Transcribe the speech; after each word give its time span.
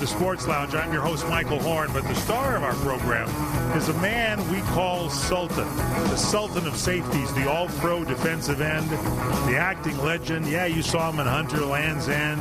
The 0.00 0.06
Sports 0.06 0.46
Lounge. 0.48 0.74
I'm 0.74 0.90
your 0.94 1.02
host, 1.02 1.28
Michael 1.28 1.60
Horn, 1.60 1.90
but 1.92 2.04
the 2.04 2.14
star 2.14 2.56
of 2.56 2.62
our 2.62 2.72
program 2.76 3.28
is 3.76 3.90
a 3.90 3.92
man 4.00 4.38
we 4.50 4.62
call 4.62 5.10
Sultan, 5.10 5.68
the 5.76 6.16
Sultan 6.16 6.66
of 6.66 6.74
safeties, 6.74 7.30
the 7.34 7.50
all 7.50 7.68
pro 7.68 8.02
defensive 8.02 8.62
end, 8.62 8.88
the 8.88 9.58
acting 9.58 9.98
legend. 9.98 10.46
Yeah, 10.48 10.64
you 10.64 10.80
saw 10.80 11.10
him 11.10 11.20
in 11.20 11.26
Hunter 11.26 11.60
Land's 11.66 12.08
End, 12.08 12.40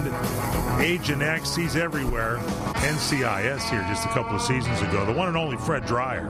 Agent 0.81 1.21
X. 1.21 1.53
He's 1.53 1.75
everywhere. 1.75 2.37
NCIS 2.75 3.69
here 3.69 3.81
just 3.89 4.05
a 4.05 4.09
couple 4.09 4.37
of 4.37 4.41
seasons 4.41 4.81
ago. 4.81 5.05
The 5.05 5.11
one 5.11 5.27
and 5.27 5.35
only 5.35 5.57
Fred 5.57 5.85
Dryer. 5.85 6.29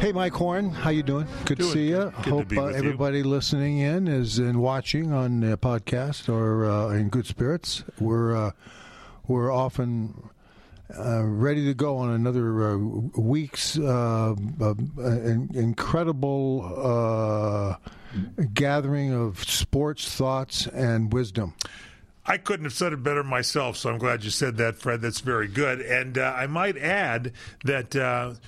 Hey, 0.00 0.12
Mike 0.12 0.32
Horn, 0.32 0.70
how 0.70 0.88
you 0.88 1.02
doing? 1.02 1.26
Good 1.44 1.58
Doing 1.58 1.70
to 1.70 1.76
see 1.76 1.88
you. 1.90 2.12
Good 2.22 2.24
to 2.24 2.30
Hope 2.30 2.40
uh, 2.40 2.62
with 2.62 2.72
you. 2.72 2.78
everybody 2.78 3.22
listening 3.22 3.76
in 3.78 4.08
is 4.08 4.38
and 4.38 4.62
watching 4.62 5.12
on 5.12 5.40
the 5.40 5.58
podcast 5.58 6.32
or 6.32 6.64
uh, 6.64 6.88
in 6.94 7.10
good 7.10 7.26
spirits. 7.26 7.84
We're 8.00 8.34
uh, 8.34 8.50
we're 9.28 9.52
often 9.52 10.30
uh, 10.98 11.22
ready 11.24 11.64
to 11.66 11.74
go 11.74 11.96
on 11.98 12.10
another 12.10 12.70
uh, 12.70 12.76
week's 13.16 13.78
uh, 13.78 14.34
uh, 14.60 14.74
in- 14.98 15.50
incredible 15.54 16.72
uh, 16.76 17.76
gathering 18.54 19.12
of 19.12 19.42
sports 19.44 20.14
thoughts 20.14 20.66
and 20.66 21.12
wisdom. 21.12 21.54
I 22.24 22.38
couldn't 22.38 22.64
have 22.66 22.72
said 22.72 22.92
it 22.92 23.02
better 23.02 23.24
myself, 23.24 23.76
so 23.76 23.90
I'm 23.90 23.98
glad 23.98 24.22
you 24.22 24.30
said 24.30 24.56
that, 24.58 24.76
Fred. 24.76 25.00
That's 25.00 25.20
very 25.20 25.48
good. 25.48 25.80
And 25.80 26.16
I 26.18 26.46
might 26.46 26.78
add 26.78 27.32
that. 27.64 28.38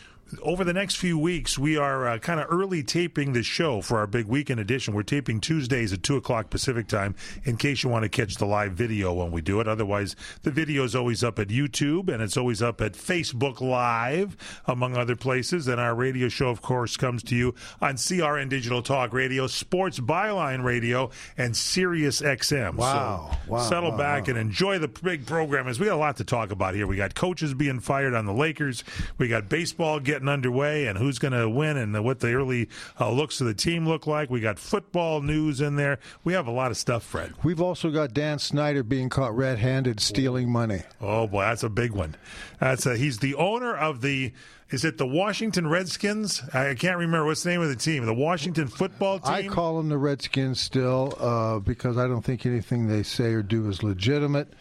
Over 0.42 0.64
the 0.64 0.72
next 0.72 0.97
few 0.97 1.19
weeks, 1.19 1.58
we 1.58 1.77
are 1.77 2.08
uh, 2.08 2.19
kind 2.19 2.41
of 2.41 2.47
early 2.50 2.83
taping 2.83 3.34
the 3.34 3.43
show 3.43 3.81
for 3.82 3.99
our 3.99 4.06
big 4.06 4.26
weekend 4.26 4.59
edition. 4.59 4.94
We're 4.94 5.03
taping 5.03 5.38
Tuesdays 5.41 5.93
at 5.93 6.03
2 6.03 6.16
o'clock 6.16 6.50
Pacific 6.50 6.88
time 6.88 7.15
in 7.44 7.56
case 7.56 7.84
you 7.84 7.91
want 7.91 8.04
to 8.04 8.09
catch 8.09 8.37
the 8.37 8.47
live 8.47 8.72
video 8.72 9.12
when 9.12 9.31
we 9.31 9.43
do 9.43 9.60
it. 9.60 9.69
Otherwise, 9.69 10.16
the 10.43 10.50
video 10.50 10.82
is 10.82 10.94
always 10.97 11.22
up 11.22 11.38
at 11.38 11.49
YouTube 11.49 12.09
and 12.09 12.22
it's 12.22 12.37
always 12.38 12.62
up 12.62 12.81
at 12.81 12.94
Facebook 12.94 13.60
Live, 13.60 14.37
among 14.66 14.97
other 14.97 15.15
places. 15.15 15.69
And 15.69 15.78
our 15.78 15.94
radio 15.94 16.28
show, 16.28 16.49
of 16.49 16.62
course, 16.62 16.97
comes 16.97 17.22
to 17.25 17.37
you 17.37 17.54
on 17.82 17.94
CRN 17.97 18.49
Digital 18.49 18.82
Talk 18.82 19.12
Radio, 19.12 19.47
Sports 19.47 20.00
Byline 20.00 20.65
Radio, 20.65 21.10
and 21.37 21.54
Sirius 21.56 22.22
XM. 22.22 22.76
Wow. 22.76 23.31
So 23.47 23.53
Wow. 23.53 23.59
settle 23.69 23.91
Wow. 23.93 23.99
back 23.99 24.28
and 24.28 24.38
enjoy 24.38 24.78
the 24.78 24.88
big 24.88 25.26
program 25.26 25.69
as 25.69 25.78
we 25.78 25.87
got 25.87 25.94
a 25.94 25.97
lot 25.97 26.16
to 26.16 26.25
talk 26.25 26.50
about 26.50 26.75
here. 26.75 26.87
We 26.87 26.97
got 26.97 27.15
coaches 27.15 27.53
being 27.54 27.78
fired 27.78 28.15
on 28.15 28.25
the 28.25 28.32
Lakers. 28.32 28.82
We 29.19 29.28
got 29.28 29.49
baseball 29.50 30.00
getting 30.00 30.13
underway 30.22 30.86
and 30.86 30.98
who's 30.98 31.19
going 31.19 31.32
to 31.32 31.48
win 31.48 31.76
and 31.76 32.04
what 32.04 32.20
the 32.20 32.32
early 32.32 32.69
uh, 33.00 33.10
looks 33.10 33.41
of 33.41 33.47
the 33.47 33.54
team 33.54 33.86
look 33.86 34.06
like. 34.06 34.30
We 34.30 34.41
got 34.41 34.58
football 34.58 35.20
news 35.22 35.60
in 35.60 35.76
there. 35.76 35.98
We 36.22 36.32
have 36.34 36.47
a 36.47 36.50
lot 36.52 36.70
of 36.70 36.76
stuff, 36.76 37.02
Fred. 37.02 37.32
We've 37.42 37.60
also 37.60 37.91
got 37.91 38.14
Dan 38.14 38.38
Snyder 38.38 38.82
being 38.82 39.08
caught 39.08 39.36
red-handed 39.36 40.00
stealing 40.00 40.50
money. 40.50 40.82
Oh 41.00 41.26
boy, 41.26 41.42
that's 41.42 41.62
a 41.62 41.69
big 41.69 41.92
one. 41.92 42.16
That's 42.60 42.86
a, 42.86 42.97
he's 42.97 43.19
the 43.19 43.34
owner 43.34 43.76
of 43.76 44.00
the. 44.00 44.32
Is 44.75 44.85
it 44.85 44.99
the 44.99 45.07
Washington 45.07 45.69
Redskins? 45.69 46.43
I 46.53 46.75
can't 46.75 46.99
remember 46.99 47.27
what's 47.27 47.45
the 47.45 47.51
name 47.51 47.62
of 47.62 47.69
the 47.69 47.77
team. 47.77 48.05
The 48.05 48.12
Washington 48.12 48.67
football 48.67 49.21
team. 49.21 49.33
I 49.33 49.43
call 49.47 49.77
them 49.77 49.89
the 49.89 49.97
Redskins 49.99 50.61
still 50.61 51.15
uh, 51.21 51.61
because 51.61 51.97
I 51.97 52.09
don't 52.09 52.23
think 52.25 52.45
anything 52.45 52.89
they 52.89 53.05
say 53.05 53.35
or 53.35 53.43
do 53.43 53.69
is 53.69 53.85
legitimate. 53.85 54.53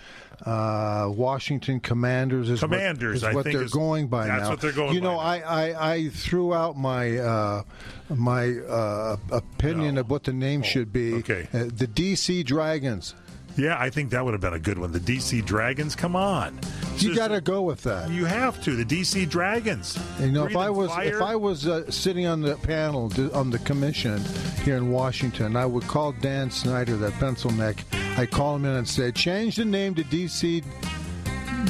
Uh, 0.45 1.07
Washington 1.09 1.79
Commanders 1.79 2.49
is 2.49 2.59
Commanders, 2.59 3.23
what, 3.23 3.27
I 3.27 3.29
is 3.31 3.35
what 3.37 3.43
think 3.45 3.55
they're 3.55 3.63
is- 3.65 3.71
going 3.73 4.07
by 4.07 4.27
that's 4.27 4.43
now. 4.43 4.49
what 4.51 4.61
they're 4.61 4.71
going 4.71 4.93
You 4.93 5.01
know, 5.01 5.17
I, 5.17 5.39
I, 5.39 5.91
I 5.93 6.09
threw 6.09 6.53
out 6.53 6.77
my 6.77 7.17
uh, 7.17 7.63
my 8.09 8.51
uh, 8.59 9.17
opinion 9.31 9.95
No. 9.95 10.01
of 10.01 10.09
what 10.11 10.25
the 10.25 10.33
name 10.33 10.61
should 10.61 10.91
be. 10.93 11.13
okay. 11.15 11.47
Uh, 11.53 11.63
the 11.73 11.87
DC 11.87 12.45
Dragons. 12.45 13.15
Yeah, 13.57 13.77
I 13.79 13.89
think 13.89 14.11
that 14.11 14.23
would 14.23 14.33
have 14.33 14.41
been 14.41 14.53
a 14.53 14.59
good 14.59 14.77
one. 14.77 14.91
The 14.91 14.99
DC 14.99 15.45
Dragons. 15.45 15.95
Come 15.95 16.15
on, 16.15 16.59
You 16.97 17.09
Just- 17.09 17.15
got 17.15 17.29
to 17.29 17.41
go 17.41 17.61
with 17.61 17.83
that. 17.83 18.09
You 18.09 18.25
have 18.25 18.61
to. 18.63 18.75
The 18.75 18.85
DC 18.85 19.29
Dragons. 19.29 19.97
You 20.19 20.31
know, 20.31 20.45
if 20.45 20.55
I 20.55 20.69
was 20.69 20.89
fire. 20.89 21.15
if 21.15 21.21
I 21.21 21.35
was 21.35 21.67
uh, 21.67 21.89
sitting 21.89 22.25
on 22.27 22.41
the 22.41 22.55
panel 22.57 23.11
on 23.33 23.49
the 23.49 23.59
commission 23.59 24.23
here 24.63 24.77
in 24.77 24.91
Washington, 24.91 25.55
I 25.55 25.65
would 25.65 25.83
call 25.83 26.11
Dan 26.13 26.49
Snyder, 26.51 26.95
that 26.97 27.13
pencil 27.13 27.51
neck. 27.51 27.83
I'd 28.17 28.31
call 28.31 28.55
him 28.55 28.65
in 28.65 28.71
and 28.75 28.87
say, 28.87 29.11
change 29.11 29.55
the 29.55 29.65
name 29.65 29.95
to 29.95 30.03
DC 30.03 30.63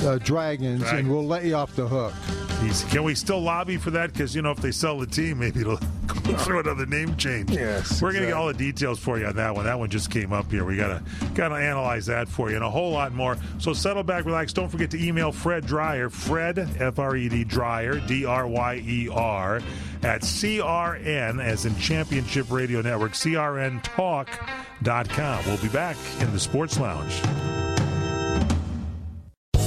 uh, 0.01 0.17
Dragons, 0.19 0.81
Dragons. 0.81 0.83
and 0.91 1.09
we'll 1.11 1.25
let 1.25 1.43
you 1.45 1.55
off 1.55 1.75
the 1.75 1.87
hook. 1.87 2.13
He's- 2.61 2.83
can 2.91 3.03
we 3.03 3.13
still 3.15 3.41
lobby 3.41 3.77
for 3.77 3.91
that? 3.91 4.13
Because 4.13 4.33
you 4.35 4.41
know, 4.41 4.51
if 4.51 4.57
they 4.57 4.71
sell 4.71 4.97
the 4.97 5.05
team, 5.07 5.39
maybe 5.39 5.61
it'll 5.61 5.77
go 6.23 6.37
through 6.37 6.59
another 6.61 6.85
name 6.85 7.15
change. 7.17 7.51
Yes, 7.51 8.01
we're 8.01 8.13
gonna 8.13 8.27
get 8.27 8.33
all 8.33 8.47
the 8.47 8.53
details 8.53 8.99
for 8.99 9.19
you 9.19 9.25
on 9.25 9.35
that 9.35 9.53
one. 9.53 9.65
That 9.65 9.77
one 9.77 9.89
just 9.89 10.09
came 10.09 10.31
up 10.31 10.49
here. 10.49 10.63
We 10.63 10.77
gotta 10.77 11.03
gotta 11.35 11.55
analyze 11.55 12.05
that 12.05 12.29
for 12.29 12.49
you 12.49 12.55
and 12.55 12.63
a 12.63 12.69
whole 12.69 12.91
lot 12.91 13.13
more. 13.13 13.37
So 13.59 13.73
settle 13.73 14.03
back, 14.03 14.23
relax. 14.25 14.53
Don't 14.53 14.69
forget 14.69 14.89
to 14.91 15.03
email 15.05 15.31
Fred 15.33 15.65
Dryer, 15.65 16.09
Fred 16.09 16.59
F 16.79 16.99
R 16.99 17.15
E 17.17 17.27
D 17.27 17.43
Dryer, 17.43 17.99
D 17.99 18.23
R 18.25 18.47
Y 18.47 18.81
E 18.85 19.09
R, 19.11 19.57
at 20.03 20.21
CRN 20.21 21.43
as 21.43 21.65
in 21.65 21.75
Championship 21.77 22.49
Radio 22.49 22.81
Network, 22.81 23.11
CRN 23.11 23.81
CRNTalk.com. 23.83 25.45
We'll 25.45 25.57
be 25.57 25.69
back 25.69 25.97
in 26.21 26.31
the 26.31 26.39
Sports 26.39 26.79
Lounge. 26.79 27.72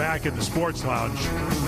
Back 0.00 0.24
in 0.24 0.34
the 0.34 0.40
Sports 0.40 0.82
Lounge. 0.82 1.20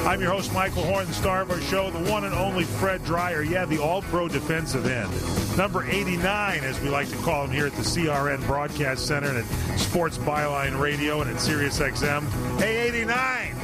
I'm 0.07 0.19
your 0.19 0.31
host, 0.31 0.55
Michael 0.55 0.85
Horn, 0.85 1.07
the 1.07 1.13
star 1.13 1.43
of 1.43 1.51
our 1.51 1.61
show, 1.61 1.91
the 1.91 2.11
one 2.11 2.25
and 2.25 2.35
only 2.35 2.65
Fred 2.65 3.05
Dryer. 3.05 3.43
Yeah, 3.43 3.67
the 3.67 3.77
all 3.77 4.01
pro 4.01 4.27
defensive 4.27 4.87
end. 4.87 5.59
Number 5.59 5.87
89, 5.87 6.65
as 6.65 6.81
we 6.81 6.89
like 6.89 7.11
to 7.11 7.17
call 7.17 7.45
him 7.45 7.51
here 7.51 7.67
at 7.67 7.75
the 7.75 7.83
CRN 7.83 8.41
Broadcast 8.47 9.07
Center 9.07 9.29
and 9.29 9.37
at 9.37 9.79
Sports 9.79 10.17
Byline 10.17 10.81
Radio 10.81 11.21
and 11.21 11.31
at 11.31 11.41
Sirius 11.43 11.79
XM. 11.79 12.27
Hey, 12.59 12.89
89! 12.89 13.55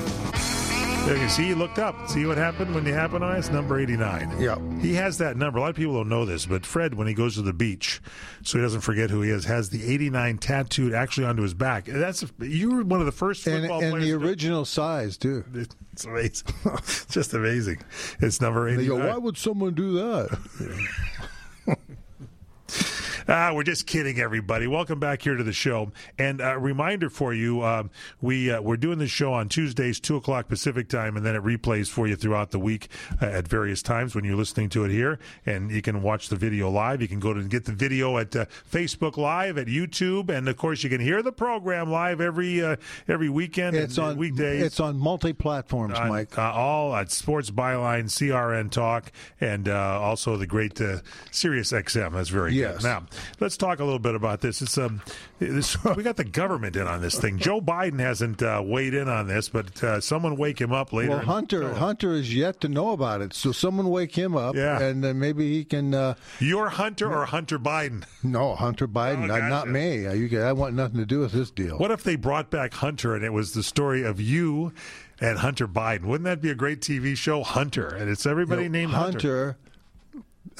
There 1.06 1.16
you 1.16 1.30
see, 1.30 1.46
he 1.46 1.54
looked 1.54 1.78
up. 1.78 2.06
See 2.10 2.26
what 2.26 2.36
happened 2.36 2.74
when 2.74 2.84
you 2.84 2.92
happened 2.92 3.24
on 3.24 3.36
us? 3.36 3.48
Number 3.48 3.80
89. 3.80 4.38
Yeah. 4.38 4.58
He 4.80 4.94
has 4.94 5.18
that 5.18 5.36
number. 5.36 5.58
A 5.58 5.62
lot 5.62 5.70
of 5.70 5.76
people 5.76 5.94
don't 5.94 6.08
know 6.08 6.24
this, 6.24 6.46
but 6.46 6.64
Fred, 6.64 6.94
when 6.94 7.06
he 7.06 7.14
goes 7.14 7.34
to 7.34 7.42
the 7.42 7.52
beach, 7.52 8.00
so 8.42 8.58
he 8.58 8.62
doesn't 8.62 8.82
forget 8.82 9.10
who 9.10 9.22
he 9.22 9.30
is, 9.30 9.44
has 9.46 9.70
the 9.70 9.84
89 9.92 10.38
tattooed 10.38 10.92
actually 10.94 11.26
onto 11.26 11.42
his 11.42 11.54
back. 11.54 11.86
That's 11.86 12.24
You 12.38 12.70
were 12.70 12.82
one 12.84 13.00
of 13.00 13.06
the 13.06 13.12
first 13.12 13.46
And, 13.46 13.62
football 13.62 13.82
and 13.82 13.90
players. 13.92 14.06
the 14.12 14.18
to 14.18 14.24
original 14.24 14.64
size, 14.64 15.16
too. 15.16 15.44
It's 15.54 16.04
amazing. 16.04 16.46
it's 16.64 17.06
just 17.10 17.34
amazing. 17.34 17.82
It's 18.20 18.40
number 18.40 18.68
89. 18.68 18.86
go, 18.86 19.08
why 19.08 19.16
would 19.18 19.36
someone 19.36 19.74
do 19.74 19.94
that? 19.94 20.38
Ah, 23.30 23.52
we're 23.52 23.62
just 23.62 23.86
kidding, 23.86 24.18
everybody. 24.18 24.66
Welcome 24.66 24.98
back 24.98 25.20
here 25.20 25.34
to 25.36 25.44
the 25.44 25.52
show. 25.52 25.92
And 26.18 26.40
a 26.40 26.58
reminder 26.58 27.10
for 27.10 27.34
you: 27.34 27.62
um, 27.62 27.90
we 28.22 28.50
uh, 28.50 28.62
we're 28.62 28.78
doing 28.78 28.98
this 28.98 29.10
show 29.10 29.34
on 29.34 29.50
Tuesdays, 29.50 30.00
two 30.00 30.16
o'clock 30.16 30.48
Pacific 30.48 30.88
time, 30.88 31.14
and 31.14 31.26
then 31.26 31.36
it 31.36 31.42
replays 31.42 31.88
for 31.90 32.06
you 32.06 32.16
throughout 32.16 32.52
the 32.52 32.58
week 32.58 32.88
uh, 33.20 33.26
at 33.26 33.46
various 33.46 33.82
times 33.82 34.14
when 34.14 34.24
you're 34.24 34.34
listening 34.34 34.70
to 34.70 34.84
it 34.84 34.90
here. 34.90 35.18
And 35.44 35.70
you 35.70 35.82
can 35.82 36.00
watch 36.00 36.30
the 36.30 36.36
video 36.36 36.70
live. 36.70 37.02
You 37.02 37.08
can 37.08 37.20
go 37.20 37.34
to 37.34 37.40
and 37.40 37.50
get 37.50 37.66
the 37.66 37.72
video 37.72 38.16
at 38.16 38.34
uh, 38.34 38.46
Facebook 38.72 39.18
Live, 39.18 39.58
at 39.58 39.66
YouTube, 39.66 40.30
and 40.30 40.48
of 40.48 40.56
course 40.56 40.82
you 40.82 40.88
can 40.88 41.00
hear 41.00 41.22
the 41.22 41.30
program 41.32 41.90
live 41.90 42.22
every 42.22 42.64
uh, 42.64 42.76
every 43.08 43.28
weekend. 43.28 43.76
It's 43.76 43.98
and, 43.98 44.06
uh, 44.06 44.08
on 44.12 44.16
weekdays. 44.16 44.62
It's 44.62 44.80
on 44.80 44.96
multi 44.98 45.34
platforms, 45.34 45.98
Mike. 45.98 46.38
uh, 46.38 46.52
all 46.54 46.96
at 46.96 47.10
Sports 47.12 47.50
Byline, 47.50 48.04
CRN 48.04 48.70
Talk, 48.70 49.12
and 49.38 49.68
uh, 49.68 50.00
also 50.00 50.38
the 50.38 50.46
great 50.46 50.80
uh, 50.80 51.00
Sirius 51.30 51.72
XM. 51.72 52.12
That's 52.14 52.30
very 52.30 52.54
Yes. 52.54 52.76
good. 52.78 52.84
Now, 52.84 53.04
let's 53.40 53.56
talk 53.56 53.78
a 53.80 53.84
little 53.84 53.98
bit 53.98 54.14
about 54.14 54.40
this. 54.40 54.62
It's 54.62 54.76
um, 54.78 55.02
this, 55.38 55.82
we 55.96 56.02
got 56.02 56.16
the 56.16 56.24
government 56.24 56.76
in 56.76 56.86
on 56.86 57.00
this 57.00 57.18
thing. 57.18 57.38
Joe 57.48 57.60
Biden 57.60 58.00
hasn't 58.00 58.42
uh, 58.42 58.62
weighed 58.64 58.94
in 58.94 59.08
on 59.08 59.26
this, 59.28 59.48
but 59.48 59.82
uh, 59.82 60.00
someone 60.00 60.36
wake 60.36 60.60
him 60.60 60.72
up 60.72 60.92
later. 60.92 61.10
Well, 61.10 61.20
Hunter 61.20 61.74
Hunter 61.74 62.12
is 62.12 62.34
yet 62.34 62.60
to 62.62 62.68
know 62.68 62.90
about 62.92 63.20
it, 63.20 63.32
so 63.34 63.52
someone 63.52 63.88
wake 63.90 64.16
him 64.16 64.36
up, 64.36 64.54
Yeah. 64.56 64.80
and 64.80 65.02
then 65.02 65.18
maybe 65.18 65.52
he 65.52 65.64
can. 65.64 65.94
Uh, 65.94 66.14
You're 66.40 66.68
Hunter 66.68 67.12
or 67.12 67.26
Hunter 67.26 67.58
Biden? 67.58 68.04
no, 68.22 68.54
Hunter 68.54 68.88
Biden, 68.88 69.30
Oh, 69.30 69.34
uh, 69.34 69.48
not 69.48 69.68
me. 69.68 70.02
You, 70.02 70.42
I 70.42 70.52
want 70.52 70.74
nothing 70.74 70.98
to 70.98 71.06
do 71.06 71.20
with 71.20 71.32
this 71.32 71.50
deal. 71.50 71.78
What 71.78 71.90
if 71.90 72.02
they 72.02 72.16
brought 72.16 72.50
back 72.50 72.74
Hunter 72.74 73.14
and 73.14 73.24
it 73.24 73.32
was 73.32 73.52
the 73.52 73.62
story 73.62 74.02
of 74.02 74.20
you 74.20 74.72
and 75.20 75.38
Hunter 75.38 75.66
Biden? 75.68 76.04
Wouldn't 76.04 76.24
that 76.24 76.40
be 76.40 76.50
a 76.50 76.54
great 76.54 76.80
TV 76.80 77.16
show, 77.16 77.42
Hunter? 77.42 77.86
And 77.88 78.10
it's 78.10 78.26
everybody 78.26 78.64
You 78.64 78.68
know, 78.68 78.78
named 78.78 78.92
Hunter. 78.92 79.08
Hunter 79.46 79.56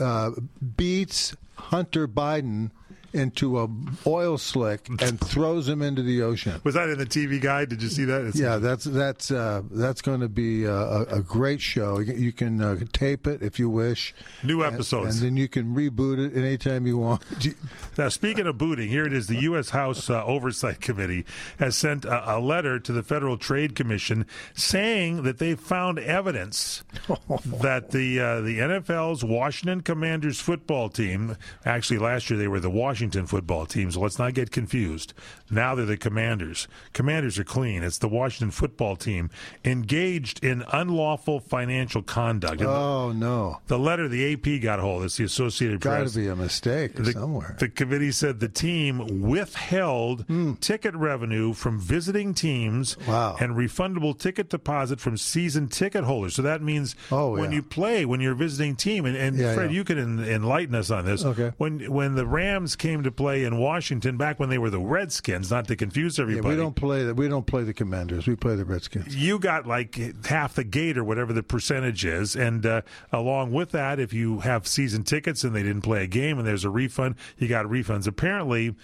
uh, 0.01 0.31
beats 0.77 1.37
Hunter 1.57 2.07
Biden 2.07 2.71
into 3.13 3.59
a 3.61 3.69
oil 4.07 4.37
slick 4.39 4.89
and 5.01 5.19
throws 5.25 5.69
him 5.69 5.83
into 5.83 6.03
the 6.03 6.23
ocean. 6.23 6.61
Was 6.65 6.75
that 6.75 6.89
in 6.91 6.99
the 6.99 7.07
TV 7.07 7.41
guide? 7.41 7.69
Did 7.71 7.83
you 7.83 7.89
see 7.89 8.05
that? 8.05 8.21
It's- 8.21 8.37
Yeah, 8.37 8.57
that's 8.59 8.85
that's 8.85 9.31
uh, 9.31 9.63
that's 9.71 10.03
going 10.03 10.21
to 10.21 10.29
be 10.29 10.65
a, 10.65 10.75
a, 10.75 11.03
a 11.17 11.23
great 11.23 11.61
show. 11.61 11.99
You 12.01 12.33
can, 12.33 12.61
uh, 12.63 12.77
tape 12.93 13.27
it 13.27 13.43
if 13.43 13.59
you 13.59 13.69
wish. 13.71 14.15
New 14.43 14.63
And- 14.63 14.75
episodes. 14.75 15.17
and, 15.21 15.27
then 15.27 15.37
you 15.37 15.49
can 15.49 15.75
reboot 15.75 16.19
it 16.19 16.37
anytime 16.37 16.87
you 16.87 16.99
want. 16.99 17.23
Now, 17.97 18.09
speaking 18.11 18.47
of 18.47 18.57
booting, 18.59 18.89
here 18.89 19.05
it 19.07 19.13
is. 19.13 19.27
The 19.27 19.41
U.S. 19.43 19.71
House 19.71 20.09
uh, 20.09 20.25
Oversight 20.25 20.81
Committee 20.81 21.25
has 21.59 21.77
sent 21.77 22.05
a, 22.05 22.37
a 22.37 22.39
letter 22.39 22.79
to 22.79 22.93
the 22.93 23.03
Federal 23.03 23.37
Trade 23.37 23.75
Commission 23.75 24.25
saying 24.55 25.25
that 25.25 25.39
they 25.39 25.57
found 25.57 25.99
evidence 25.99 26.85
that 27.45 27.91
the 27.91 28.21
uh, 28.21 28.41
the 28.41 28.59
NFL's 28.59 29.25
Washington 29.25 29.81
Commanders 29.81 30.39
football 30.39 30.89
team, 30.89 31.37
actually 31.65 31.99
last 31.99 32.31
year 32.31 32.39
they 32.39 32.47
were 32.47 32.61
the 32.61 32.71
Washington 32.71 32.98
football 32.99 33.65
team, 33.65 33.91
so 33.93 34.01
let's 34.01 34.19
not 34.19 34.35
get 34.35 34.51
confused. 34.51 35.15
Now 35.51 35.75
they're 35.75 35.87
the 35.87 35.97
Commanders. 35.97 36.67
Commanders 36.93 37.39
are 37.39 37.45
clean. 37.45 37.83
It's 37.85 37.99
the 37.99 38.09
Washington 38.09 38.51
football 38.51 38.97
team 38.97 39.31
engaged 39.65 40.43
in 40.45 40.65
unlawful 40.73 41.39
financial 41.41 42.03
conduct. 42.03 42.61
And 42.61 42.69
Oh 42.71 43.13
no! 43.13 43.61
The 43.69 43.79
letter 43.79 44.09
the 44.09 44.33
AP 44.33 44.61
got 44.63 44.81
hold. 44.81 45.05
It's 45.05 45.17
the 45.17 45.25
Associated 45.25 45.81
Press. 45.81 46.13
Got 46.13 46.13
to 46.13 46.19
be 46.19 46.27
a 46.29 46.37
mistake 46.37 46.95
The- 46.95 47.13
somewhere. 47.13 47.57
The 47.59 47.69
committee 47.69 48.11
said 48.11 48.41
the 48.41 48.49
team 48.49 49.21
withheld 49.23 50.25
Hmm. 50.27 50.55
ticket 50.55 50.95
revenue 50.95 51.53
from 51.53 51.79
visiting 51.81 52.35
teams 52.35 52.97
wow. 53.07 53.37
and 53.41 53.53
refundable 53.57 54.19
ticket 54.19 54.51
deposit 54.51 55.01
from 55.01 55.17
season 55.17 55.69
ticket 55.69 56.05
holders. 56.05 56.35
So 56.35 56.43
that 56.43 56.63
means 56.63 56.97
Oh, 57.13 57.33
when 57.33 57.51
yeah. 57.51 57.57
you 57.57 57.63
play, 57.63 58.05
when 58.05 58.21
you're 58.21 58.33
a 58.33 58.37
visiting 58.37 58.75
team, 58.77 59.05
and, 59.05 59.17
and 59.17 59.37
Yeah, 59.37 59.55
Fred, 59.55 59.71
yeah. 59.71 59.77
you 59.77 59.85
can 59.85 59.99
en- 59.99 60.19
enlighten 60.29 60.75
us 60.75 60.91
on 60.91 61.05
this. 61.05 61.25
Okay. 61.25 61.53
When 61.59 61.79
when 61.93 62.15
the 62.15 62.27
Rams 62.27 62.75
came 62.77 62.88
to 63.05 63.11
play 63.13 63.45
in 63.45 63.59
Washington 63.59 64.17
back 64.17 64.41
when 64.41 64.49
they 64.49 64.59
were 64.59 64.71
the 64.71 64.81
Redskins, 64.81 65.51
not 65.51 65.69
to 65.69 65.77
confuse 65.77 66.19
Yeah, 66.19 66.23
everybody. 66.23 66.57
we 66.57 66.61
don't 66.61 66.75
play 66.75 67.05
the 67.05 67.15
we 67.15 67.29
don't 67.29 67.47
play 67.47 67.63
the 67.63 67.75
Commanders. 67.75 68.27
We 68.27 68.35
play 68.37 68.57
the 68.57 68.65
Redskins. 68.65 69.15
you 69.17 69.39
got 69.39 69.67
like 69.67 70.25
half 70.27 70.55
the 70.55 70.65
gate 70.65 70.97
or 70.99 71.05
whatever 71.05 71.33
the 71.33 71.43
percentage 71.43 72.05
is. 72.05 72.35
And 72.35 72.65
uh, 72.67 72.83
along 73.13 73.53
with 73.53 73.71
that, 73.73 74.01
if 74.01 74.13
you 74.13 74.41
have 74.41 74.67
season 74.67 75.05
tickets 75.05 75.45
and 75.45 75.55
they 75.55 75.63
didn't 75.63 75.83
play 75.83 76.03
a 76.05 76.07
game 76.09 76.39
and 76.39 76.47
there's 76.47 76.65
a 76.65 76.71
refund, 76.71 77.17
you 77.37 77.47
got 77.49 77.67
refunds. 77.67 78.07
Apparently, 78.07 78.75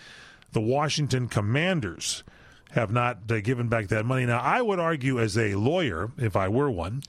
the 0.53 0.61
Washington 0.61 1.29
Commanders 1.29 2.23
have 2.73 2.91
not 2.91 3.19
uh, 3.31 3.41
given 3.41 3.69
back 3.69 3.89
that 3.89 4.05
money. 4.05 4.27
Now, 4.27 4.41
I 4.41 4.61
would 4.61 4.79
argue 4.81 5.21
as 5.21 5.39
a 5.39 5.55
lawyer, 5.55 6.11
if 6.19 6.37
I 6.37 6.49
were 6.49 6.71
one, 6.71 7.03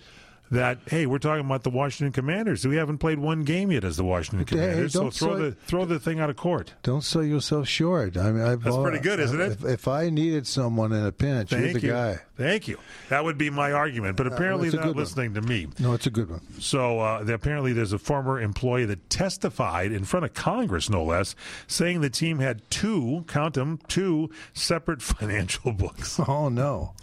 that 0.52 0.78
hey, 0.88 1.06
we're 1.06 1.18
talking 1.18 1.46
about 1.46 1.64
the 1.64 1.70
Washington 1.70 2.12
Commanders. 2.14 2.66
We 2.66 2.76
haven't 2.76 3.00
played 3.00 3.20
one 3.20 3.44
game 3.44 3.72
yet 3.72 3.84
as 3.84 3.98
the 3.98 4.04
Washington 4.04 4.40
Hey, 4.40 4.46
Commanders, 4.46 4.94
so 4.94 5.10
throw 5.10 5.36
the 5.38 5.52
throw 5.52 5.86
the 5.86 6.00
thing 6.00 6.20
out 6.20 6.30
of 6.30 6.36
court. 6.36 6.74
Don't 6.84 7.04
sell 7.04 7.24
yourself 7.24 7.68
short. 7.68 8.16
I 8.18 8.32
mean, 8.32 8.44
I've 8.44 8.64
That's 8.64 8.78
pretty 8.78 9.00
good, 9.00 9.20
isn't 9.20 9.40
it? 9.42 9.52
If, 9.54 9.66
if 9.66 9.88
I 9.88 10.10
needed 10.10 10.46
someone 10.48 10.92
in 10.92 11.06
a 11.06 11.12
pinch, 11.12 11.52
you're 11.52 11.74
the 11.74 11.80
you. 11.82 11.90
guy. 11.92 12.20
Thank 12.38 12.68
you. 12.68 12.78
That 13.10 13.24
would 13.24 13.38
be 13.38 13.50
my 13.50 13.72
argument, 13.72 14.18
but 14.18 14.28
Uh, 14.28 14.32
apparently 14.32 14.68
a 14.68 14.72
they're 14.72 14.82
not 14.82 14.88
good 14.88 14.96
one. 14.96 15.04
listening 15.04 15.34
to 15.36 15.42
me. 15.42 15.68
No, 15.80 15.94
it's 15.94 16.06
a 16.06 16.12
good 16.12 16.30
one. 16.30 16.42
So 16.60 17.00
uh, 17.00 17.24
apparently, 17.28 17.72
there's 17.74 17.94
a 17.94 17.98
former 18.00 18.40
employee 18.42 18.86
that 18.86 19.10
testified 19.10 19.92
in 19.94 20.04
front 20.04 20.26
of 20.26 20.34
Congress, 20.34 20.90
no 20.90 21.04
less, 21.04 21.36
saying 21.68 22.02
the 22.02 22.10
team 22.10 22.40
had 22.40 22.70
two, 22.70 23.24
count 23.28 23.54
them, 23.56 23.80
two 23.88 24.30
separate 24.54 25.02
financial 25.02 25.72
books. 25.72 26.20
Oh 26.20 26.50
no, 26.50 26.94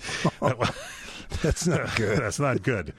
that's 1.43 1.67
not 1.67 1.95
good. 1.97 2.19
That's 2.19 2.39
not 2.39 2.63
good. 2.63 2.93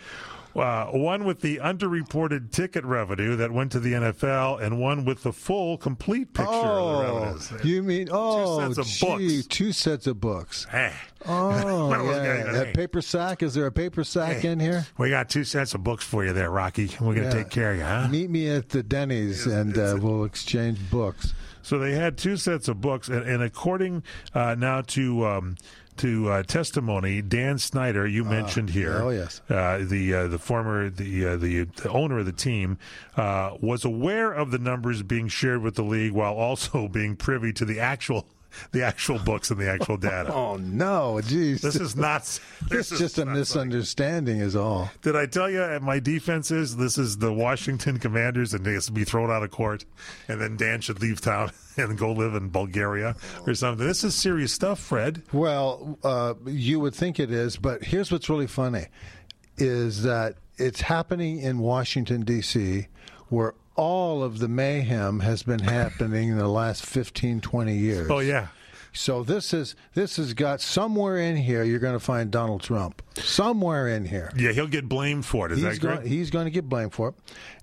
Uh, 0.55 0.85
one 0.91 1.23
with 1.25 1.41
the 1.41 1.57
underreported 1.57 2.51
ticket 2.51 2.83
revenue 2.85 3.35
that 3.35 3.51
went 3.51 3.71
to 3.71 3.79
the 3.79 3.93
NFL, 3.93 4.61
and 4.61 4.79
one 4.79 5.03
with 5.03 5.23
the 5.23 5.33
full, 5.33 5.77
complete 5.77 6.31
picture 6.33 6.51
of 6.51 6.61
the 6.63 7.11
Oh, 7.11 7.23
revenues. 7.33 7.51
you 7.65 7.81
mean 7.81 8.07
oh, 8.11 8.59
sets 8.73 8.77
of 8.77 8.85
gee, 9.19 9.37
books. 9.37 9.47
two 9.47 9.71
sets 9.71 10.05
of 10.07 10.19
books. 10.21 10.67
Hey. 10.73 10.93
Oh, 11.25 11.89
yeah. 12.11 12.51
That 12.51 12.73
paper 12.73 13.01
sack. 13.01 13.41
Is 13.43 13.53
there 13.53 13.65
a 13.65 13.71
paper 13.71 14.03
sack 14.03 14.37
Hey. 14.39 14.49
in 14.49 14.59
here? 14.59 14.85
We 14.97 15.09
got 15.09 15.29
two 15.29 15.43
sets 15.45 15.73
of 15.73 15.83
books 15.83 16.03
for 16.03 16.25
you 16.25 16.33
there, 16.33 16.49
Rocky. 16.51 16.87
We're 16.99 17.15
going 17.15 17.29
to 17.29 17.35
Yeah. 17.37 17.43
take 17.43 17.49
care 17.49 17.71
of 17.71 17.77
you, 17.77 17.83
huh? 17.85 18.07
Meet 18.09 18.29
me 18.29 18.49
at 18.49 18.69
the 18.69 18.83
Denny's, 18.83 19.45
and 19.47 19.77
uh, 19.77 19.97
we'll 20.01 20.25
exchange 20.25 20.77
books. 20.91 21.33
So 21.61 21.79
they 21.79 21.93
had 21.93 22.17
two 22.17 22.35
sets 22.35 22.67
of 22.67 22.81
books, 22.81 23.07
and, 23.07 23.23
and 23.25 23.41
according 23.41 24.03
uh, 24.35 24.55
now 24.55 24.81
to 24.81 25.25
um, 25.25 25.55
to 25.97 26.29
uh, 26.29 26.43
testimony. 26.43 27.21
Dan 27.21 27.57
Snyder, 27.57 28.07
you 28.07 28.23
mentioned 28.23 28.69
here. 28.69 29.01
oh, 29.01 29.09
yes. 29.09 29.41
uh, 29.49 29.79
the 29.81 30.13
uh, 30.13 30.27
the 30.27 30.39
former 30.39 30.89
the, 30.89 31.25
uh, 31.25 31.37
the 31.37 31.63
the 31.63 31.89
owner 31.89 32.19
of 32.19 32.25
the 32.25 32.31
team 32.31 32.77
uh, 33.17 33.51
was 33.61 33.85
aware 33.85 34.31
of 34.31 34.51
the 34.51 34.57
numbers 34.59 35.03
being 35.03 35.27
shared 35.27 35.61
with 35.61 35.75
the 35.75 35.83
league 35.83 36.13
while 36.13 36.33
also 36.33 36.87
being 36.91 37.15
privy 37.15 37.53
to 37.53 37.65
the 37.65 37.79
actual 37.79 38.25
the 38.71 38.83
actual 38.83 39.19
books 39.19 39.51
and 39.51 39.59
the 39.59 39.69
actual 39.69 39.97
data. 39.97 40.31
Oh 40.43 40.57
no, 40.57 41.19
jeez. 41.23 41.61
This 41.61 41.75
is 41.75 41.95
not. 41.95 42.21
This 42.69 42.89
This 42.89 42.91
is 42.93 42.99
just 42.99 43.17
a 43.17 43.25
misunderstanding, 43.25 44.39
is 44.39 44.55
all. 44.55 44.89
Did 45.01 45.15
I 45.15 45.25
tell 45.25 45.49
you 45.49 45.79
my 45.81 45.99
defense 45.99 46.49
is 46.49 46.77
this 46.77 46.97
is 46.97 47.17
the 47.17 47.31
Washington 47.31 47.99
Commanders 47.99 48.53
and 48.53 48.65
they 48.65 48.73
has 48.73 48.85
to 48.87 48.91
be 48.91 49.03
thrown 49.03 49.29
out 49.29 49.43
of 49.43 49.51
court, 49.51 49.85
and 50.27 50.39
then 50.41 50.57
Dan 50.57 50.81
should 50.81 51.01
leave 51.01 51.21
town 51.21 51.51
and 51.77 51.97
go 51.97 52.11
live 52.11 52.35
in 52.35 52.49
Bulgaria 52.49 53.15
or 53.45 53.53
something. 53.53 53.85
This 53.85 54.03
is 54.03 54.15
serious 54.15 54.53
stuff, 54.53 54.79
Fred. 54.79 55.23
Well, 55.31 55.97
uh, 56.03 56.35
you 56.45 56.79
would 56.79 56.95
think 56.95 57.19
it 57.19 57.31
is, 57.31 57.57
but 57.57 57.83
here's 57.83 58.11
what's 58.11 58.29
really 58.29 58.47
funny: 58.47 58.85
is 59.57 60.03
that 60.03 60.35
it's 60.57 60.81
happening 60.81 61.39
in 61.39 61.59
Washington 61.59 62.21
D.C., 62.21 62.87
where 63.29 63.53
all 63.75 64.23
of 64.23 64.39
the 64.39 64.47
mayhem 64.47 65.21
has 65.21 65.43
been 65.43 65.59
happening 65.59 66.29
in 66.29 66.37
the 66.37 66.47
last 66.47 66.85
15, 66.85 67.41
20 67.41 67.75
years. 67.75 68.09
Oh 68.09 68.19
yeah. 68.19 68.47
So 68.95 69.23
this 69.23 69.53
is 69.53 69.75
this 69.95 70.17
has 70.17 70.35
got 70.35 70.61
somewhere 70.61 71.17
in 71.17 71.35
here. 71.35 71.63
You're 71.63 71.79
going 71.79 71.95
to 71.95 71.99
find 71.99 72.29
Donald 72.29 72.61
Trump 72.61 73.01
somewhere 73.15 73.87
in 73.87 74.05
here. 74.05 74.31
Yeah, 74.35 74.51
he'll 74.51 74.67
get 74.67 74.87
blamed 74.87 75.25
for 75.25 75.47
it. 75.47 75.53
Is 75.53 75.57
he's 75.57 75.65
that 75.65 75.81
correct? 75.81 76.01
going, 76.03 76.11
he's 76.11 76.29
going 76.29 76.45
to 76.45 76.51
get 76.51 76.69
blamed 76.69 76.93
for 76.93 77.09
it, 77.09 77.15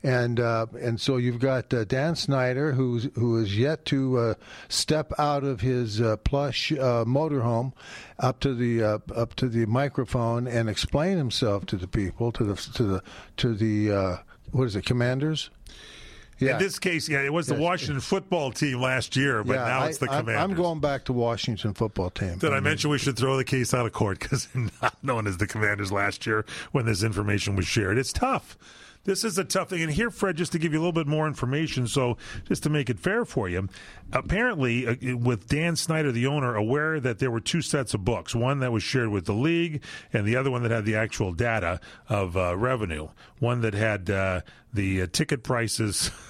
and 0.02 0.40
uh, 0.40 0.66
and 0.80 1.00
so 1.00 1.18
you've 1.18 1.38
got 1.38 1.72
uh, 1.72 1.84
Dan 1.84 2.16
Snyder, 2.16 2.72
who's 2.72 3.08
who 3.14 3.38
is 3.38 3.56
yet 3.56 3.84
to 3.86 4.18
uh, 4.18 4.34
step 4.68 5.12
out 5.18 5.44
of 5.44 5.60
his 5.60 6.00
uh, 6.00 6.16
plush 6.16 6.72
uh, 6.72 7.04
motorhome 7.04 7.74
up 8.18 8.40
to 8.40 8.52
the 8.52 8.82
uh, 8.82 8.98
up 9.14 9.34
to 9.36 9.48
the 9.48 9.66
microphone 9.66 10.48
and 10.48 10.68
explain 10.68 11.16
himself 11.16 11.64
to 11.66 11.76
the 11.76 11.88
people, 11.88 12.32
to 12.32 12.42
the 12.42 12.56
to 12.56 12.82
the 12.82 13.02
to 13.36 13.54
the 13.54 13.92
uh, 13.92 14.16
what 14.50 14.64
is 14.64 14.74
it, 14.74 14.84
commanders? 14.84 15.50
In 16.40 16.58
this 16.58 16.78
case, 16.78 17.08
yeah, 17.08 17.20
it 17.20 17.32
was 17.32 17.46
the 17.46 17.54
Yes. 17.54 17.62
Washington 17.62 18.00
football 18.00 18.50
team 18.50 18.80
last 18.80 19.16
year, 19.16 19.44
but 19.44 19.54
yeah, 19.54 19.64
now 19.66 19.84
it's 19.84 19.98
the 19.98 20.10
I, 20.10 20.14
I'm- 20.14 20.24
Commanders. 20.24 20.50
I'm 20.50 20.56
going 20.56 20.80
back 20.80 21.04
to 21.04 21.12
Washington 21.12 21.74
football 21.74 22.10
team. 22.10 22.38
Did 22.38 22.52
I 22.52 22.56
mm-hmm. 22.56 22.64
mention 22.64 22.90
we 22.90 22.98
should 22.98 23.16
throw 23.16 23.36
the 23.36 23.44
case 23.44 23.74
out 23.74 23.86
of 23.86 23.92
court 23.92 24.18
because 24.20 24.48
not 24.82 24.96
known 25.02 25.26
as 25.26 25.36
the 25.36 25.46
Commanders 25.46 25.92
last 25.92 26.26
year 26.26 26.44
when 26.72 26.86
this 26.86 27.02
information 27.02 27.56
was 27.56 27.66
shared? 27.66 27.98
It's 27.98 28.12
tough. 28.12 28.56
This 29.04 29.24
is 29.24 29.38
a 29.38 29.44
tough 29.44 29.70
thing. 29.70 29.82
And 29.82 29.90
here, 29.90 30.10
Fred, 30.10 30.36
just 30.36 30.52
to 30.52 30.58
give 30.58 30.72
you 30.72 30.78
a 30.78 30.82
little 30.82 30.92
bit 30.92 31.06
more 31.06 31.26
information, 31.26 31.86
so 31.86 32.18
just 32.44 32.62
to 32.64 32.70
make 32.70 32.90
it 32.90 33.00
fair 33.00 33.24
for 33.24 33.48
you, 33.48 33.68
apparently, 34.12 34.86
uh, 34.86 35.16
with 35.16 35.48
Dan 35.48 35.76
Snyder, 35.76 36.12
the 36.12 36.26
owner, 36.26 36.54
aware 36.54 37.00
that 37.00 37.18
there 37.18 37.30
were 37.30 37.40
two 37.40 37.62
sets 37.62 37.94
of 37.94 38.04
books 38.04 38.34
one 38.34 38.60
that 38.60 38.72
was 38.72 38.82
shared 38.82 39.08
with 39.08 39.24
the 39.24 39.32
league, 39.32 39.82
and 40.12 40.26
the 40.26 40.36
other 40.36 40.50
one 40.50 40.62
that 40.62 40.70
had 40.70 40.84
the 40.84 40.96
actual 40.96 41.32
data 41.32 41.80
of 42.08 42.36
uh, 42.36 42.56
revenue, 42.56 43.08
one 43.38 43.62
that 43.62 43.74
had 43.74 44.10
uh, 44.10 44.42
the 44.72 45.02
uh, 45.02 45.06
ticket 45.10 45.42
prices. 45.42 46.10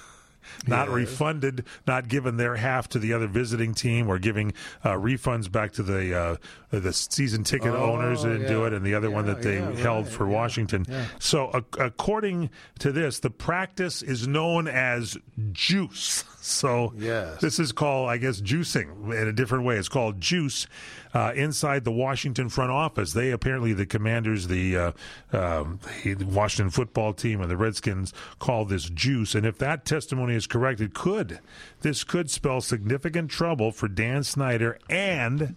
not 0.67 0.89
refunded, 0.89 1.65
not 1.87 2.07
given 2.07 2.37
their 2.37 2.55
half 2.55 2.87
to 2.89 2.99
the 2.99 3.13
other 3.13 3.27
visiting 3.27 3.73
team, 3.73 4.07
or 4.09 4.19
giving 4.19 4.53
uh, 4.83 4.91
refunds 4.93 5.51
back 5.51 5.71
to 5.73 5.83
the 5.83 6.17
uh, 6.17 6.35
the 6.71 6.93
season 6.93 7.43
ticket 7.43 7.73
Oh, 7.73 7.91
owners 7.93 8.23
that 8.23 8.29
didn't 8.29 8.47
do 8.47 8.65
it, 8.65 8.73
and 8.73 8.85
the 8.85 8.95
other 8.95 9.11
one 9.11 9.25
that 9.25 9.41
they 9.41 9.55
yeah, 9.59 9.71
held 9.73 10.05
right, 10.05 10.13
for 10.13 10.27
yeah, 10.27 10.33
Washington. 10.33 10.85
yeah. 10.87 11.05
So, 11.19 11.49
ac- 11.53 11.65
according 11.79 12.49
to 12.79 12.91
this, 12.91 13.19
the 13.19 13.29
practice 13.29 14.01
is 14.01 14.27
known 14.27 14.67
as 14.67 15.17
juice. 15.51 16.23
So, 16.43 16.91
Yes. 16.97 17.39
this 17.39 17.59
is 17.59 17.71
called, 17.71 18.09
I 18.09 18.17
guess, 18.17 18.41
juicing 18.41 19.13
in 19.13 19.27
a 19.27 19.31
different 19.31 19.63
way. 19.63 19.77
It's 19.77 19.87
called 19.87 20.19
juice 20.19 20.65
uh, 21.13 21.33
inside 21.35 21.83
the 21.83 21.91
Washington 21.91 22.49
front 22.49 22.71
office. 22.71 23.13
They 23.13 23.29
apparently, 23.31 23.73
the 23.73 23.85
Commanders, 23.85 24.47
the, 24.47 24.75
uh, 24.75 24.91
um, 25.31 25.79
the 26.03 26.15
Washington 26.25 26.71
football 26.71 27.13
team, 27.13 27.41
and 27.41 27.49
the 27.51 27.57
Redskins 27.57 28.11
call 28.39 28.65
this 28.65 28.89
juice. 28.89 29.35
And 29.35 29.45
if 29.45 29.57
that 29.59 29.85
testimony 29.85 30.33
is 30.35 30.47
correct, 30.47 30.81
it 30.81 30.93
could. 30.95 31.39
This 31.81 32.03
could 32.03 32.31
spell 32.31 32.59
significant 32.59 33.29
trouble 33.29 33.71
for 33.71 33.87
Dan 33.87 34.23
Snyder 34.23 34.79
and 34.89 35.55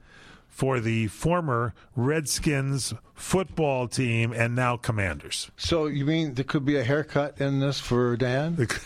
for 0.48 0.80
the 0.80 1.06
former 1.08 1.74
Redskins 1.96 2.94
football 3.14 3.88
team 3.88 4.32
and 4.32 4.54
now 4.54 4.76
Commanders. 4.76 5.50
So 5.56 5.86
you 5.86 6.04
mean 6.04 6.34
there 6.34 6.44
could 6.44 6.64
be 6.64 6.76
a 6.76 6.84
haircut 6.84 7.40
in 7.40 7.60
this 7.60 7.80
for 7.80 8.16
Dan? 8.16 8.66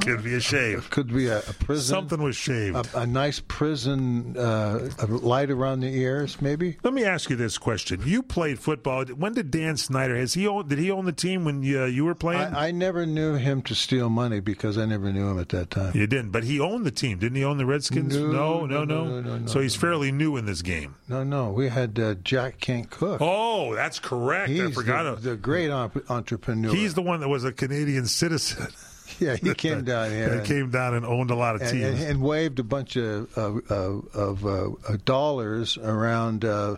Could 0.00 0.24
be 0.24 0.34
a 0.34 0.40
shave. 0.40 0.90
Could 0.90 1.12
be 1.12 1.28
a, 1.28 1.38
a 1.38 1.52
prison. 1.54 1.94
Something 1.94 2.22
was 2.22 2.36
shaved. 2.36 2.76
A, 2.94 3.00
a 3.00 3.06
nice 3.06 3.40
prison 3.40 4.36
uh, 4.36 4.90
a 4.98 5.06
light 5.06 5.50
around 5.50 5.80
the 5.80 5.88
ears, 5.88 6.40
maybe. 6.42 6.76
Let 6.82 6.92
me 6.92 7.04
ask 7.04 7.30
you 7.30 7.36
this 7.36 7.56
question: 7.56 8.02
You 8.04 8.22
played 8.22 8.58
football. 8.58 9.04
When 9.06 9.32
did 9.32 9.50
Dan 9.50 9.76
Snyder? 9.76 10.16
Has 10.16 10.34
he 10.34 10.46
own, 10.46 10.68
did 10.68 10.78
he 10.78 10.90
own 10.90 11.04
the 11.04 11.12
team 11.12 11.44
when 11.44 11.62
you, 11.62 11.82
uh, 11.82 11.86
you 11.86 12.04
were 12.04 12.14
playing? 12.14 12.40
I, 12.54 12.68
I 12.68 12.70
never 12.72 13.06
knew 13.06 13.34
him 13.34 13.62
to 13.62 13.74
steal 13.74 14.08
money 14.08 14.40
because 14.40 14.76
I 14.76 14.86
never 14.86 15.12
knew 15.12 15.28
him 15.28 15.38
at 15.38 15.50
that 15.50 15.70
time. 15.70 15.92
you 15.94 16.06
didn't, 16.06 16.30
but 16.30 16.44
he 16.44 16.60
owned 16.60 16.84
the 16.84 16.90
team, 16.90 17.18
didn't 17.18 17.36
he? 17.36 17.44
Own 17.44 17.58
the 17.58 17.66
Redskins? 17.66 18.16
No, 18.16 18.66
no, 18.66 18.66
no, 18.66 18.84
no, 18.84 19.20
no, 19.20 19.38
no, 19.38 19.46
so 19.46 19.60
he's 19.60 19.76
fairly 19.76 20.12
new 20.12 20.36
in 20.36 20.46
this 20.46 20.62
game. 20.62 20.96
No, 21.08 21.22
no, 21.24 21.50
we 21.50 21.68
had 21.68 21.98
uh, 21.98 22.14
Jack 22.14 22.60
Kent 22.60 22.90
Cooke. 22.90 23.20
Oh, 23.20 23.49
that's 23.74 23.98
correct. 23.98 24.48
He's 24.50 24.60
I 24.62 24.70
forgot. 24.70 25.20
the, 25.22 25.30
the 25.30 25.36
great 25.36 25.70
op- 25.70 26.10
entrepreneur. 26.10 26.72
He's 26.74 26.94
the 26.94 27.02
one 27.02 27.20
that 27.20 27.28
was 27.28 27.44
a 27.44 27.52
Canadian 27.52 28.06
citizen. 28.06 28.68
yeah, 29.18 29.36
he 29.36 29.54
came 29.54 29.84
down 29.84 30.10
here. 30.18 30.28
and- 30.34 30.46
came 30.46 30.70
down 30.70 30.94
and 30.94 31.04
owned 31.06 31.30
a 31.30 31.34
lot 31.34 31.54
of 31.56 31.62
teams. 31.62 31.84
and, 31.84 31.98
and 32.00 32.22
waved 32.22 32.58
a 32.58 32.64
bunch 32.64 32.96
of 32.96 33.36
of, 33.38 33.70
of, 33.70 34.06
of 34.14 34.46
uh, 34.46 34.70
uh, 34.92 34.96
dollars 35.04 35.76
around. 35.78 36.44
Uh, 36.44 36.76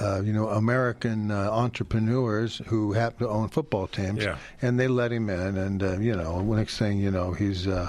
uh, 0.00 0.20
you 0.22 0.32
know, 0.32 0.48
American 0.48 1.32
uh, 1.32 1.50
entrepreneurs 1.50 2.62
who 2.66 2.92
happen 2.92 3.26
to 3.26 3.28
own 3.28 3.48
football 3.48 3.88
teams, 3.88 4.22
Yeah. 4.22 4.36
and 4.62 4.78
they 4.78 4.86
let 4.86 5.10
him 5.10 5.28
in. 5.28 5.56
And 5.56 5.82
uh, 5.82 5.98
you 5.98 6.14
know, 6.14 6.40
next 6.40 6.78
thing 6.78 6.98
you 6.98 7.10
know, 7.10 7.32
he's 7.32 7.66
uh, 7.66 7.88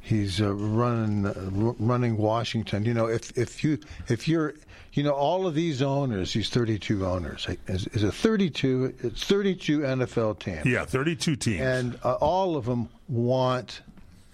he's 0.00 0.40
uh, 0.40 0.52
running 0.54 1.26
uh, 1.26 1.74
running 1.78 2.16
Washington. 2.16 2.86
You 2.86 2.94
know, 2.94 3.06
if 3.06 3.36
if 3.36 3.62
you 3.64 3.78
if 4.08 4.28
you're 4.28 4.54
you 4.92 5.02
know 5.02 5.12
all 5.12 5.46
of 5.46 5.54
these 5.54 5.82
owners, 5.82 6.32
these 6.32 6.50
32 6.50 7.04
owners, 7.06 7.46
is, 7.66 7.86
is 7.88 8.02
a 8.02 8.12
32 8.12 8.94
it's 9.02 9.24
32 9.24 9.80
NFL 9.80 10.38
teams. 10.38 10.66
yeah, 10.66 10.84
thirty-two 10.84 11.36
teams. 11.36 11.60
And 11.60 11.98
uh, 12.02 12.14
all 12.14 12.56
of 12.56 12.66
them 12.66 12.88
want 13.08 13.80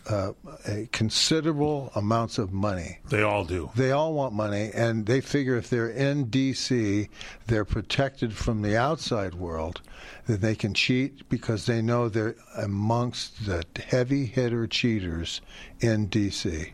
uh, 0.09 0.33
a 0.67 0.89
considerable 0.91 1.93
amounts 1.95 2.39
of 2.39 2.53
money. 2.53 2.99
they 3.11 3.23
all 3.23 3.45
do. 3.45 3.71
They 3.77 3.93
all 3.93 4.15
want 4.15 4.33
money, 4.33 4.71
and 4.75 5.07
they 5.07 5.21
figure 5.21 5.57
if 5.57 5.69
they're 5.69 5.91
in 5.91 6.25
D.C., 6.31 7.09
they're 7.47 7.65
protected 7.65 8.33
from 8.33 8.63
the 8.63 8.77
outside 8.77 9.35
world, 9.35 9.83
that 10.27 10.41
they 10.41 10.55
can 10.55 10.73
cheat 10.75 11.29
because 11.29 11.67
they 11.67 11.83
know 11.83 12.09
they're 12.09 12.37
amongst 12.57 13.47
the 13.47 13.65
heavy 13.77 14.25
hitter 14.27 14.67
cheaters 14.67 15.41
in 15.81 16.07
D.C. 16.07 16.73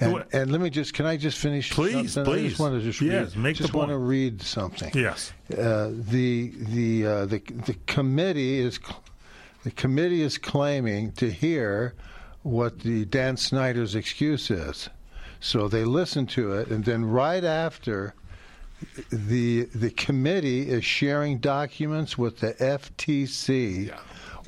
And, 0.00 0.24
and 0.32 0.52
let 0.52 0.60
me 0.60 0.70
just, 0.70 0.94
can 0.94 1.06
I 1.06 1.16
just 1.16 1.38
finish? 1.38 1.70
Please, 1.70 2.12
something? 2.12 2.32
I 2.32 2.36
please. 2.36 2.48
just 2.50 2.60
want 2.60 2.74
to 2.74 2.80
just 2.80 3.00
Yes, 3.00 3.34
read, 3.34 3.42
make 3.42 3.56
the 3.56 3.62
just 3.64 3.74
want 3.74 3.90
to 3.90 3.98
read 3.98 4.42
something 4.42 4.90
Yes. 4.94 5.32
uh, 5.52 5.90
the 5.92 6.52
the 6.56 7.06
uh, 7.06 7.26
the 7.26 7.38
the 7.66 7.74
committee 7.86 8.58
is 8.58 8.78
the 9.64 9.70
committee 9.70 10.22
is 10.22 10.38
claiming 10.38 11.12
to 11.12 11.30
hear 11.30 11.94
what 12.42 12.80
the 12.80 13.04
Dan 13.04 13.36
Snyder's 13.36 13.94
excuse 13.94 14.50
is. 14.50 14.88
So 15.40 15.68
they 15.68 15.84
listen 15.84 16.26
to 16.28 16.52
it, 16.54 16.68
and 16.68 16.84
then 16.84 17.04
right 17.04 17.44
after, 17.44 18.14
the 19.10 19.64
the 19.74 19.90
committee 19.90 20.68
is 20.70 20.84
sharing 20.84 21.38
documents 21.38 22.16
with 22.18 22.38
the 22.40 22.52
FTC. 22.54 23.94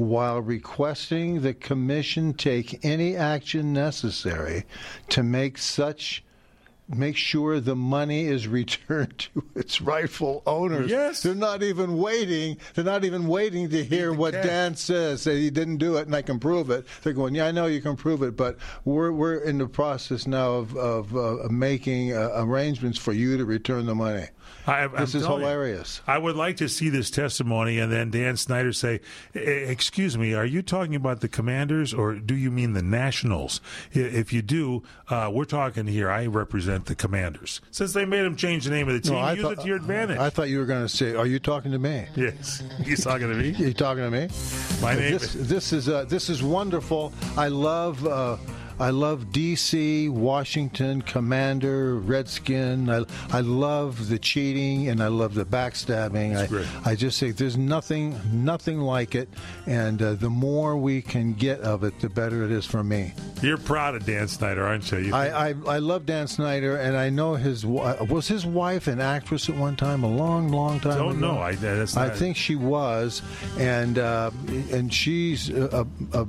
While 0.03 0.41
requesting 0.41 1.43
the 1.43 1.55
commission 1.55 2.35
take 2.35 2.85
any 2.85 3.15
action 3.15 3.73
necessary 3.73 4.65
to 5.11 5.23
make 5.23 5.59
such 5.59 6.25
make 6.95 7.17
sure 7.17 7.61
the 7.61 7.77
money 7.77 8.25
is 8.27 8.47
returned 8.63 9.19
to 9.19 9.45
its 9.55 9.81
rightful 9.81 10.43
owners. 10.47 10.91
Yes. 10.91 11.23
They're 11.23 11.35
not 11.35 11.63
even 11.63 11.99
waiting. 11.99 12.59
They're 12.75 12.85
not 12.85 13.05
even 13.05 13.27
waiting 13.27 13.69
to 13.71 13.85
hear 13.85 14.13
what 14.13 14.35
cash. 14.35 14.45
Dan 14.45 14.75
says 14.77 15.25
that 15.25 15.37
he 15.37 15.51
didn't 15.51 15.79
do 15.79 15.97
it 15.97 16.07
and 16.07 16.15
I 16.15 16.23
can 16.23 16.39
prove 16.39 16.71
it. 16.71 16.87
They're 17.03 17.13
going, 17.13 17.35
yeah, 17.35 17.47
I 17.47 17.51
know 17.53 17.67
you 17.67 17.81
can 17.81 17.97
prove 17.97 18.23
it, 18.23 18.37
but 18.37 18.57
we're 18.85 19.13
we're 19.13 19.37
in 19.37 19.59
the 19.59 19.67
process 19.69 20.27
now 20.27 20.53
of 20.53 20.77
of 20.77 21.17
uh, 21.17 21.49
making 21.51 22.15
uh, 22.17 22.31
arrangements 22.35 22.99
for 22.99 23.13
you 23.13 23.37
to 23.39 23.45
return 23.45 23.87
the 23.87 23.95
money. 23.95 24.27
I, 24.67 24.85
I'm 24.85 24.93
This 24.95 25.15
is 25.15 25.23
telling 25.25 25.41
you, 25.43 25.49
hilarious. 25.49 26.03
I 26.07 26.19
would 26.19 26.37
like 26.37 26.57
to 26.59 26.69
see 26.69 26.89
this 26.89 27.11
testimony 27.11 27.79
and 27.79 27.91
then 27.91 28.11
Dan 28.11 28.37
Snyder 28.37 28.73
say, 28.73 29.01
"E- 29.35 29.39
Excuse 29.39 30.17
me, 30.19 30.35
are 30.35 30.45
you 30.45 30.63
talking 30.63 30.95
about 30.95 31.21
the 31.21 31.29
commanders 31.29 31.93
or 31.93 32.15
do 32.15 32.35
you 32.37 32.51
mean 32.51 32.73
the 32.73 32.83
nationals? 32.83 33.61
If 33.93 34.33
you 34.33 34.43
do, 34.43 34.83
uh, 35.09 35.31
we're 35.33 35.47
talking 35.47 35.87
here, 35.87 36.11
I 36.11 36.27
represent 36.27 36.82
the 36.87 36.95
commanders. 36.95 37.61
Since 37.71 37.93
they 37.93 38.05
made 38.05 38.25
him 38.25 38.37
change 38.37 38.65
the 38.65 38.71
name 38.71 38.89
of 38.89 38.95
the 38.95 39.01
team, 39.01 39.17
I 39.19 39.33
use 39.33 39.43
thought- 39.43 39.53
it 39.55 39.61
to 39.61 39.67
your 39.67 39.77
advantage. 39.77 40.19
I 40.19 40.31
thought 40.31 40.49
you 40.49 40.59
were 40.59 40.67
going 40.67 40.83
to 40.83 40.89
say, 40.89 41.15
"Are 41.15 41.27
you 41.27 41.39
talking 41.39 41.73
to 41.73 41.79
me?" 41.79 42.07
yes, 42.15 42.63
he's 42.85 43.03
talking 43.05 43.29
to 43.29 43.35
me. 43.35 43.51
You 43.63 43.73
talking 43.73 44.03
to 44.03 44.11
me? 44.11 44.29
My 44.81 44.95
name 44.95 45.13
This, 45.13 45.35
this 45.35 45.73
is 45.73 45.89
uh, 45.89 46.05
this 46.05 46.29
is 46.29 46.43
wonderful. 46.43 47.13
I 47.37 47.49
love 47.49 48.05
uh, 48.07 48.37
I 48.83 48.91
love 48.91 49.27
DC, 49.27 50.11
Washington, 50.11 51.03
Commander, 51.03 51.95
Redskin. 52.01 52.91
I 52.91 53.05
I 53.31 53.41
love 53.41 54.09
the 54.09 54.19
cheating 54.19 54.89
and 54.89 55.01
I 55.01 55.07
love 55.07 55.35
the 55.35 55.45
backstabbing. 55.45 56.35
I, 56.85 56.91
I 56.91 56.97
just 56.97 57.21
think 57.21 57.37
there's 57.37 57.57
nothing 57.57 58.19
nothing 58.33 58.81
like 58.81 59.15
it, 59.15 59.29
and 59.67 60.03
uh, 60.03 60.15
the 60.15 60.31
more 60.31 60.77
we 60.77 61.01
can 61.01 61.33
get 61.35 61.61
of 61.61 61.85
it, 61.85 62.01
the 62.01 62.09
better 62.09 62.43
it 62.43 62.51
is 62.51 62.67
for 62.67 62.83
me. 62.83 63.13
You're 63.41 63.57
proud 63.57 63.95
of 63.95 64.05
Dan 64.05 64.27
Snyder, 64.27 64.67
aren't 64.67 64.91
you? 64.91 64.99
you 64.99 65.15
I, 65.15 65.51
I 65.51 65.55
I 65.69 65.79
love 65.79 66.05
Dan 66.05 66.27
Snyder, 66.27 66.77
and 66.77 66.97
I 66.97 67.09
know 67.09 67.35
his 67.37 67.65
was 67.65 68.27
his 68.27 68.45
wife 68.45 68.89
an 68.89 69.01
actress 69.01 69.49
at 69.49 69.57
one 69.57 69.77
time, 69.77 70.03
a 70.03 70.11
long, 70.11 70.49
long 70.49 70.81
time 70.81 70.99
Don't 70.99 71.19
ago. 71.19 71.35
know. 71.35 71.39
I- 71.39 71.53
that's 71.55 71.97
I 71.97 72.09
think 72.09 72.37
she 72.37 72.57
was, 72.57 73.23
and 73.59 73.99
uh, 73.99 74.33
and 74.73 74.93
she's 74.93 75.51
a, 75.51 75.87
a, 76.13 76.21
a, 76.23 76.27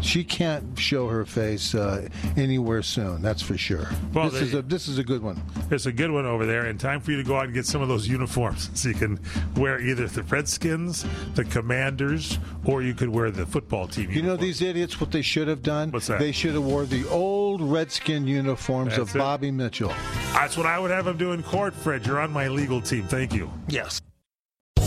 she 0.00 0.24
can't 0.24 0.78
show 0.78 1.06
her 1.08 1.26
face 1.26 1.74
uh, 1.74 1.89
Uh, 1.90 2.08
anywhere 2.36 2.82
soon. 2.82 3.22
That's 3.22 3.42
for 3.42 3.56
sure. 3.56 3.88
Well, 4.12 4.30
this 4.30 4.40
they- 4.40 4.46
is 4.46 4.54
a 4.54 4.62
this 4.62 4.88
is 4.88 4.98
a 4.98 5.04
good 5.04 5.22
one. 5.22 5.42
It's 5.70 5.86
a 5.86 5.92
good 5.92 6.10
one 6.10 6.26
over 6.26 6.46
there, 6.46 6.66
and 6.66 6.78
time 6.78 7.00
for 7.00 7.10
you 7.10 7.16
to 7.16 7.24
go 7.24 7.36
out 7.36 7.44
and 7.44 7.54
get 7.54 7.66
some 7.66 7.82
of 7.82 7.88
those 7.88 8.06
uniforms 8.08 8.70
so 8.80 8.88
you 8.88 8.94
can 8.94 9.18
wear 9.56 9.80
either 9.80 10.06
the 10.06 10.22
Redskins, 10.22 11.04
the 11.34 11.44
Commanders, 11.44 12.38
or 12.64 12.82
you 12.82 12.94
could 12.94 13.08
wear 13.08 13.30
the 13.30 13.46
football 13.46 13.86
team. 13.88 14.10
You 14.10 14.22
know 14.22 14.36
these 14.36 14.62
idiots. 14.62 15.00
What 15.00 15.10
they 15.10 15.22
should 15.22 15.48
have 15.48 15.62
done? 15.62 15.90
What's 15.90 16.06
that? 16.08 16.18
They 16.18 16.32
should 16.32 16.54
have 16.54 16.64
wore 16.64 16.84
the 16.86 17.06
old 17.08 17.60
Redskin 17.60 18.26
uniforms 18.26 18.96
That's 18.96 19.10
of 19.10 19.16
it. 19.16 19.18
Bobby 19.18 19.50
Mitchell. 19.50 19.92
That's 20.32 20.56
what 20.56 20.66
I 20.66 20.78
would 20.78 20.90
have 20.90 21.06
him 21.06 21.16
do 21.16 21.32
in 21.32 21.42
court, 21.42 21.74
Fred. 21.74 22.06
You're 22.06 22.20
on 22.20 22.32
my 22.32 22.48
legal 22.48 22.80
team. 22.80 23.04
Thank 23.08 23.32
you. 23.34 23.50
Yes. 23.68 24.00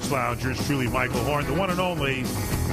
Sports 0.00 0.12
Lounge. 0.12 0.44
Yours 0.44 0.66
truly, 0.66 0.88
Michael 0.88 1.20
Horn, 1.20 1.46
the 1.46 1.52
one 1.52 1.70
and 1.70 1.80
only 1.80 2.24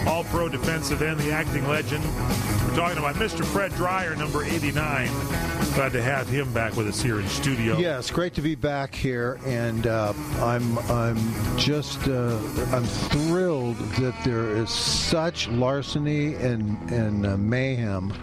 All 0.08 0.24
Pro 0.26 0.48
defensive 0.48 1.02
end, 1.02 1.20
the 1.20 1.32
acting 1.32 1.68
legend. 1.68 2.04
We're 2.04 2.76
talking 2.76 2.98
about 2.98 3.16
Mr. 3.16 3.44
Fred 3.44 3.74
Dryer, 3.74 4.16
number 4.16 4.46
89. 4.46 5.10
Glad 5.74 5.92
to 5.92 6.02
have 6.02 6.30
him 6.30 6.52
back 6.54 6.76
with 6.76 6.88
us 6.88 7.02
here 7.02 7.20
in 7.20 7.28
studio. 7.28 7.78
Yeah, 7.78 8.00
it's 8.00 8.12
great 8.12 8.34
to 8.36 8.42
be 8.42 8.56
back 8.56 8.96
here, 8.96 9.40
and 9.46 9.88
uh, 9.88 10.14
I'm 10.40 10.78
I'm 10.90 11.18
just 11.58 12.08
uh, 12.08 12.40
I'm 12.72 12.86
thrilled 12.86 13.78
that 13.78 14.16
there 14.24 14.56
is 14.56 14.70
such 14.70 15.50
larceny 15.50 16.36
and 16.36 16.78
and 16.92 17.26
uh, 17.26 17.38
mayhem 17.38 18.14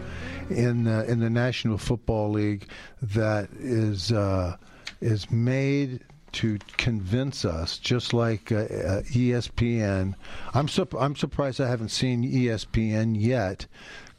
in 0.51 0.87
uh, 0.89 1.05
in 1.07 1.21
the 1.21 1.31
National 1.31 1.79
Football 1.79 2.31
League 2.31 2.69
that 3.03 3.49
is 3.59 4.13
uh, 4.13 4.57
is 5.01 5.31
made 5.31 6.01
to 6.35 6.59
convince 6.77 7.45
us, 7.45 7.79
just 7.79 8.13
like 8.13 8.51
uh, 8.51 8.57
uh, 8.57 9.03
ESPN. 9.03 10.15
I'm 10.53 10.69
sup- 10.69 10.95
I'm 11.01 11.17
surprised 11.17 11.61
I 11.61 11.69
haven't 11.69 11.91
seen 11.91 12.23
ESPN 12.25 13.15
yet 13.19 13.67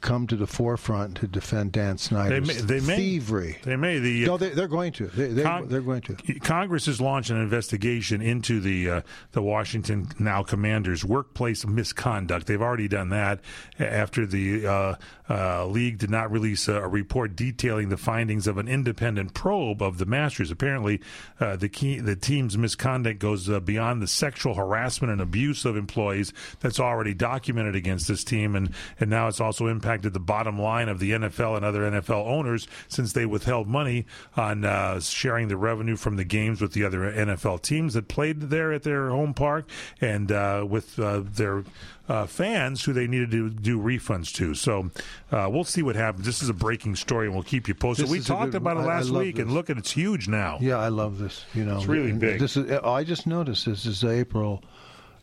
come 0.05 0.27
to 0.27 0.35
the 0.35 0.45
forefront 0.45 1.17
to 1.17 1.27
defend 1.27 1.71
Dan 1.71 1.95
They 1.95 1.97
Snyder's 1.97 2.47
may, 2.47 2.53
they 2.53 2.79
may, 2.79 2.95
thievery. 2.95 3.57
They 3.63 3.75
may. 3.75 3.97
The 3.97 4.25
No, 4.27 4.37
they, 4.37 4.49
they're 4.49 4.67
going 4.67 4.93
to. 4.93 5.07
They, 5.07 5.29
they, 5.29 5.41
Con- 5.41 5.67
they're 5.67 5.81
going 5.81 6.01
to. 6.01 6.15
Congress 6.41 6.85
has 6.85 7.01
launched 7.01 7.31
an 7.31 7.41
investigation 7.41 8.21
into 8.21 8.61
the 8.61 8.89
uh, 8.89 9.01
the 9.31 9.41
Washington 9.41 10.07
now 10.19 10.43
Commanders' 10.43 11.03
workplace 11.03 11.65
misconduct. 11.65 12.45
They've 12.45 12.61
already 12.61 12.87
done 12.87 13.09
that 13.09 13.41
after 13.79 14.27
the 14.27 14.67
uh, 14.67 14.95
uh, 15.27 15.65
league 15.65 15.97
did 15.97 16.11
not 16.11 16.31
release 16.31 16.67
a, 16.67 16.75
a 16.75 16.87
report 16.87 17.35
detailing 17.35 17.89
the 17.89 17.97
findings 17.97 18.45
of 18.45 18.59
an 18.59 18.67
independent 18.67 19.33
probe 19.33 19.81
of 19.81 19.97
the 19.97 20.05
Masters. 20.05 20.51
Apparently, 20.51 21.01
uh, 21.39 21.55
the 21.55 21.67
key, 21.67 21.99
the 21.99 22.15
team's 22.15 22.57
misconduct 22.57 23.19
goes 23.19 23.49
uh, 23.49 23.59
beyond 23.59 24.03
the 24.03 24.07
sexual 24.07 24.53
harassment 24.53 25.11
and 25.11 25.19
abuse 25.19 25.65
of 25.65 25.75
employees 25.75 26.31
that's 26.59 26.79
already 26.79 27.15
documented 27.15 27.75
against 27.75 28.07
this 28.07 28.23
team, 28.23 28.55
and 28.55 28.71
and 28.99 29.09
now 29.09 29.27
it's 29.27 29.41
also 29.41 29.67
impacted 29.95 30.13
the 30.13 30.19
bottom 30.19 30.59
line 30.59 30.89
of 30.89 30.99
the 30.99 31.11
NFL 31.11 31.55
and 31.55 31.63
other 31.65 31.89
NFL 31.89 32.25
owners 32.27 32.67
since 32.89 33.13
they 33.13 33.25
withheld 33.25 33.65
money 33.67 34.05
on 34.35 34.65
uh, 34.65 34.99
sharing 34.99 35.47
the 35.47 35.55
revenue 35.55 35.95
from 35.95 36.17
the 36.17 36.25
games 36.25 36.59
with 36.61 36.73
the 36.73 36.83
other 36.83 37.09
NFL 37.11 37.61
teams 37.61 37.93
that 37.93 38.07
played 38.09 38.41
there 38.41 38.73
at 38.73 38.83
their 38.83 39.09
home 39.09 39.33
park 39.33 39.67
and 40.01 40.31
uh, 40.33 40.65
with 40.67 40.99
uh, 40.99 41.21
their 41.23 41.63
uh, 42.09 42.25
fans 42.25 42.83
who 42.83 42.91
they 42.93 43.07
needed 43.07 43.31
to 43.31 43.49
do 43.49 43.79
refunds 43.79 44.33
to. 44.35 44.53
So 44.53 44.91
uh, 45.31 45.47
we'll 45.49 45.63
see 45.63 45.81
what 45.81 45.95
happens. 45.95 46.25
This 46.25 46.43
is 46.43 46.49
a 46.49 46.53
breaking 46.53 46.97
story, 46.97 47.27
and 47.27 47.33
we'll 47.33 47.43
keep 47.43 47.67
you 47.69 47.73
posted. 47.73 48.05
This 48.05 48.11
we 48.11 48.19
talked 48.19 48.51
good 48.51 48.57
about 48.57 48.77
it 48.77 48.81
one. 48.81 48.89
I- 48.89 48.93
I 48.95 48.97
last 48.97 49.09
week, 49.11 49.39
and 49.39 49.51
look 49.53 49.69
at 49.69 49.77
it's 49.77 49.91
huge 49.91 50.27
now. 50.27 50.57
Yeah, 50.61 50.77
I 50.77 50.89
love 50.89 51.17
this. 51.19 51.45
You 51.53 51.63
know, 51.65 51.77
It's 51.77 51.85
really 51.85 52.11
big. 52.11 52.39
This 52.39 52.57
is. 52.57 52.69
I 52.83 53.03
just 53.05 53.25
noticed 53.25 53.65
this 53.65 53.85
is 53.85 54.03
April. 54.03 54.61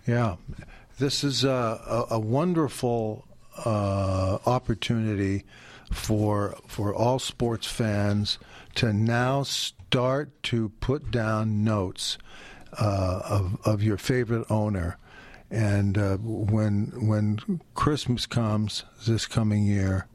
Yeah, 0.08 0.36
this 0.98 1.22
is 1.22 1.44
a, 1.44 1.48
a, 2.10 2.14
a 2.14 2.18
wonderful 2.18 3.24
uh, 3.64 4.38
opportunity 4.46 5.44
for 5.92 6.56
for 6.66 6.94
all 6.94 7.18
sports 7.18 7.66
fans 7.66 8.38
to 8.74 8.92
now 8.92 9.42
start 9.42 10.42
to 10.42 10.70
put 10.80 11.10
down 11.10 11.62
notes 11.64 12.18
uh, 12.80 13.20
of 13.24 13.58
of 13.64 13.82
your 13.82 13.98
favorite 13.98 14.50
owner. 14.50 14.98
And 15.50 15.98
uh, 15.98 16.16
when 16.16 16.92
when 17.06 17.60
Christmas 17.74 18.26
comes 18.26 18.84
this 19.06 19.26
coming 19.26 19.64
year, 19.64 20.06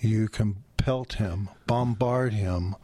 you 0.00 0.28
can 0.28 0.64
pelt 0.76 1.14
him, 1.14 1.48
bombard 1.66 2.32
him 2.32 2.74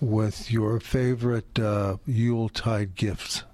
with 0.00 0.50
your 0.50 0.78
favorite 0.78 1.58
uh, 1.58 1.96
Yuletide 2.06 2.94
gifts. 2.94 3.44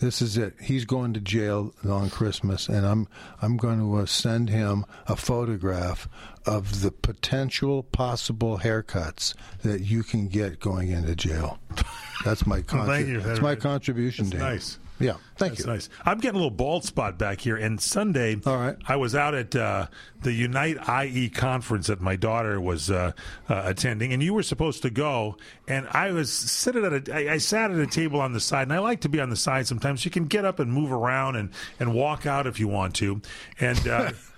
This 0.00 0.22
is 0.22 0.36
it. 0.38 0.54
He's 0.62 0.84
going 0.86 1.12
to 1.14 1.20
jail 1.20 1.74
on 1.86 2.08
Christmas, 2.10 2.68
and 2.68 2.86
I'm 2.86 3.06
I'm 3.42 3.56
going 3.58 3.78
to 3.80 3.96
uh, 3.96 4.06
send 4.06 4.48
him 4.48 4.86
a 5.06 5.14
photograph 5.14 6.08
of 6.46 6.80
the 6.80 6.90
potential 6.90 7.82
possible 7.82 8.58
haircuts 8.58 9.34
that 9.62 9.82
you 9.82 10.02
can 10.02 10.28
get 10.28 10.58
going 10.58 10.88
into 10.90 11.14
jail. 11.14 11.58
That's 12.24 12.46
my 12.46 12.64
Well, 12.72 12.86
thank 12.86 13.08
you. 13.08 13.20
contribution. 13.20 13.22
That's 13.28 13.40
my 13.42 13.54
contribution. 13.54 14.30
That's 14.30 14.40
nice. 14.40 14.78
Yeah, 15.00 15.14
thank 15.36 15.52
That's 15.54 15.60
you. 15.60 15.72
nice. 15.72 15.88
I'm 16.04 16.18
getting 16.18 16.36
a 16.36 16.42
little 16.42 16.50
bald 16.50 16.84
spot 16.84 17.18
back 17.18 17.40
here. 17.40 17.56
And 17.56 17.80
Sunday, 17.80 18.36
All 18.44 18.56
right. 18.56 18.76
I 18.86 18.96
was 18.96 19.14
out 19.14 19.34
at 19.34 19.56
uh, 19.56 19.86
the 20.22 20.32
Unite 20.32 20.76
IE 21.06 21.30
conference 21.30 21.86
that 21.86 22.00
my 22.00 22.16
daughter 22.16 22.60
was 22.60 22.90
uh, 22.90 23.12
uh, 23.48 23.62
attending, 23.64 24.12
and 24.12 24.22
you 24.22 24.34
were 24.34 24.42
supposed 24.42 24.82
to 24.82 24.90
go. 24.90 25.36
And 25.66 25.88
I 25.88 26.12
was 26.12 26.30
sitting 26.32 26.84
at 26.84 27.08
a, 27.08 27.14
I, 27.14 27.34
I 27.34 27.38
sat 27.38 27.70
at 27.70 27.78
a 27.78 27.86
table 27.86 28.20
on 28.20 28.32
the 28.32 28.40
side, 28.40 28.64
and 28.64 28.72
I 28.72 28.78
like 28.78 29.00
to 29.00 29.08
be 29.08 29.20
on 29.20 29.30
the 29.30 29.36
side 29.36 29.66
sometimes. 29.66 30.04
You 30.04 30.10
can 30.10 30.26
get 30.26 30.44
up 30.44 30.58
and 30.58 30.72
move 30.72 30.92
around 30.92 31.36
and 31.36 31.50
and 31.78 31.94
walk 31.94 32.26
out 32.26 32.46
if 32.46 32.60
you 32.60 32.68
want 32.68 32.94
to. 32.96 33.22
And 33.58 33.88
uh, 33.88 34.12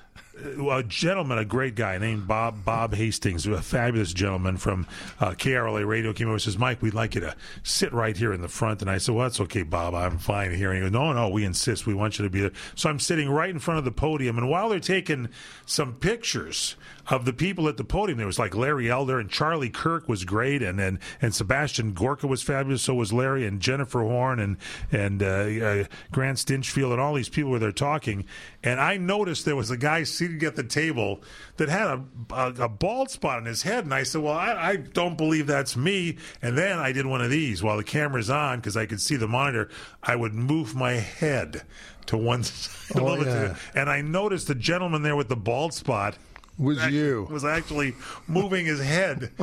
a 0.71 0.83
gentleman, 0.83 1.39
a 1.39 1.45
great 1.45 1.75
guy 1.75 1.99
named 1.99 2.27
Bob 2.27 2.65
Bob 2.65 2.95
Hastings, 2.95 3.47
a 3.47 3.63
fabulous 3.63 4.13
gentleman 4.13 4.57
from 4.57 4.87
uh, 5.21 5.31
KRLA 5.31 5.87
Radio, 5.87 6.13
came 6.13 6.27
over 6.29 6.35
and 6.35 6.43
says, 6.43 6.59
"Mike, 6.59 6.83
we'd 6.83 6.95
like 6.95 7.15
you 7.15 7.21
to 7.21 7.35
sit 7.63 7.93
right 7.93 8.17
here 8.17 8.33
in 8.33 8.41
the 8.41 8.49
front." 8.49 8.83
And 8.83 8.91
I 8.91 8.99
said, 8.99 9.15
"Well, 9.15 9.25
that's 9.25 9.41
okay, 9.41 9.63
Bob. 9.63 9.95
I'm 9.95 10.19
fine 10.19 10.55
here." 10.55 10.71
And 10.71 10.79
he 10.79 10.85
goes, 10.85 10.93
"No, 10.93 11.13
no, 11.13 11.29
we 11.29 11.45
insist. 11.45 11.87
We 11.87 11.95
want 11.95 12.19
you 12.19 12.25
to 12.25 12.31
be 12.31 12.41
there." 12.41 12.53
So 12.75 12.91
I'm 12.91 12.99
sitting 12.99 13.31
right 13.31 13.51
in 13.51 13.59
front 13.59 13.79
of 13.79 13.85
the 13.85 13.93
podium, 13.93 14.39
and 14.39 14.49
while 14.49 14.69
they're 14.69 14.81
taking 14.81 15.29
some 15.67 15.95
pictures 15.95 16.77
of 17.09 17.25
the 17.25 17.33
people 17.33 17.69
at 17.69 17.77
the 17.77 17.85
podium. 17.85 18.19
There 18.19 18.27
was 18.27 18.39
like 18.39 18.55
Larry 18.55 18.91
Elder 18.91 19.19
and 19.19 19.29
Charlie 19.31 19.71
Kirk 19.71 20.09
was 20.09 20.25
great, 20.25 20.63
and 20.63 20.81
and, 20.81 20.99
and 21.21 21.35
Sebastian 21.35 21.93
Gorka 21.93 22.27
was 22.27 22.43
fabulous. 22.43 22.83
So 22.83 22.95
was 22.95 23.13
Larry 23.13 23.47
and 23.47 23.61
Jennifer 23.61 24.01
Horn 24.01 24.39
and 24.41 24.57
and 24.91 25.23
uh, 25.23 25.27
uh, 25.27 25.85
Grant 26.11 26.39
Stinchfield 26.39 26.93
and 26.93 27.01
all 27.01 27.15
these 27.15 27.29
people 27.29 27.51
were 27.51 27.59
there 27.59 27.73
talking. 27.73 28.25
And 28.63 28.81
I 28.81 28.97
noticed 28.97 29.45
there 29.45 29.57
was 29.57 29.71
a 29.71 29.77
guy 29.77 30.05
seated 30.05 30.43
at 30.45 30.57
the 30.57 30.63
table 30.63 31.21
that 31.57 31.69
had 31.69 31.87
a, 31.89 32.05
a, 32.33 32.47
a 32.65 32.69
bald 32.69 33.11
spot 33.11 33.39
on 33.39 33.45
his 33.47 33.63
head, 33.63 33.85
and 33.85 33.93
I 33.95 34.03
said, 34.05 34.23
"Well, 34.23 34.35
I, 34.35 34.53
I 34.53 34.77
don't 34.77 35.17
believe 35.19 35.47
that's 35.47 35.77
me." 35.77 36.19
And 36.41 36.57
then 36.57 36.79
I 36.79 36.93
did 36.93 37.07
one 37.07 37.21
of 37.21 37.31
these 37.31 37.63
while 37.63 37.77
the 37.77 37.85
camera's 37.85 38.31
on 38.31 38.59
because 38.59 38.77
I 38.77 38.87
could 38.87 39.01
see 39.01 39.17
the 39.17 39.29
monitor. 39.29 39.69
I 40.03 40.17
would 40.17 40.35
move 40.35 40.75
my 40.75 40.93
head 40.93 41.63
to 42.07 42.17
one 42.17 42.43
side 42.45 42.97
a 42.97 43.05
Oh, 43.05 43.21
yeah. 43.23 43.57
and 43.75 43.89
I 43.91 44.01
noticed 44.03 44.49
the 44.49 44.55
gentleman 44.55 45.03
there 45.03 45.17
with 45.17 45.29
the 45.29 45.37
bald 45.37 45.73
spot 45.73 46.17
was 46.59 46.85
you. 46.87 47.27
was 47.31 47.45
actually 47.45 47.95
moving 48.29 48.67
his 48.67 48.81
head. 48.81 49.31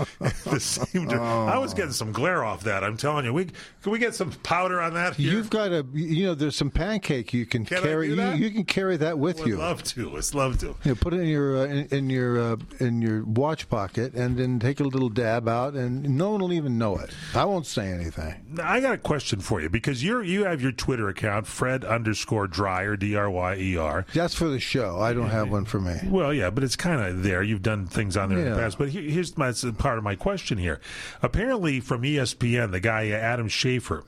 the 0.46 0.60
same 0.60 1.08
to- 1.10 1.16
I 1.16 1.58
was 1.58 1.74
getting 1.74 1.92
some 1.92 2.12
glare 2.12 2.44
off 2.44 2.64
that. 2.64 2.84
I'm 2.84 2.98
telling 2.98 3.26
you. 3.26 3.34
We 3.34 3.46
can 3.82 3.92
we 3.92 4.00
get 4.00 4.16
some 4.16 4.32
powder 4.44 4.80
on 4.82 4.94
that? 4.94 5.16
Here? 5.16 5.32
You've 5.32 5.50
got 5.50 5.72
a, 5.72 5.86
you 5.94 6.28
know, 6.28 6.36
there's 6.36 6.56
some 6.56 6.70
pancake 6.70 7.34
you 7.34 7.46
can, 7.46 7.66
Can 7.66 7.82
carry. 7.82 8.10
You, 8.10 8.22
you 8.34 8.52
can 8.52 8.66
carry 8.66 8.98
that 8.98 9.18
with 9.18 9.40
Would 9.40 9.48
you. 9.48 9.58
love 9.58 9.84
to. 9.84 10.10
Let's 10.10 10.34
love 10.34 10.60
to. 10.60 10.68
You 10.84 10.92
know, 10.92 10.96
put 10.96 11.14
it 11.14 11.22
in 11.22 11.28
your 11.28 11.58
uh, 11.58 11.66
in, 11.66 11.86
in 11.88 12.10
your 12.10 12.40
uh, 12.40 12.56
in 12.80 13.02
your 13.02 13.24
watch 13.24 13.70
pocket, 13.70 14.14
and 14.14 14.38
then 14.38 14.60
take 14.60 14.80
a 14.80 14.84
little 14.84 15.10
dab 15.10 15.48
out, 15.48 15.74
and 15.74 16.18
no 16.18 16.32
one 16.32 16.42
will 16.42 16.54
even 16.54 16.78
know 16.78 16.98
it. 16.98 17.14
I 17.34 17.46
won't 17.46 17.66
say 17.66 17.92
anything. 17.92 18.36
I 18.62 18.80
got 18.80 18.94
a 18.94 18.98
question 18.98 19.40
for 19.40 19.62
you 19.62 19.70
because 19.70 20.04
you're 20.04 20.24
you 20.24 20.46
have 20.46 20.62
your 20.62 20.72
Twitter 20.72 21.08
account, 21.10 21.48
Fred 21.48 21.84
underscore 21.84 22.48
Dryer 22.48 22.96
D 22.96 23.16
R 23.16 23.30
Y 23.30 23.56
E 23.56 23.78
R. 23.78 24.06
That's 24.14 24.34
for 24.36 24.48
the 24.48 24.60
show. 24.60 25.00
I 25.00 25.14
don't 25.14 25.30
have 25.30 25.50
one 25.50 25.66
for 25.66 25.80
me. 25.80 25.98
Well, 26.06 26.34
yeah, 26.34 26.50
but 26.50 26.64
it's 26.64 26.76
kind 26.76 26.99
there. 27.12 27.44
You've 27.44 27.62
done 27.62 27.88
things 27.88 28.18
on 28.18 28.30
there 28.30 28.40
in 28.40 28.50
the 28.52 28.58
past. 28.58 28.78
But 28.78 28.90
here, 28.90 29.02
here's 29.02 29.38
my 29.38 29.52
part 29.78 29.98
of 29.98 30.04
my 30.04 30.16
question 30.16 30.58
here. 30.58 30.80
Apparently, 31.22 31.80
from 31.80 32.02
ESPN, 32.04 32.72
the 32.72 32.80
guy 32.80 33.10
Adam 33.10 33.48
Schefter, 33.48 34.04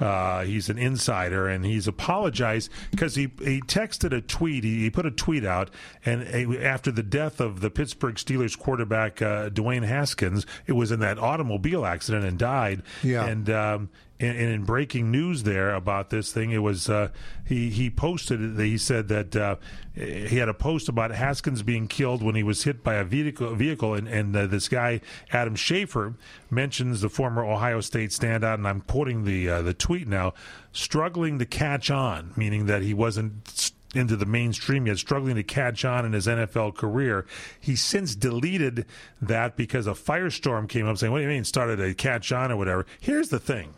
uh, 0.00 0.44
he's 0.44 0.68
an 0.68 0.78
insider, 0.78 1.48
and 1.48 1.64
he's 1.64 1.86
apologized 1.86 2.70
because 2.90 3.14
he 3.14 3.30
he 3.38 3.60
texted 3.62 4.16
a 4.16 4.20
tweet. 4.20 4.64
He, 4.64 4.82
he 4.82 4.90
put 4.90 5.06
a 5.06 5.10
tweet 5.10 5.44
out, 5.44 5.70
and 6.04 6.22
uh, 6.22 6.58
after 6.60 6.90
the 6.90 7.02
death 7.02 7.40
of 7.40 7.60
the 7.60 7.70
Pittsburgh 7.70 8.16
Steelers 8.16 8.58
quarterback 8.58 9.20
uh, 9.22 9.50
Dwayne 9.50 9.84
Haskins, 9.84 10.46
it 10.66 10.72
was 10.72 10.90
in 10.90 11.00
that 11.00 11.18
automobile 11.18 11.84
accident 11.84 12.24
and 12.24 12.38
died. 12.38 12.82
Yeah. 13.02 13.26
and. 13.26 13.50
Um, 13.50 13.90
and, 14.18 14.36
and 14.36 14.50
in 14.52 14.64
breaking 14.64 15.10
news 15.10 15.42
there 15.42 15.74
about 15.74 16.10
this 16.10 16.32
thing, 16.32 16.50
it 16.50 16.58
was 16.58 16.88
uh, 16.88 17.08
he 17.44 17.70
he 17.70 17.90
posted 17.90 18.58
he 18.58 18.78
said 18.78 19.08
that 19.08 19.36
uh, 19.36 19.56
he 19.94 20.36
had 20.38 20.48
a 20.48 20.54
post 20.54 20.88
about 20.88 21.10
Haskins 21.10 21.62
being 21.62 21.86
killed 21.88 22.22
when 22.22 22.34
he 22.34 22.42
was 22.42 22.64
hit 22.64 22.82
by 22.82 22.94
a 22.94 23.04
vehicle 23.04 23.54
vehicle, 23.54 23.94
and 23.94 24.08
and 24.08 24.34
uh, 24.36 24.46
this 24.46 24.68
guy 24.68 25.00
Adam 25.32 25.54
Schefter 25.56 26.14
mentions 26.50 27.00
the 27.02 27.08
former 27.08 27.44
Ohio 27.44 27.80
State 27.80 28.10
standout, 28.10 28.54
and 28.54 28.66
I'm 28.66 28.80
quoting 28.82 29.24
the 29.24 29.48
uh, 29.50 29.62
the 29.62 29.74
tweet 29.74 30.08
now, 30.08 30.34
struggling 30.72 31.38
to 31.38 31.46
catch 31.46 31.90
on, 31.90 32.32
meaning 32.36 32.66
that 32.66 32.82
he 32.82 32.94
wasn't. 32.94 33.32
s- 33.48 33.72
Into 33.94 34.16
the 34.16 34.26
mainstream 34.26 34.86
yet, 34.86 34.98
struggling 34.98 35.36
to 35.36 35.42
catch 35.42 35.82
on 35.84 36.04
in 36.04 36.12
his 36.12 36.26
NFL 36.26 36.74
career. 36.74 37.24
He 37.58 37.76
since 37.76 38.14
deleted 38.14 38.84
that 39.22 39.56
because 39.56 39.86
a 39.86 39.94
firestorm 39.94 40.68
came 40.68 40.86
up 40.86 40.98
saying, 40.98 41.12
What 41.12 41.18
do 41.20 41.22
you 41.24 41.30
mean, 41.30 41.44
started 41.44 41.76
to 41.76 41.94
catch 41.94 42.30
on 42.30 42.52
or 42.52 42.56
whatever? 42.58 42.84
Here's 43.00 43.30
the 43.30 43.38
thing 43.38 43.72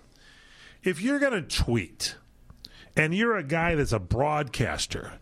if 0.83 1.01
you're 1.01 1.19
going 1.19 1.33
to 1.33 1.43
tweet 1.43 2.17
and 2.97 3.15
you're 3.15 3.37
a 3.37 3.43
guy 3.43 3.75
that's 3.75 3.93
a 3.93 3.99
broadcaster, 3.99 5.13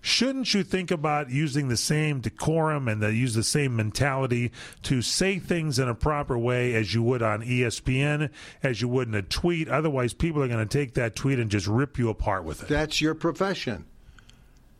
shouldn't 0.00 0.54
you 0.54 0.62
think 0.62 0.90
about 0.90 1.30
using 1.30 1.68
the 1.68 1.76
same 1.76 2.20
decorum 2.20 2.88
and 2.88 3.02
the, 3.02 3.12
use 3.12 3.34
the 3.34 3.42
same 3.42 3.76
mentality 3.76 4.52
to 4.82 5.02
say 5.02 5.38
things 5.38 5.78
in 5.78 5.88
a 5.88 5.94
proper 5.94 6.38
way 6.38 6.74
as 6.74 6.94
you 6.94 7.02
would 7.02 7.22
on 7.22 7.42
ESPN, 7.42 8.30
as 8.62 8.80
you 8.80 8.88
would 8.88 9.08
in 9.08 9.14
a 9.14 9.22
tweet? 9.22 9.68
Otherwise, 9.68 10.14
people 10.14 10.42
are 10.42 10.48
going 10.48 10.66
to 10.66 10.78
take 10.78 10.94
that 10.94 11.16
tweet 11.16 11.38
and 11.38 11.50
just 11.50 11.66
rip 11.66 11.98
you 11.98 12.08
apart 12.08 12.44
with 12.44 12.62
it. 12.62 12.68
That's 12.68 13.00
your 13.00 13.14
profession. 13.14 13.86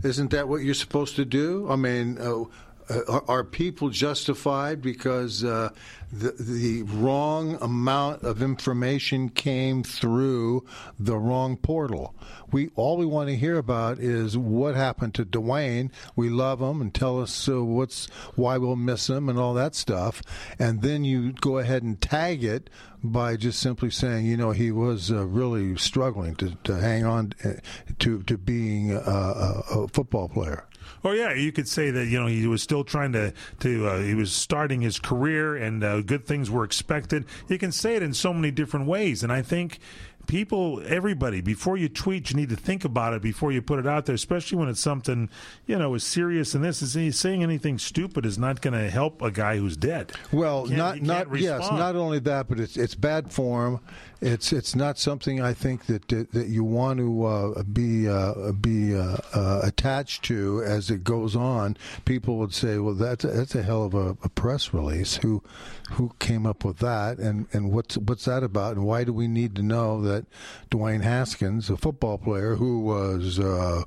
Isn't 0.02 0.30
that 0.30 0.46
what 0.48 0.62
you're 0.62 0.74
supposed 0.74 1.16
to 1.16 1.24
do? 1.24 1.66
I 1.70 1.76
mean, 1.76 2.18
uh, 2.18 2.44
uh, 2.88 3.20
are- 3.28 3.44
people 3.44 3.88
justified 3.90 4.82
because 4.82 5.44
uh, 5.44 5.70
the, 6.12 6.32
the 6.38 6.82
wrong 6.82 7.56
amount 7.60 8.22
of 8.22 8.42
information 8.42 9.28
came 9.28 9.82
through 9.82 10.64
the 10.98 11.16
wrong 11.16 11.56
portal? 11.56 12.14
We 12.52 12.70
all 12.76 12.96
we 12.96 13.06
want 13.06 13.28
to 13.28 13.36
hear 13.36 13.58
about 13.58 13.98
is 13.98 14.36
what 14.38 14.76
happened 14.76 15.14
to 15.14 15.24
Dwayne. 15.24 15.90
We 16.14 16.28
love 16.28 16.60
him 16.60 16.80
and 16.80 16.94
tell 16.94 17.20
us 17.20 17.48
uh, 17.48 17.62
what's 17.64 18.06
why 18.36 18.56
we'll 18.58 18.76
miss 18.76 19.10
him 19.10 19.28
and 19.28 19.38
all 19.38 19.54
that 19.54 19.74
stuff, 19.74 20.22
and 20.58 20.82
then 20.82 21.04
you 21.04 21.32
go 21.32 21.58
ahead 21.58 21.82
and 21.82 22.00
tag 22.00 22.44
it 22.44 22.70
by 23.02 23.36
just 23.36 23.60
simply 23.60 23.90
saying, 23.90 24.26
you 24.26 24.36
know, 24.36 24.50
he 24.52 24.70
was 24.70 25.10
uh, 25.10 25.26
really 25.26 25.76
struggling 25.76 26.34
to, 26.36 26.56
to 26.64 26.76
hang 26.76 27.04
on 27.04 27.32
uh, 27.44 27.52
to 27.98 28.22
to 28.24 28.38
being 28.38 28.92
a, 28.92 29.62
a 29.70 29.88
football 29.88 30.28
player. 30.28 30.66
Or 31.02 31.14
yeah, 31.14 31.34
you 31.34 31.52
could 31.52 31.68
say 31.68 31.90
that 31.90 32.06
you 32.06 32.20
know 32.20 32.26
he 32.26 32.46
was 32.46 32.62
still 32.62 32.84
trying 32.84 33.12
to 33.12 33.32
to 33.60 33.86
uh, 33.86 33.98
he 34.00 34.14
was 34.14 34.32
starting 34.32 34.80
his 34.80 34.98
career 34.98 35.56
and 35.56 35.82
uh, 35.82 36.00
good 36.02 36.26
things 36.26 36.50
were 36.50 36.64
expected. 36.64 37.24
You 37.48 37.58
can 37.58 37.72
say 37.72 37.96
it 37.96 38.02
in 38.02 38.14
so 38.14 38.32
many 38.32 38.50
different 38.50 38.86
ways, 38.86 39.22
and 39.22 39.32
I 39.32 39.42
think 39.42 39.78
people, 40.26 40.82
everybody, 40.86 41.40
before 41.40 41.76
you 41.76 41.88
tweet, 41.88 42.30
you 42.30 42.36
need 42.36 42.48
to 42.50 42.56
think 42.56 42.84
about 42.84 43.14
it 43.14 43.22
before 43.22 43.52
you 43.52 43.62
put 43.62 43.78
it 43.78 43.86
out 43.86 44.06
there, 44.06 44.14
especially 44.14 44.58
when 44.58 44.68
it's 44.68 44.80
something 44.80 45.28
you 45.66 45.78
know 45.78 45.94
is 45.94 46.04
serious. 46.04 46.54
And 46.54 46.64
this 46.64 46.82
is 46.82 47.18
saying 47.18 47.42
anything 47.42 47.78
stupid 47.78 48.26
is 48.26 48.38
not 48.38 48.60
going 48.60 48.74
to 48.74 48.90
help 48.90 49.22
a 49.22 49.30
guy 49.30 49.56
who's 49.58 49.76
dead. 49.76 50.12
Well, 50.32 50.66
can't- 50.66 51.02
not 51.02 51.28
you 51.30 51.46
yes, 51.46 51.70
not 51.70 51.96
only 51.96 52.18
that, 52.20 52.48
but 52.48 52.60
it's 52.60 52.76
it's 52.76 52.94
bad 52.94 53.32
form. 53.32 53.80
It's 54.22 54.52
it's 54.52 54.74
not 54.74 54.98
something 54.98 55.42
I 55.42 55.52
think 55.52 55.86
that 55.86 56.08
that, 56.08 56.32
that 56.32 56.46
you 56.48 56.64
want 56.64 56.98
to 56.98 57.24
uh, 57.26 57.62
be 57.64 58.08
uh, 58.08 58.52
be 58.52 58.96
uh, 58.96 59.16
uh, 59.34 59.60
attached 59.62 60.24
to 60.24 60.62
as 60.64 60.90
it 60.90 61.04
goes 61.04 61.36
on. 61.36 61.76
People 62.06 62.38
would 62.38 62.54
say, 62.54 62.78
"Well, 62.78 62.94
that's 62.94 63.24
a, 63.24 63.28
that's 63.28 63.54
a 63.54 63.62
hell 63.62 63.84
of 63.84 63.94
a, 63.94 64.16
a 64.22 64.30
press 64.30 64.72
release. 64.72 65.16
Who 65.16 65.42
who 65.92 66.12
came 66.18 66.46
up 66.46 66.64
with 66.64 66.78
that? 66.78 67.18
And 67.18 67.46
and 67.52 67.70
what's 67.72 67.98
what's 67.98 68.24
that 68.24 68.42
about? 68.42 68.76
And 68.76 68.86
why 68.86 69.04
do 69.04 69.12
we 69.12 69.28
need 69.28 69.54
to 69.56 69.62
know 69.62 70.00
that 70.02 70.15
Dwayne 70.70 71.02
Haskins, 71.02 71.68
a 71.70 71.76
football 71.76 72.16
player 72.18 72.54
who 72.56 72.80
was 72.80 73.38
uh, 73.38 73.82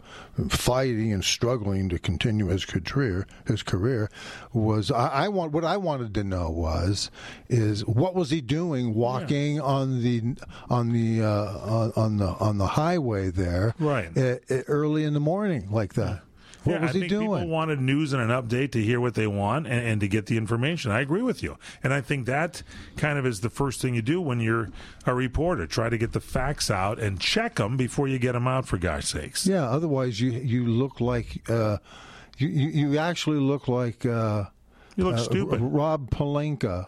fighting 0.50 1.12
and 1.14 1.24
struggling 1.24 1.90
to 1.90 2.00
continue 2.00 2.48
his 2.48 2.66
career, 2.66 3.28
his 3.48 3.64
career 3.64 4.10
was 4.54 4.92
I, 4.92 5.08
I 5.08 5.28
want 5.30 5.52
what 5.52 5.64
I 5.66 5.78
wanted 5.78 6.14
to 6.16 6.24
know 6.24 6.50
was 6.50 7.10
is 7.48 7.86
what 7.86 8.16
was 8.16 8.30
he 8.30 8.42
doing 8.42 8.94
walking 8.94 9.60
on 9.60 10.02
the 10.02 10.36
on 10.70 10.92
the 10.92 11.24
uh, 11.24 11.58
on, 11.60 11.94
on 11.96 12.18
the 12.18 12.28
on 12.40 12.58
the 12.58 12.68
highway 12.68 13.30
there 13.30 13.74
Right. 13.80 14.16
uh, 14.18 14.38
uh, 14.50 14.62
early 14.68 15.04
in 15.04 15.14
the 15.14 15.20
morning 15.20 15.70
like 15.72 15.94
that. 15.94 16.22
What 16.64 16.74
yeah, 16.74 16.82
was 16.82 16.90
I 16.90 16.94
he 16.94 17.00
think 17.00 17.10
doing? 17.10 17.40
People 17.40 17.48
wanted 17.48 17.80
news 17.80 18.12
and 18.12 18.22
an 18.22 18.30
update 18.30 18.72
to 18.74 18.84
hear 18.84 19.00
what 19.00 19.14
they 19.14 19.28
want 19.28 19.66
and, 19.66 19.80
and 19.88 20.02
to 20.02 20.08
get 20.08 20.26
the 20.26 20.36
information. 20.38 20.92
I 20.92 21.00
agree 21.00 21.22
with 21.22 21.42
you, 21.42 21.58
and 21.84 21.94
I 21.94 22.02
think 22.02 22.26
that 22.26 22.64
kind 22.98 23.18
of 23.18 23.26
is 23.26 23.40
the 23.42 23.50
first 23.50 23.82
thing 23.82 23.96
you 23.96 24.02
do 24.02 24.20
when 24.20 24.40
you're 24.42 24.70
a 25.06 25.14
reporter. 25.14 25.66
Try 25.68 25.90
to 25.90 25.98
get 25.98 26.12
the 26.12 26.20
facts 26.20 26.70
out 26.70 27.00
and 27.00 27.20
check 27.20 27.56
them 27.56 27.78
before 27.78 28.08
you 28.08 28.20
get 28.20 28.34
them 28.34 28.48
out. 28.48 28.68
For 28.68 28.78
God's 28.78 29.08
sakes. 29.08 29.48
Yeah, 29.48 29.64
otherwise 29.70 30.20
you 30.20 30.32
you 30.32 30.66
look 30.66 31.00
like 31.00 31.50
uh, 31.50 31.78
you, 32.38 32.48
you 32.50 32.98
actually 32.98 33.40
look 33.40 33.68
like 33.68 34.06
uh, 34.06 34.46
You 34.98 35.06
look 35.06 35.16
uh, 35.16 35.18
stupid. 35.20 35.62
Rob 35.62 36.10
Pelinka, 36.12 36.88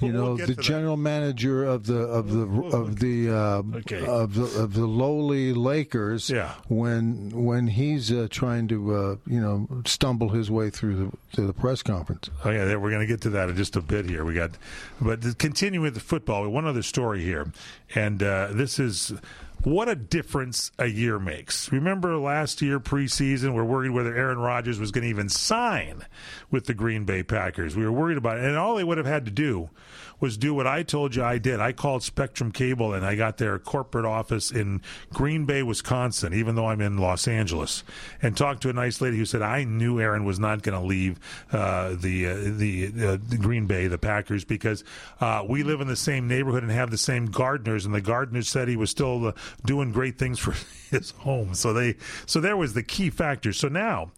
you 0.00 0.12
know, 0.12 0.36
get 0.36 0.46
the 0.46 0.52
to 0.54 0.56
that. 0.56 0.62
general 0.62 0.96
manager 0.96 1.64
of 1.64 1.86
the 1.86 1.98
of 1.98 2.30
the 2.32 2.42
of 2.76 2.98
the 3.00 3.30
uh, 3.30 3.62
Okay. 3.78 4.06
of 4.06 4.34
the 4.34 4.44
of 4.62 4.74
the 4.74 4.86
lowly 4.86 5.52
Lakers. 5.52 6.30
Yeah. 6.30 6.54
when 6.68 7.30
when 7.44 7.66
he's 7.66 8.12
uh, 8.12 8.28
trying 8.30 8.68
to 8.68 8.94
uh, 8.94 9.16
you 9.26 9.40
know 9.40 9.66
stumble 9.86 10.28
his 10.30 10.50
way 10.50 10.70
through 10.70 10.94
the 10.96 11.16
to 11.36 11.42
the 11.46 11.52
press 11.52 11.82
conference. 11.82 12.30
Oh 12.44 12.50
yeah, 12.50 12.64
we're 12.76 12.90
going 12.90 13.00
to 13.00 13.06
get 13.06 13.20
to 13.22 13.30
that 13.30 13.48
in 13.48 13.56
just 13.56 13.76
a 13.76 13.80
bit 13.80 14.08
here. 14.08 14.24
We 14.24 14.34
got, 14.34 14.52
but 15.00 15.22
to 15.22 15.34
continue 15.34 15.80
with 15.80 15.94
the 15.94 16.00
football. 16.00 16.48
One 16.48 16.66
other 16.66 16.82
story 16.82 17.22
here, 17.22 17.52
and 17.94 18.22
uh, 18.22 18.48
this 18.52 18.78
is 18.78 19.12
what 19.64 19.88
a 19.88 19.94
difference 19.94 20.70
a 20.78 20.86
year 20.86 21.18
makes. 21.18 21.70
Remember 21.72 22.16
last 22.16 22.62
year 22.62 22.78
preseason, 22.80 23.54
we're 23.54 23.64
worried 23.64 23.90
whether 23.90 24.14
Aaron 24.14 24.38
Rodgers 24.38 24.78
was 24.78 24.90
going 24.90 25.02
to 25.02 25.10
even 25.10 25.28
sign 25.28 26.04
with 26.50 26.66
the 26.66 26.74
Green 26.74 27.04
Bay 27.04 27.22
Packers. 27.22 27.76
We 27.76 27.84
were 27.84 27.92
worried 27.92 28.18
about 28.18 28.38
it, 28.38 28.44
and 28.44 28.56
all 28.56 28.76
they 28.76 28.84
would 28.84 28.98
have 28.98 29.06
had 29.06 29.24
to 29.24 29.30
do 29.30 29.70
was 30.20 30.36
do 30.36 30.52
what 30.54 30.66
I 30.66 30.82
told 30.82 31.14
you 31.14 31.22
I 31.22 31.38
did. 31.38 31.60
I 31.60 31.72
called 31.72 32.02
Spectrum 32.02 32.50
Cable 32.50 32.92
and 32.92 33.06
I 33.06 33.14
got 33.14 33.38
their 33.38 33.58
corporate 33.58 34.04
office 34.04 34.50
in 34.50 34.82
Green 35.12 35.44
Bay, 35.44 35.62
Wisconsin, 35.62 36.34
even 36.34 36.54
though 36.54 36.66
I'm 36.66 36.80
in 36.80 36.98
Los 36.98 37.28
Angeles, 37.28 37.84
and 38.20 38.36
talked 38.36 38.62
to 38.62 38.68
a 38.68 38.72
nice 38.72 39.00
lady 39.00 39.16
who 39.16 39.24
said 39.24 39.42
I 39.42 39.64
knew 39.64 40.00
Aaron 40.00 40.24
was 40.24 40.38
not 40.38 40.62
going 40.62 40.78
to 40.78 40.84
leave 40.84 41.20
uh, 41.52 41.94
the 41.98 42.26
uh, 42.26 42.34
the, 42.34 42.86
uh, 42.86 43.18
the 43.28 43.38
Green 43.38 43.66
Bay, 43.66 43.86
the 43.86 43.98
Packers, 43.98 44.44
because 44.44 44.82
uh, 45.20 45.44
we 45.48 45.62
live 45.62 45.80
in 45.80 45.88
the 45.88 45.96
same 45.96 46.26
neighborhood 46.26 46.62
and 46.62 46.72
have 46.72 46.90
the 46.90 46.98
same 46.98 47.26
gardeners, 47.26 47.84
and 47.86 47.94
the 47.94 48.00
gardeners 48.00 48.48
said 48.48 48.68
he 48.68 48.76
was 48.76 48.90
still 48.90 49.28
uh, 49.28 49.32
doing 49.64 49.92
great 49.92 50.18
things 50.18 50.38
for 50.38 50.54
his 50.90 51.10
home. 51.12 51.54
So 51.54 51.72
they 51.72 51.96
so 52.26 52.40
there 52.40 52.56
was 52.56 52.74
the 52.74 52.82
key 52.82 53.10
factor. 53.10 53.52
So 53.52 53.68
now, 53.68 54.12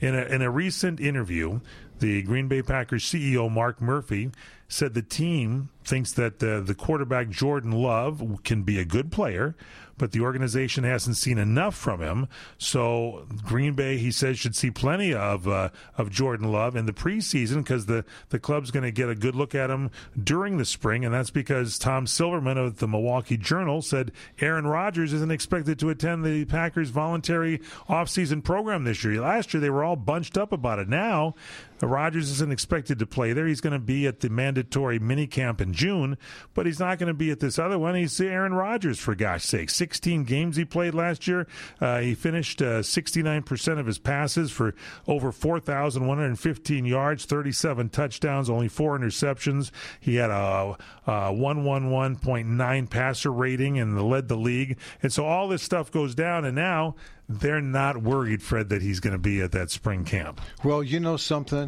in 0.00 0.14
a 0.14 0.22
in 0.22 0.42
a 0.42 0.50
recent 0.50 1.00
interview, 1.00 1.60
The 1.98 2.22
Green 2.22 2.48
Bay 2.48 2.62
Packers 2.62 3.04
CEO 3.04 3.50
Mark 3.50 3.80
Murphy 3.80 4.30
said 4.68 4.94
the 4.94 5.02
team 5.02 5.68
thinks 5.84 6.12
that 6.12 6.42
uh, 6.42 6.60
the 6.60 6.74
quarterback 6.74 7.28
Jordan 7.28 7.72
Love 7.72 8.40
can 8.42 8.62
be 8.62 8.78
a 8.80 8.84
good 8.84 9.12
player, 9.12 9.54
but 9.98 10.12
the 10.12 10.20
organization 10.20 10.84
hasn't 10.84 11.16
seen 11.16 11.38
enough 11.38 11.74
from 11.74 12.00
him. 12.00 12.28
So 12.58 13.26
Green 13.44 13.74
Bay, 13.74 13.96
he 13.98 14.10
says, 14.10 14.38
should 14.38 14.56
see 14.56 14.70
plenty 14.70 15.14
of 15.14 15.48
uh, 15.48 15.70
of 15.96 16.10
Jordan 16.10 16.50
Love 16.50 16.76
in 16.76 16.86
the 16.86 16.92
preseason 16.92 17.58
because 17.58 17.86
the 17.86 18.04
the 18.30 18.38
club's 18.38 18.70
going 18.70 18.84
to 18.84 18.90
get 18.90 19.08
a 19.08 19.14
good 19.14 19.34
look 19.34 19.54
at 19.54 19.70
him 19.70 19.90
during 20.22 20.58
the 20.58 20.64
spring, 20.64 21.04
and 21.04 21.14
that's 21.14 21.30
because 21.30 21.78
Tom 21.78 22.06
Silverman 22.06 22.58
of 22.58 22.78
the 22.78 22.88
Milwaukee 22.88 23.36
Journal 23.36 23.82
said 23.82 24.12
Aaron 24.40 24.66
Rodgers 24.66 25.12
isn't 25.12 25.30
expected 25.30 25.78
to 25.78 25.90
attend 25.90 26.24
the 26.24 26.44
Packers' 26.44 26.90
voluntary 26.90 27.60
offseason 27.88 28.42
program 28.42 28.84
this 28.84 29.02
year. 29.04 29.20
Last 29.20 29.54
year 29.54 29.60
they 29.60 29.70
were 29.70 29.84
all 29.84 29.96
bunched 29.96 30.36
up 30.36 30.52
about 30.52 30.78
it. 30.78 30.88
Now 30.88 31.34
Rodgers 31.82 32.30
isn't 32.30 32.52
expected 32.52 32.98
to 32.98 33.06
play 33.06 33.32
there. 33.32 33.46
He's 33.46 33.60
going 33.60 33.72
to 33.72 33.78
be 33.78 34.06
at 34.06 34.20
the 34.20 34.28
mandatory 34.28 34.98
minicamp 34.98 35.60
in 35.60 35.72
June, 35.72 36.16
but 36.54 36.66
he's 36.66 36.80
not 36.80 36.98
going 36.98 37.08
to 37.08 37.14
be 37.14 37.30
at 37.30 37.40
this 37.40 37.58
other 37.58 37.78
one. 37.78 37.94
He's 37.94 38.20
Aaron 38.20 38.54
Rodgers, 38.54 38.98
for 38.98 39.14
gosh 39.14 39.44
sake. 39.44 39.70
16 39.70 40.24
games 40.24 40.56
he 40.56 40.64
played 40.64 40.94
last 40.94 41.26
year. 41.26 41.46
Uh, 41.80 42.00
he 42.00 42.14
finished 42.14 42.62
uh, 42.62 42.80
69% 42.80 43.78
of 43.78 43.86
his 43.86 43.98
passes 43.98 44.50
for 44.50 44.74
over 45.06 45.32
4,115 45.32 46.84
yards, 46.84 47.24
37 47.24 47.88
touchdowns, 47.90 48.48
only 48.48 48.68
four 48.68 48.98
interceptions. 48.98 49.70
He 50.00 50.16
had 50.16 50.30
a, 50.30 50.76
a 51.06 51.10
111.9 51.32 52.90
passer 52.90 53.32
rating 53.32 53.78
and 53.78 54.00
led 54.00 54.28
the 54.28 54.36
league. 54.36 54.78
And 55.02 55.12
so 55.12 55.26
all 55.26 55.48
this 55.48 55.62
stuff 55.62 55.90
goes 55.90 56.14
down, 56.14 56.44
and 56.44 56.54
now 56.54 56.94
they're 57.28 57.60
not 57.60 58.02
worried, 58.02 58.42
Fred, 58.42 58.68
that 58.68 58.82
he's 58.82 59.00
going 59.00 59.12
to 59.12 59.18
be 59.18 59.40
at 59.40 59.52
that 59.52 59.70
spring 59.70 60.04
camp. 60.04 60.40
Well, 60.62 60.82
you 60.82 61.00
know 61.00 61.16
something? 61.16 61.65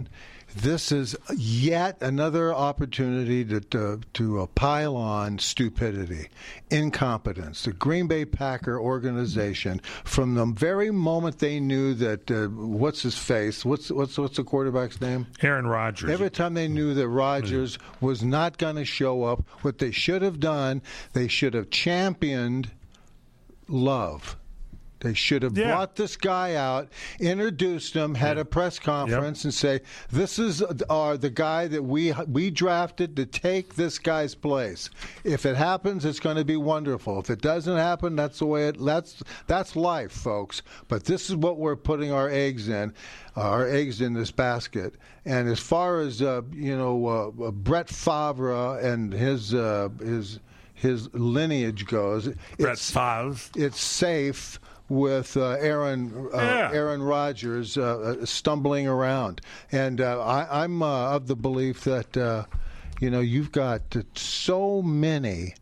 This 0.56 0.90
is 0.92 1.14
yet 1.36 2.02
another 2.02 2.54
opportunity 2.54 3.44
to 3.44 3.60
to, 3.60 4.00
to 4.14 4.40
uh, 4.40 4.46
pile 4.46 4.96
on 4.96 5.38
stupidity, 5.38 6.28
incompetence. 6.70 7.64
The 7.64 7.72
Green 7.72 8.06
Bay 8.06 8.24
Packer 8.24 8.80
organization, 8.80 9.80
from 10.04 10.34
the 10.34 10.46
very 10.46 10.90
moment 10.90 11.38
they 11.38 11.60
knew 11.60 11.92
that 11.94 12.30
uh, 12.30 12.46
what's 12.48 13.02
his 13.02 13.16
face, 13.16 13.62
what's 13.64 13.90
what's 13.90 14.16
what's 14.16 14.36
the 14.36 14.44
quarterback's 14.44 15.00
name? 15.00 15.26
Aaron 15.42 15.66
Rodgers. 15.66 16.10
Every 16.10 16.30
time 16.30 16.54
they 16.54 16.68
knew 16.68 16.94
that 16.94 17.08
Rodgers 17.08 17.78
was 18.00 18.22
not 18.22 18.56
going 18.56 18.76
to 18.76 18.86
show 18.86 19.24
up, 19.24 19.44
what 19.60 19.78
they 19.78 19.90
should 19.90 20.22
have 20.22 20.40
done, 20.40 20.80
they 21.12 21.28
should 21.28 21.52
have 21.52 21.68
championed 21.68 22.70
love. 23.68 24.36
They 25.00 25.14
should 25.14 25.42
have 25.42 25.56
Yeah. 25.56 25.68
brought 25.68 25.96
this 25.96 26.16
guy 26.16 26.54
out, 26.56 26.88
introduced 27.20 27.94
him, 27.94 28.14
had 28.16 28.36
a 28.38 28.44
press 28.44 28.78
conference, 28.78 29.44
and 29.44 29.54
say, 29.54 29.80
"This 30.10 30.38
is 30.38 30.62
uh, 30.62 31.16
the 31.16 31.30
guy 31.30 31.68
that 31.68 31.82
we 31.84 32.12
we 32.26 32.50
drafted 32.50 33.14
to 33.16 33.26
take 33.26 33.74
this 33.76 33.98
guy's 33.98 34.34
place. 34.34 34.90
If 35.24 35.46
it 35.46 35.56
happens, 35.56 36.04
it's 36.04 36.20
going 36.20 36.36
to 36.36 36.44
be 36.44 36.56
wonderful. 36.56 37.20
If 37.20 37.30
it 37.30 37.40
doesn't 37.40 37.76
happen, 37.76 38.16
that's 38.16 38.40
the 38.40 38.46
way 38.46 38.68
it. 38.68 38.76
That's 38.84 39.22
that's 39.46 39.76
life, 39.76 40.12
folks. 40.12 40.62
But 40.88 41.04
this 41.04 41.30
is 41.30 41.36
what 41.36 41.58
we're 41.58 41.76
putting 41.76 42.10
our 42.12 42.28
eggs 42.28 42.68
in, 42.68 42.92
our 43.36 43.68
eggs 43.68 44.00
in 44.00 44.14
this 44.14 44.30
basket. 44.32 44.94
And 45.24 45.48
as 45.48 45.60
far 45.60 46.00
as 46.00 46.20
uh, 46.22 46.42
you 46.52 46.76
know, 46.76 47.06
uh, 47.06 47.50
Brett 47.52 47.88
Favre 47.88 48.78
and 48.80 49.12
his 49.12 49.54
uh, 49.54 49.90
his 50.00 50.40
his 50.74 51.12
lineage 51.12 51.86
goes, 51.86 52.28
Brett 52.58 52.74
it's, 52.74 52.90
Favre. 52.90 53.34
it's 53.56 53.80
safe 53.80 54.58
with 54.88 55.36
uh, 55.36 55.50
Aaron 55.60 56.28
uh, 56.32 56.36
Yeah. 56.38 56.70
Aaron 56.72 57.02
Rodgers 57.02 57.76
uh, 57.76 58.16
uh, 58.20 58.26
stumbling 58.26 58.86
around, 58.88 59.40
and 59.72 60.00
uh, 60.00 60.20
I, 60.22 60.62
I'm 60.64 60.82
uh, 60.82 61.14
of 61.14 61.26
the 61.26 61.36
belief 61.36 61.84
that 61.84 62.16
uh, 62.16 62.44
you 63.00 63.10
know 63.10 63.20
you've 63.20 63.52
got 63.52 63.96
so 64.14 64.82
many. 64.82 65.54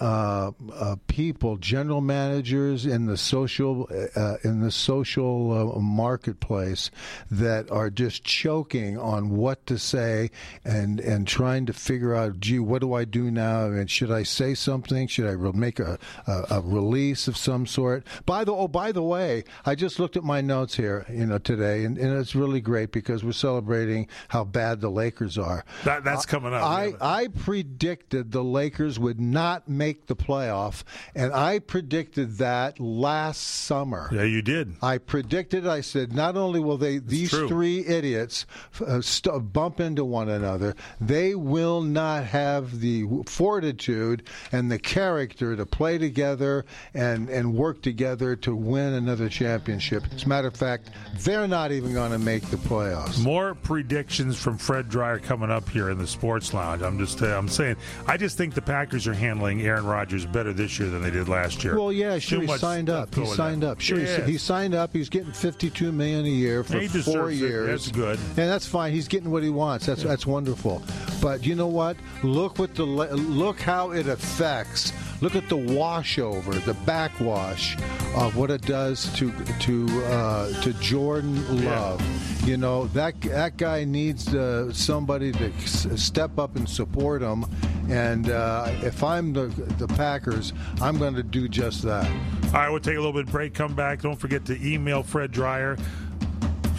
Uh, 0.00 0.50
uh, 0.72 0.96
people, 1.08 1.56
general 1.58 2.00
managers 2.00 2.86
in 2.86 3.04
the 3.04 3.18
social 3.18 3.86
uh, 4.16 4.36
in 4.42 4.60
the 4.60 4.70
social 4.70 5.76
uh, 5.76 5.78
marketplace 5.78 6.90
that 7.30 7.70
are 7.70 7.90
just 7.90 8.24
choking 8.24 8.98
on 8.98 9.28
what 9.28 9.66
to 9.66 9.78
say 9.78 10.30
and 10.64 11.00
and 11.00 11.28
trying 11.28 11.66
to 11.66 11.72
figure 11.74 12.14
out, 12.14 12.40
gee, 12.40 12.58
what 12.58 12.80
do 12.80 12.94
I 12.94 13.04
do 13.04 13.30
now? 13.30 13.66
And 13.66 13.90
should 13.90 14.10
I 14.10 14.22
say 14.22 14.54
something? 14.54 15.06
Should 15.06 15.26
I 15.26 15.36
make 15.52 15.78
a, 15.78 15.98
a, 16.26 16.44
a 16.52 16.60
release 16.62 17.28
of 17.28 17.36
some 17.36 17.66
sort? 17.66 18.06
By 18.24 18.44
the 18.44 18.54
oh, 18.54 18.68
by 18.68 18.90
the 18.90 19.02
way, 19.02 19.44
I 19.66 19.74
just 19.74 19.98
looked 19.98 20.16
at 20.16 20.24
my 20.24 20.40
notes 20.40 20.74
here, 20.74 21.04
you 21.10 21.26
know, 21.26 21.38
today, 21.38 21.84
and, 21.84 21.98
and 21.98 22.18
it's 22.18 22.34
really 22.34 22.62
great 22.62 22.90
because 22.90 23.22
we're 23.22 23.32
celebrating 23.32 24.08
how 24.28 24.44
bad 24.44 24.80
the 24.80 24.90
Lakers 24.90 25.36
are. 25.36 25.64
That, 25.84 26.04
that's 26.04 26.24
coming 26.24 26.54
up. 26.54 26.62
I, 26.62 26.94
I 27.00 27.28
predicted 27.28 28.32
the 28.32 28.42
Lakers 28.42 28.98
would 28.98 29.20
not 29.20 29.68
make 29.76 30.06
the 30.06 30.16
playoff, 30.16 30.84
and 31.14 31.32
I 31.32 31.58
predicted 31.58 32.38
that 32.38 32.80
last 32.80 33.40
summer. 33.40 34.08
yeah, 34.12 34.22
you 34.22 34.42
did. 34.42 34.74
I 34.82 34.98
predicted. 34.98 35.66
I 35.66 35.80
said, 35.80 36.12
not 36.12 36.36
only 36.36 36.60
will 36.60 36.78
they 36.78 36.98
these 36.98 37.30
true. 37.30 37.48
three 37.48 37.84
idiots 37.86 38.46
uh, 38.86 39.00
st- 39.00 39.52
bump 39.52 39.80
into 39.80 40.04
one 40.04 40.28
another, 40.28 40.74
they 41.00 41.34
will 41.34 41.82
not 41.82 42.24
have 42.24 42.80
the 42.80 43.04
fortitude 43.26 44.28
and 44.52 44.70
the 44.70 44.78
character 44.78 45.56
to 45.56 45.66
play 45.66 45.98
together 45.98 46.64
and 46.94 47.28
and 47.28 47.54
work 47.54 47.82
together 47.82 48.36
to 48.36 48.54
win 48.54 48.94
another 48.94 49.28
championship. 49.28 50.04
As 50.14 50.24
a 50.24 50.28
matter 50.28 50.48
of 50.48 50.56
fact, 50.56 50.90
they're 51.18 51.48
not 51.48 51.72
even 51.72 51.92
going 51.92 52.12
to 52.12 52.18
make 52.18 52.44
the 52.50 52.56
playoffs. 52.56 53.22
More 53.22 53.54
predictions 53.54 54.38
from 54.38 54.58
Fred 54.58 54.88
Dryer 54.88 55.18
coming 55.18 55.50
up 55.50 55.68
here 55.68 55.90
in 55.90 55.98
the 55.98 56.06
Sports 56.06 56.52
Lounge. 56.54 56.82
I'm 56.82 56.98
just, 56.98 57.22
uh, 57.22 57.36
I'm 57.36 57.48
saying, 57.48 57.76
I 58.06 58.16
just 58.16 58.36
think 58.36 58.54
the 58.54 58.62
Packers 58.62 59.06
are 59.06 59.14
handling 59.14 59.60
Aaron 59.66 59.86
Rodgers 59.86 60.26
better 60.26 60.52
this 60.52 60.78
year 60.78 60.88
than 60.88 61.02
they 61.02 61.10
did 61.10 61.28
last 61.28 61.64
year. 61.64 61.76
Well, 61.76 61.92
yeah, 61.92 62.18
sure. 62.18 62.40
He 62.42 62.46
signed 62.58 62.90
up. 62.90 63.14
He 63.14 63.24
signed 63.26 63.64
up. 63.64 63.80
Sure, 63.80 63.98
Yeah. 64.00 64.24
he, 64.24 64.32
he 64.32 64.38
signed 64.38 64.74
up. 64.74 64.92
He's 64.92 65.08
getting 65.08 65.32
fifty-two 65.32 65.92
million 65.92 66.24
a 66.24 66.28
year 66.28 66.62
for 66.64 66.72
four 66.72 66.80
deserves 66.88 67.40
it. 67.42 67.46
years. 67.48 67.66
That's 67.84 67.96
good. 67.96 68.18
and 68.18 68.36
that's 68.50 68.66
fine. 68.66 68.92
He's 68.92 69.08
getting 69.08 69.30
what 69.30 69.42
he 69.42 69.50
wants. 69.50 69.86
That's 69.86 70.02
that's 70.02 70.26
wonderful. 70.26 70.82
But 71.20 71.44
you 71.46 71.54
know 71.54 71.68
what? 71.68 71.96
Look 72.22 72.58
what 72.58 72.74
the 72.74 72.84
look 72.84 73.60
how 73.60 73.90
it 73.92 74.06
affects. 74.06 74.92
Look 75.24 75.36
at 75.36 75.48
the 75.48 75.56
washover, 75.56 76.62
the 76.66 76.74
backwash 76.84 77.78
of 78.14 78.36
what 78.36 78.50
it 78.50 78.60
does 78.60 79.10
to 79.14 79.32
to 79.60 80.04
uh, 80.04 80.60
to 80.60 80.74
Jordan 80.74 81.64
Love. 81.64 82.02
You 82.46 82.58
know 82.58 82.88
that 82.88 83.18
that 83.22 83.56
guy 83.56 83.84
needs 83.84 84.34
uh, 84.34 84.70
somebody 84.70 85.32
to 85.32 85.50
s- 85.62 85.86
step 85.94 86.38
up 86.38 86.56
and 86.56 86.68
support 86.68 87.22
him. 87.22 87.46
And 87.88 88.28
uh, 88.28 88.68
if 88.82 89.02
I'm 89.02 89.32
the 89.32 89.46
the 89.78 89.88
Packers, 89.88 90.52
I'm 90.82 90.98
going 90.98 91.14
to 91.14 91.22
do 91.22 91.48
just 91.48 91.80
that. 91.84 92.04
All 92.48 92.52
right, 92.52 92.68
we'll 92.68 92.80
take 92.80 92.96
a 92.96 93.00
little 93.00 93.14
bit 93.14 93.24
of 93.24 93.32
break, 93.32 93.54
come 93.54 93.74
back. 93.74 94.02
Don't 94.02 94.20
forget 94.20 94.44
to 94.44 94.62
email 94.62 95.02
Fred 95.02 95.32
Dryer. 95.32 95.78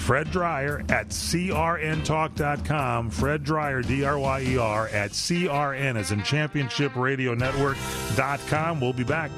Fred 0.05 0.29
Dryer 0.29 0.83
at 0.89 1.09
crntalk.com. 1.09 3.09
Fred 3.09 3.43
Dryer, 3.43 3.81
D 3.81 4.03
R 4.03 4.19
Y 4.19 4.41
E 4.41 4.57
R, 4.59 4.87
at 4.89 5.09
CRN 5.11 5.97
as 5.97 6.11
in 6.11 6.21
Championship 6.21 6.95
Radio 6.95 7.33
Network.com. 7.33 8.79
We'll 8.79 8.93
be 8.93 9.03
back. 9.03 9.31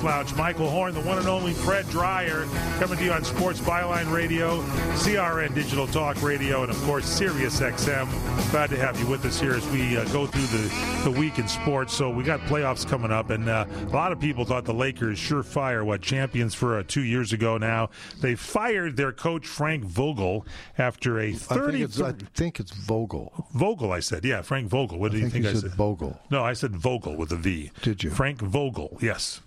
Sports 0.00 0.16
Lounge. 0.16 0.34
Michael 0.34 0.70
Horn, 0.70 0.94
the 0.94 1.00
one 1.02 1.18
and 1.18 1.28
only 1.28 1.52
Fred 1.52 1.86
Dryer, 1.90 2.46
coming 2.78 2.96
to 2.96 3.04
you 3.04 3.12
on 3.12 3.22
Sports 3.22 3.60
Byline 3.60 4.10
Radio, 4.10 4.62
CRN 4.94 5.54
Digital 5.54 5.86
Talk 5.86 6.22
Radio, 6.22 6.62
and 6.62 6.70
of 6.70 6.82
course 6.84 7.04
Sirius 7.04 7.60
XM. 7.60 8.08
Glad 8.50 8.70
to 8.70 8.78
have 8.78 8.98
you 8.98 9.06
with 9.06 9.24
us 9.26 9.38
here 9.38 9.52
as 9.52 9.68
we 9.68 9.98
uh, 9.98 10.04
go 10.06 10.26
through 10.26 10.46
the, 10.46 11.10
the 11.10 11.20
week 11.20 11.38
in 11.38 11.46
sports. 11.46 11.92
So 11.92 12.08
we 12.08 12.24
got 12.24 12.40
playoffs 12.40 12.88
coming 12.88 13.12
up, 13.12 13.28
and 13.28 13.46
uh, 13.48 13.66
a 13.68 13.88
lot 13.88 14.10
of 14.10 14.18
people 14.18 14.46
thought 14.46 14.64
the 14.64 14.72
Lakers 14.72 15.18
surefire 15.18 15.84
what 15.84 16.00
champions 16.00 16.54
for 16.54 16.78
uh, 16.78 16.82
two 16.88 17.02
years 17.02 17.34
ago. 17.34 17.58
Now 17.58 17.90
they 18.22 18.34
fired 18.34 18.96
their 18.96 19.12
coach 19.12 19.46
Frank 19.46 19.84
Vogel 19.84 20.46
after 20.78 21.20
a 21.20 21.32
thirty. 21.32 21.82
it's, 21.82 22.00
I 22.00 22.12
think 22.34 22.58
it's 22.58 22.72
Vogel. 22.72 23.46
Vogel, 23.52 23.92
I 23.92 24.00
said. 24.00 24.24
Yeah, 24.24 24.40
Frank 24.40 24.68
Vogel. 24.68 24.98
What 24.98 25.12
do 25.12 25.18
you 25.18 25.28
think 25.28 25.44
think 25.44 25.56
I 25.56 25.60
said? 25.60 25.72
Vogel. 25.72 26.18
No, 26.30 26.42
I 26.42 26.54
said 26.54 26.74
Vogel 26.74 27.16
with 27.16 27.32
a 27.32 27.36
V. 27.36 27.70
Did 27.82 28.02
you? 28.02 28.10
Frank 28.10 28.40
Vogel, 28.40 28.96
yes. 29.02 29.42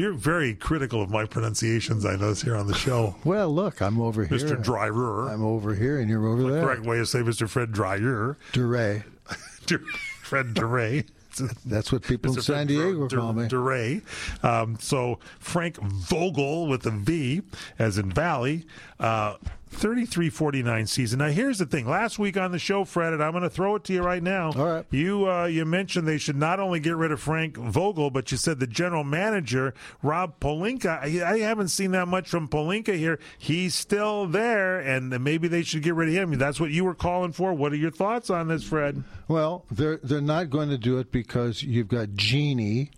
You're 0.00 0.14
very 0.14 0.54
critical 0.54 1.02
of 1.02 1.10
my 1.10 1.26
pronunciations, 1.26 2.06
I 2.06 2.12
notice, 2.12 2.40
here 2.40 2.56
on 2.56 2.66
the 2.66 2.74
show. 2.74 3.16
Well, 3.26 3.54
look, 3.54 3.82
I'm 3.82 4.00
over 4.00 4.24
here. 4.24 4.38
Mr. 4.38 4.60
Dryer. 4.60 5.28
I'm 5.28 5.44
over 5.44 5.74
here, 5.74 6.00
and 6.00 6.08
you're 6.08 6.26
over 6.26 6.50
there. 6.50 6.62
Correct 6.62 6.84
way 6.84 6.96
to 6.96 7.04
say 7.04 7.18
Mr. 7.18 7.46
Fred 7.46 7.70
Dryer. 7.70 8.38
Duray. 8.52 9.04
Fred 10.22 10.54
Duray. 10.54 11.06
That's 11.66 11.92
what 11.92 12.02
people 12.02 12.34
in 12.34 12.40
San 12.40 12.66
Diego 12.66 13.08
Dur- 13.08 13.18
call 13.18 13.34
me. 13.34 13.46
Duray. 13.46 14.02
Um, 14.42 14.78
so 14.80 15.18
Frank 15.38 15.76
Vogel 15.76 16.66
with 16.66 16.86
a 16.86 16.90
V, 16.92 17.42
as 17.78 17.98
in 17.98 18.10
Valley. 18.10 18.64
Uh, 18.98 19.34
33-49 19.72 20.88
season. 20.88 21.18
Now 21.20 21.28
here's 21.28 21.58
the 21.58 21.66
thing. 21.66 21.88
Last 21.88 22.18
week 22.18 22.36
on 22.36 22.52
the 22.52 22.58
show, 22.58 22.84
Fred, 22.84 23.12
and 23.12 23.22
I'm 23.22 23.32
going 23.32 23.42
to 23.42 23.50
throw 23.50 23.76
it 23.76 23.84
to 23.84 23.92
you 23.92 24.02
right 24.02 24.22
now. 24.22 24.52
All 24.52 24.66
right. 24.66 24.86
You 24.90 25.30
uh, 25.30 25.46
you 25.46 25.64
mentioned 25.64 26.06
they 26.06 26.18
should 26.18 26.36
not 26.36 26.60
only 26.60 26.80
get 26.80 26.96
rid 26.96 27.12
of 27.12 27.20
Frank 27.20 27.56
Vogel, 27.56 28.10
but 28.10 28.30
you 28.30 28.36
said 28.36 28.60
the 28.60 28.66
general 28.66 29.04
manager 29.04 29.74
Rob 30.02 30.40
Pelinka. 30.40 31.00
I, 31.00 31.34
I 31.34 31.38
haven't 31.38 31.68
seen 31.68 31.92
that 31.92 32.08
much 32.08 32.28
from 32.28 32.48
Pelinka 32.48 32.96
here. 32.96 33.18
He's 33.38 33.74
still 33.74 34.26
there, 34.26 34.80
and 34.80 35.18
maybe 35.22 35.48
they 35.48 35.62
should 35.62 35.82
get 35.82 35.94
rid 35.94 36.08
of 36.08 36.14
him. 36.14 36.38
That's 36.38 36.60
what 36.60 36.70
you 36.70 36.84
were 36.84 36.94
calling 36.94 37.32
for. 37.32 37.52
What 37.54 37.72
are 37.72 37.76
your 37.76 37.90
thoughts 37.90 38.30
on 38.30 38.48
this, 38.48 38.64
Fred? 38.64 39.02
Well, 39.28 39.64
they're 39.70 39.98
they're 39.98 40.20
not 40.20 40.50
going 40.50 40.70
to 40.70 40.78
do 40.78 40.98
it 40.98 41.12
because 41.12 41.62
you've 41.62 41.88
got 41.88 42.14
Jeanie. 42.14 42.90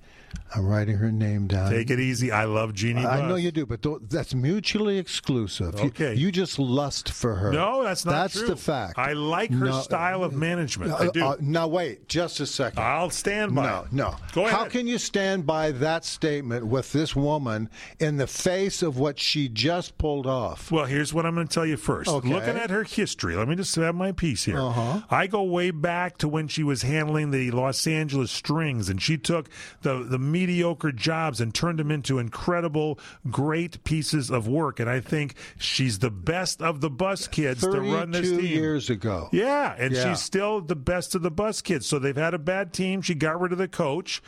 I'm 0.55 0.67
writing 0.67 0.97
her 0.97 1.11
name 1.11 1.47
down. 1.47 1.71
Take 1.71 1.91
it 1.91 1.99
easy. 2.01 2.31
I 2.31 2.45
love 2.45 2.75
Jeanie. 2.75 3.05
I 3.05 3.21
Buss. 3.21 3.29
know 3.29 3.37
you 3.37 3.51
do, 3.51 3.65
but 3.67 3.83
th- 3.83 3.97
that's 4.11 4.35
mutually 4.35 4.99
exclusive. 4.99 5.75
You- 5.79 5.87
Okay. 5.93 6.15
You, 6.15 6.33
just 6.33 6.59
lust 6.59 7.11
for 7.11 7.35
her. 7.37 7.53
No, 7.53 7.83
that's 7.83 8.05
not 8.07 8.13
That's 8.13 8.35
true. 8.39 8.49
the 8.49 8.57
fact. 8.57 8.99
I 8.99 9.13
like 9.13 9.51
her 9.53 9.67
No, 9.67 9.81
style 9.81 10.25
of 10.25 10.33
management. 10.33 10.93
I 10.93 11.07
Uh, 11.07 11.11
do. 11.11 11.25
uh, 11.25 11.37
now 11.41 11.69
wait, 11.69 12.09
just 12.09 12.41
a 12.41 12.47
second. 12.47 12.83
I'll 12.83 13.11
stand 13.11 13.55
by 13.55 13.67
No, 13.67 13.79
it. 13.83 13.93
no. 13.93 14.15
Go 14.33 14.43
ahead. 14.43 14.55
How 14.55 14.65
can 14.67 14.87
you 14.87 14.97
stand 14.99 15.47
by 15.47 15.71
that 15.73 16.05
statement 16.07 16.67
with 16.67 16.93
this 16.93 17.15
woman 17.15 17.69
in 17.99 18.17
the 18.17 18.27
face 18.27 18.83
of 18.83 18.99
what 18.99 19.19
she 19.21 19.49
just 19.49 19.99
pulled 19.99 20.27
off? 20.27 20.71
Well, 20.73 20.87
here's 20.87 21.13
what 21.13 21.27
I'm 21.27 21.35
going 21.35 21.47
to 21.49 21.53
tell 21.55 21.67
you 21.67 21.77
first. 21.77 22.09
Okay. 22.09 22.29
Looking 22.29 22.57
at 22.57 22.71
her 22.71 22.85
history, 22.85 23.37
let 23.37 23.49
me 23.49 23.55
just 23.57 23.75
have 23.77 23.95
my 23.95 24.13
piece 24.13 24.45
here. 24.45 24.59
Uh-huh. 24.59 25.01
I 25.11 25.27
go 25.27 25.43
way 25.43 25.71
back 25.71 26.17
to 26.19 26.29
when 26.29 26.49
she 26.49 26.63
was 26.63 26.83
handling 26.83 27.31
the 27.33 27.51
Los 27.51 27.87
Angeles 27.87 28.31
Strings, 28.31 28.89
and 28.89 29.01
she 29.03 29.19
took 29.19 29.49
the 29.83 30.03
the 30.03 30.19
mediocre 30.23 30.93
jobs 30.93 31.41
and 31.41 31.55
turned 31.55 31.79
them 31.79 31.91
into 31.91 32.19
incredible, 32.19 32.99
great 33.31 33.83
pieces 33.85 34.31
of 34.31 34.47
work. 34.49 34.81
And 34.81 34.89
I 34.89 35.01
think 35.01 35.35
she's 35.59 35.99
the 35.99 36.11
best 36.11 36.63
of 36.63 36.81
the 36.81 36.91
Buss 36.91 37.27
kids 37.29 37.61
to 37.63 37.81
run 37.81 38.11
this 38.13 38.31
team. 38.31 38.41
years 38.41 38.89
ago. 38.91 39.29
Yeah, 39.33 39.75
and 39.79 39.93
Yeah. 39.95 40.09
she's 40.11 40.21
still 40.23 40.61
the 40.61 40.77
best 40.77 41.15
of 41.15 41.23
the 41.23 41.31
Buss 41.31 41.61
kids. 41.63 41.87
So 41.87 41.99
they've 41.99 42.17
had 42.17 42.35
a 42.35 42.39
bad 42.39 42.73
team. 42.73 43.03
She 43.03 43.15
got 43.15 43.41
rid 43.41 43.53
of 43.53 43.59
the 43.59 43.69
coach. 43.69 44.23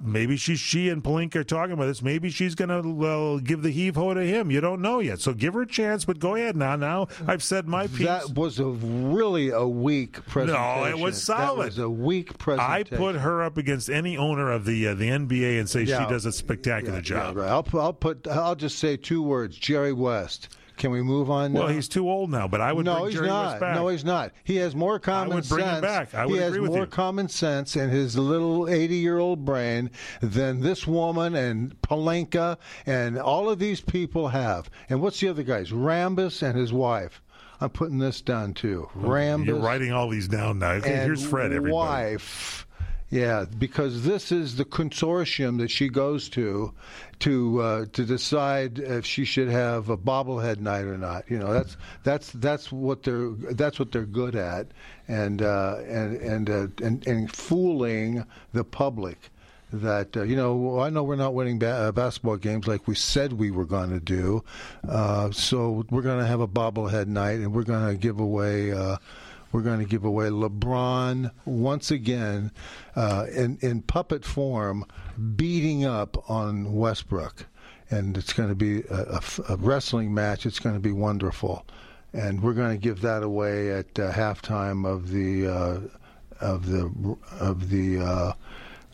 Maybe 0.00 0.36
she 0.36 0.54
she 0.54 0.88
and 0.88 1.02
Pelinka 1.02 1.36
are 1.36 1.44
talking 1.44 1.72
about 1.72 1.86
this. 1.86 2.02
Maybe 2.02 2.30
she's 2.30 2.54
going 2.54 2.68
to 2.68 2.88
well, 2.88 3.38
give 3.38 3.62
the 3.62 3.70
heave 3.70 3.96
ho 3.96 4.14
to 4.14 4.22
him. 4.22 4.50
You 4.50 4.60
don't 4.60 4.80
know 4.80 5.00
yet. 5.00 5.20
So 5.20 5.32
give 5.34 5.54
her 5.54 5.62
a 5.62 5.66
chance, 5.66 6.04
but 6.04 6.18
go 6.20 6.36
ahead 6.36 6.56
now. 6.56 6.76
Now 6.76 7.08
I've 7.26 7.42
said 7.42 7.66
my 7.66 7.88
piece. 7.88 8.06
That 8.06 8.30
was 8.34 8.60
a 8.60 8.66
really 8.66 9.50
a 9.50 9.66
weak 9.66 10.24
presentation. 10.26 10.54
No, 10.82 10.84
it 10.84 10.98
was 10.98 11.20
solid. 11.22 11.58
That 11.58 11.64
was 11.64 11.78
a 11.78 11.90
weak 11.90 12.38
presentation. 12.38 12.94
I 12.94 12.96
put 12.96 13.16
her 13.16 13.42
up 13.42 13.56
against 13.58 13.88
any 13.90 14.16
owner 14.16 14.52
of 14.52 14.64
the 14.64 14.88
uh, 14.88 14.94
the 14.94 15.08
NBA 15.08 15.58
and 15.58 15.68
say 15.68 15.82
Yeah. 15.82 16.04
she 16.04 16.10
does 16.10 16.26
a 16.26 16.32
spectacular 16.32 16.96
Yeah, 16.98 17.02
job. 17.02 17.36
yeah, 17.36 17.42
right. 17.42 17.50
I'll, 17.50 17.66
I'll 17.80 17.92
put. 17.92 18.28
I'll 18.28 18.54
just 18.56 18.78
say 18.78 18.96
two 18.96 19.22
words: 19.22 19.56
Jerry 19.56 19.92
West. 19.92 20.56
Can 20.78 20.90
we 20.90 21.02
move 21.02 21.28
on? 21.30 21.52
Well, 21.52 21.66
now? 21.66 21.74
he's 21.74 21.88
too 21.88 22.08
old 22.08 22.30
now, 22.30 22.48
but 22.48 22.60
I 22.60 22.72
would 22.72 22.86
no, 22.86 22.94
bring 22.94 23.06
he's 23.06 23.14
Jerry 23.16 23.26
not. 23.26 23.46
West 23.46 23.60
back. 23.60 23.74
No, 23.74 23.88
he's 23.88 24.04
not. 24.04 24.32
He 24.44 24.56
has 24.56 24.74
more 24.74 24.98
common 24.98 25.42
sense. 25.42 25.52
I 25.52 25.54
would 25.54 25.60
bring 25.60 25.66
him 25.66 25.74
sense. 25.74 26.12
back. 26.12 26.14
I 26.14 26.26
he 26.26 26.32
would 26.32 26.40
has 26.40 26.48
agree 26.52 26.60
with 26.60 26.70
more 26.70 26.80
you. 26.80 26.86
common 26.86 27.28
sense 27.28 27.76
in 27.76 27.90
his 27.90 28.16
little 28.16 28.68
eighty-year-old 28.68 29.44
brain 29.44 29.90
than 30.22 30.60
this 30.60 30.86
woman 30.86 31.34
and 31.34 31.80
Pelinka 31.82 32.56
and 32.86 33.18
all 33.18 33.50
of 33.50 33.58
these 33.58 33.80
people 33.80 34.28
have. 34.28 34.70
And 34.88 35.02
what's 35.02 35.20
the 35.20 35.28
other 35.28 35.42
guys? 35.42 35.70
Rambis 35.70 36.42
and 36.42 36.56
his 36.56 36.72
wife. 36.72 37.22
I'm 37.60 37.70
putting 37.70 37.98
this 37.98 38.20
down 38.20 38.54
too. 38.54 38.88
Rambis. 38.96 39.46
You're 39.46 39.58
writing 39.58 39.92
all 39.92 40.08
these 40.08 40.28
down 40.28 40.60
now. 40.60 40.74
Okay, 40.74 40.94
here's 40.94 41.26
Fred. 41.26 41.46
Everybody. 41.52 41.72
wife. 41.72 42.67
Yeah, 43.10 43.46
because 43.58 44.04
this 44.04 44.30
is 44.30 44.56
the 44.56 44.66
consortium 44.66 45.58
that 45.58 45.70
she 45.70 45.88
goes 45.88 46.28
to 46.30 46.74
to 47.20 47.62
uh, 47.62 47.86
to 47.94 48.04
decide 48.04 48.78
if 48.78 49.06
she 49.06 49.24
should 49.24 49.48
have 49.48 49.88
a 49.88 49.96
bobblehead 49.96 50.58
night 50.60 50.84
or 50.84 50.98
not. 50.98 51.24
You 51.30 51.38
know, 51.38 51.52
that's 51.52 51.78
that's 52.04 52.32
that's 52.32 52.70
what 52.70 53.04
they're 53.04 53.30
that's 53.30 53.78
what 53.78 53.92
they're 53.92 54.04
good 54.04 54.36
at, 54.36 54.68
and 55.08 55.40
uh, 55.40 55.76
and 55.86 56.16
and, 56.16 56.50
uh, 56.50 56.66
and 56.84 57.06
and 57.06 57.32
fooling 57.34 58.26
the 58.52 58.64
public. 58.64 59.30
That 59.72 60.14
uh, 60.14 60.22
you 60.22 60.36
know, 60.36 60.78
I 60.80 60.90
know 60.90 61.02
we're 61.02 61.16
not 61.16 61.32
winning 61.32 61.58
ba- 61.58 61.88
uh, 61.88 61.92
basketball 61.92 62.36
games 62.36 62.66
like 62.66 62.86
we 62.86 62.94
said 62.94 63.34
we 63.34 63.50
were 63.50 63.66
going 63.66 63.90
to 63.90 64.00
do, 64.00 64.44
uh, 64.86 65.30
so 65.30 65.84
we're 65.90 66.02
going 66.02 66.20
to 66.20 66.26
have 66.26 66.40
a 66.40 66.48
bobblehead 66.48 67.06
night, 67.06 67.38
and 67.38 67.54
we're 67.54 67.64
going 67.64 67.88
to 67.88 67.94
give 67.98 68.20
away. 68.20 68.72
Uh, 68.72 68.98
we're 69.52 69.62
going 69.62 69.80
to 69.80 69.84
give 69.84 70.04
away 70.04 70.28
LeBron 70.28 71.30
once 71.44 71.90
again 71.90 72.52
uh, 72.94 73.26
in, 73.34 73.58
in 73.60 73.82
puppet 73.82 74.24
form, 74.24 74.84
beating 75.36 75.84
up 75.84 76.28
on 76.30 76.74
Westbrook. 76.74 77.46
And 77.90 78.18
it's 78.18 78.34
going 78.34 78.50
to 78.50 78.54
be 78.54 78.82
a 78.90 79.56
wrestling 79.56 80.12
match. 80.12 80.44
It's 80.44 80.58
going 80.58 80.74
to 80.74 80.80
be 80.80 80.92
wonderful. 80.92 81.66
And 82.12 82.42
we're 82.42 82.52
going 82.52 82.72
to 82.72 82.78
give 82.78 83.00
that 83.00 83.22
away 83.22 83.70
at 83.70 83.98
uh, 83.98 84.12
halftime 84.12 84.86
of 84.86 85.08
the 85.10 85.46
uh, 85.46 85.80
of 86.40 86.66
the 86.66 87.16
of 87.40 87.70
the 87.70 87.98
uh, 87.98 88.32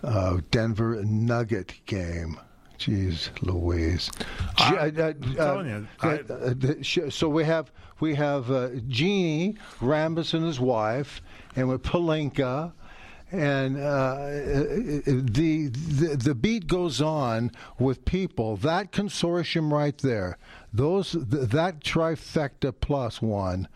uh, 0.04 0.40
Denver 0.50 1.02
Nugget 1.04 1.74
game. 1.86 2.38
Jeez, 2.78 3.30
Louise. 3.42 4.10
I- 4.58 4.76
uh, 4.76 4.78
uh, 5.02 5.12
I'm 5.12 5.34
telling 5.36 5.68
you, 5.68 5.88
uh, 6.02 6.06
I- 6.08 7.06
uh, 7.06 7.10
so 7.10 7.28
we 7.28 7.44
have 7.44 7.70
we 8.00 8.14
have 8.16 8.50
uh, 8.50 8.70
Jeanie 8.88 9.56
Rambis 9.80 10.34
and 10.34 10.44
his 10.44 10.58
wife, 10.60 11.22
and 11.56 11.68
with 11.68 11.82
Pelinka, 11.82 12.72
and 13.30 13.76
uh, 13.78 14.16
the, 14.26 15.70
the 15.72 16.16
the 16.16 16.34
beat 16.34 16.66
goes 16.66 17.00
on 17.00 17.52
with 17.78 18.04
people. 18.04 18.56
That 18.56 18.90
consortium 18.92 19.72
right 19.72 19.96
there, 19.98 20.36
those 20.72 21.12
th- 21.12 21.24
that 21.50 21.80
trifecta 21.80 22.72
plus 22.78 23.22
one. 23.22 23.68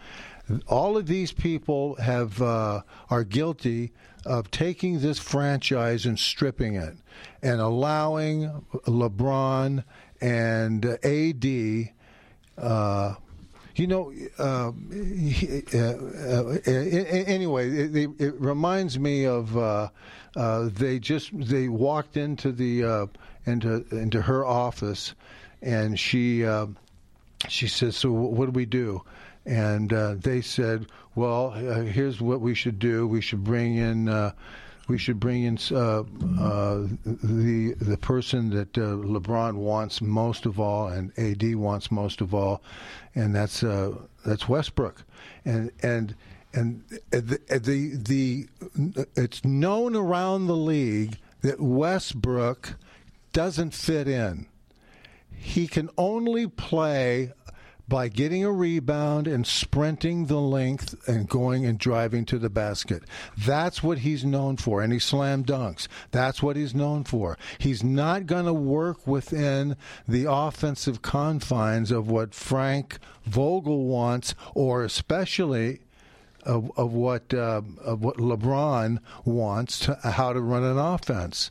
All 0.66 0.96
of 0.96 1.06
these 1.06 1.32
people 1.32 1.96
have 1.96 2.40
uh, 2.40 2.82
are 3.10 3.24
guilty 3.24 3.92
of 4.24 4.50
taking 4.50 5.00
this 5.00 5.18
franchise 5.18 6.06
and 6.06 6.18
stripping 6.18 6.74
it, 6.74 6.96
and 7.42 7.60
allowing 7.60 8.64
LeBron 8.86 9.84
and 10.20 10.84
AD. 10.84 11.90
Uh, 12.56 13.14
you 13.76 13.86
know, 13.86 14.12
uh, 14.38 14.72
uh, 15.72 15.78
uh, 15.78 16.58
anyway, 16.66 17.70
it, 17.70 17.96
it, 17.96 18.10
it 18.18 18.40
reminds 18.40 18.98
me 18.98 19.24
of 19.24 19.56
uh, 19.56 19.88
uh, 20.34 20.68
they 20.72 20.98
just 20.98 21.30
they 21.32 21.68
walked 21.68 22.16
into 22.16 22.50
the 22.50 22.84
uh, 22.84 23.06
into 23.46 23.84
into 23.92 24.22
her 24.22 24.44
office, 24.44 25.14
and 25.62 25.98
she 25.98 26.44
she 27.48 27.68
says, 27.68 27.96
"So 27.96 28.10
what 28.10 28.46
do 28.46 28.52
we 28.52 28.66
do?" 28.66 29.04
And 29.48 29.94
uh, 29.94 30.16
they 30.18 30.42
said, 30.42 30.88
"Well, 31.14 31.54
uh, 31.56 31.80
here's 31.80 32.20
what 32.20 32.42
we 32.42 32.54
should 32.54 32.78
do. 32.78 33.08
We 33.08 33.22
should 33.22 33.42
bring 33.42 33.76
in." 33.76 34.08
Uh, 34.08 34.32
we 34.88 34.96
should 34.96 35.20
bring 35.20 35.44
in 35.44 35.58
uh, 35.70 36.00
uh, 36.40 36.86
the 37.04 37.74
the 37.78 37.98
person 37.98 38.50
that 38.50 38.76
uh, 38.76 38.96
LeBron 38.96 39.54
wants 39.54 40.00
most 40.00 40.46
of 40.46 40.60
all, 40.60 40.88
and 40.88 41.12
AD 41.18 41.56
wants 41.56 41.90
most 41.90 42.20
of 42.20 42.34
all, 42.34 42.62
and 43.14 43.34
that's 43.34 43.60
that's 44.24 44.48
Westbrook, 44.48 45.02
and 45.44 45.70
and 45.82 46.14
and 46.54 46.84
the, 47.10 47.40
the 47.48 47.96
the 47.96 48.48
it's 49.14 49.44
known 49.44 49.94
around 49.96 50.46
the 50.46 50.56
league 50.56 51.18
that 51.42 51.60
Westbrook 51.60 52.74
doesn't 53.32 53.74
fit 53.74 54.08
in. 54.08 54.46
He 55.30 55.68
can 55.68 55.88
only 55.96 56.46
play 56.46 57.32
by 57.88 58.08
getting 58.08 58.44
a 58.44 58.52
rebound 58.52 59.26
and 59.26 59.46
sprinting 59.46 60.26
the 60.26 60.40
length 60.40 60.94
and 61.08 61.28
going 61.28 61.64
and 61.64 61.78
driving 61.78 62.24
to 62.26 62.38
the 62.38 62.50
basket. 62.50 63.02
That's 63.36 63.82
what 63.82 63.98
he's 63.98 64.24
known 64.24 64.58
for. 64.58 64.82
And 64.82 64.92
he 64.92 64.98
slam 64.98 65.44
dunks. 65.44 65.88
That's 66.10 66.42
what 66.42 66.56
he's 66.56 66.74
known 66.74 67.04
for. 67.04 67.38
He's 67.58 67.82
not 67.82 68.26
going 68.26 68.44
to 68.44 68.52
work 68.52 69.06
within 69.06 69.76
the 70.06 70.30
offensive 70.30 71.00
confines 71.00 71.90
of 71.90 72.10
what 72.10 72.34
Frank 72.34 72.98
Vogel 73.24 73.84
wants, 73.84 74.34
or 74.54 74.84
especially. 74.84 75.80
Of, 76.44 76.70
of 76.78 76.94
what 76.94 77.34
uh, 77.34 77.60
of 77.84 78.02
what 78.02 78.16
LeBron 78.16 79.00
wants 79.24 79.80
to 79.80 79.98
how 80.02 80.32
to 80.32 80.40
run 80.40 80.62
an 80.62 80.78
offense, 80.78 81.50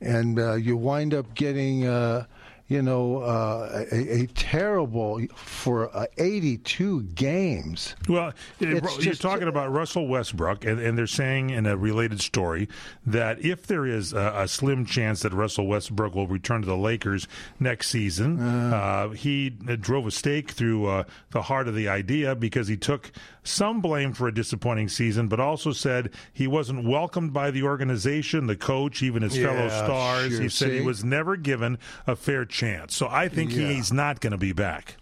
and 0.00 0.38
uh, 0.38 0.54
you 0.54 0.76
wind 0.76 1.12
up 1.12 1.34
getting 1.34 1.86
uh, 1.86 2.24
you 2.72 2.80
know, 2.80 3.18
uh, 3.18 3.84
a, 3.92 4.22
a 4.22 4.26
terrible 4.28 5.20
for 5.34 5.94
uh, 5.94 6.06
82 6.16 7.02
games. 7.02 7.94
Well, 8.08 8.32
It's 8.60 8.96
you're 8.96 9.12
just- 9.12 9.20
talking 9.20 9.46
about 9.46 9.70
Russell 9.70 10.08
Westbrook, 10.08 10.64
and, 10.64 10.80
and 10.80 10.96
they're 10.96 11.06
saying 11.06 11.50
in 11.50 11.66
a 11.66 11.76
related 11.76 12.22
story 12.22 12.68
that 13.04 13.44
if 13.44 13.66
there 13.66 13.84
is 13.84 14.14
a, 14.14 14.32
a 14.36 14.48
slim 14.48 14.86
chance 14.86 15.20
that 15.20 15.34
Russell 15.34 15.66
Westbrook 15.66 16.14
will 16.14 16.26
return 16.26 16.62
to 16.62 16.66
the 16.66 16.76
Lakers 16.76 17.28
next 17.60 17.88
season, 17.90 18.40
uh, 18.40 19.10
he 19.10 19.50
drove 19.50 20.06
a 20.06 20.10
stake 20.10 20.52
through 20.52 20.86
uh, 20.86 21.04
the 21.30 21.42
heart 21.42 21.68
of 21.68 21.74
the 21.74 21.88
idea 21.88 22.34
because 22.34 22.68
he 22.68 22.76
took 22.78 23.12
some 23.44 23.80
blame 23.82 24.12
for 24.14 24.28
a 24.28 24.34
disappointing 24.34 24.88
season, 24.88 25.28
but 25.28 25.40
also 25.40 25.72
said 25.72 26.10
he 26.32 26.46
wasn't 26.46 26.88
welcomed 26.88 27.32
by 27.34 27.50
the 27.50 27.62
organization, 27.62 28.46
the 28.46 28.56
coach, 28.56 29.02
even 29.02 29.22
his 29.22 29.36
fellow 29.36 29.68
stars. 29.68 30.32
sure. 30.32 30.40
He 30.42 30.48
said 30.48 30.70
he 30.72 30.80
was 30.80 31.04
never 31.04 31.36
given 31.36 31.78
a 32.06 32.16
fair 32.16 32.44
chance. 32.46 32.61
So 32.90 33.08
I 33.08 33.28
think 33.28 33.52
Yeah. 33.52 33.68
he's 33.68 33.92
not 33.92 34.20
going 34.20 34.30
to 34.32 34.38
be 34.38 34.52
back. 34.52 34.96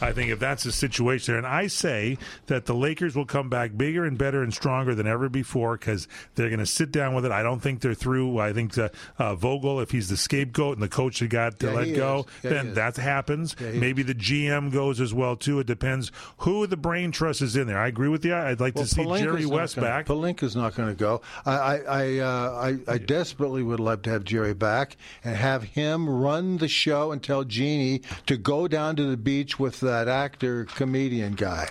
I 0.00 0.12
think 0.12 0.30
if 0.30 0.38
that's 0.38 0.64
the 0.64 0.72
situation, 0.72 1.32
there, 1.32 1.38
and 1.38 1.46
I 1.46 1.66
say 1.66 2.18
that 2.46 2.66
the 2.66 2.74
Lakers 2.74 3.16
will 3.16 3.26
come 3.26 3.48
back 3.48 3.76
bigger 3.76 4.04
and 4.04 4.16
better 4.16 4.42
and 4.42 4.52
stronger 4.54 4.94
than 4.94 5.06
ever 5.06 5.28
before 5.28 5.76
because 5.76 6.08
they're 6.34 6.48
going 6.48 6.58
to 6.60 6.66
sit 6.66 6.92
down 6.92 7.14
with 7.14 7.24
it. 7.24 7.32
I 7.32 7.42
don't 7.42 7.60
think 7.60 7.80
they're 7.80 7.94
through. 7.94 8.38
I 8.38 8.52
think 8.52 8.72
the, 8.74 8.90
uh, 9.18 9.34
Vogel, 9.34 9.80
if 9.80 9.90
he's 9.90 10.08
the 10.08 10.16
scapegoat 10.16 10.74
and 10.74 10.82
the 10.82 10.88
coach 10.88 11.20
that 11.20 11.28
got 11.28 11.62
Yeah, 11.62 11.70
let 11.72 11.94
go. 11.94 12.26
Yeah, 12.42 12.50
then 12.50 12.74
that 12.74 12.96
happens. 12.96 13.56
Yeah, 13.60 13.72
Maybe 13.72 14.02
the 14.02 14.14
GM 14.14 14.72
goes 14.72 15.00
as 15.00 15.12
well 15.14 15.36
too. 15.36 15.60
It 15.60 15.66
depends 15.66 16.12
who 16.38 16.66
the 16.66 16.76
brain 16.76 17.10
trust 17.12 17.42
is 17.42 17.56
in 17.56 17.66
there. 17.66 17.78
I 17.78 17.88
agree 17.88 18.08
with 18.08 18.24
you. 18.24 18.34
I'd 18.34 18.60
like 18.60 18.74
Well, 18.74 18.84
to 18.84 18.90
see 18.90 19.02
Pelinka's 19.02 19.22
Jerry 19.22 19.46
West 19.46 19.76
gonna- 19.76 19.88
back. 19.88 20.06
Pelinka's 20.06 20.54
not 20.56 20.74
going 20.74 20.88
to 20.88 20.94
go. 20.94 21.22
I 21.44 21.52
I 21.58 21.76
I, 21.78 22.18
uh, 22.18 22.72
I 22.88 22.92
I 22.94 22.98
desperately 22.98 23.62
would 23.62 23.80
love 23.80 24.02
to 24.02 24.10
have 24.10 24.24
Jerry 24.24 24.54
back 24.54 24.96
and 25.24 25.36
have 25.36 25.62
him 25.62 26.08
run 26.08 26.58
the 26.58 26.68
show 26.68 27.12
and 27.12 27.22
tell 27.22 27.44
Jeanie 27.44 28.02
to 28.26 28.36
go 28.36 28.68
down 28.68 28.96
to 28.96 29.04
the 29.04 29.16
beach 29.16 29.58
with 29.58 29.82
that 29.88 30.08
actor 30.08 30.64
comedian 30.64 31.32
guy. 31.34 31.68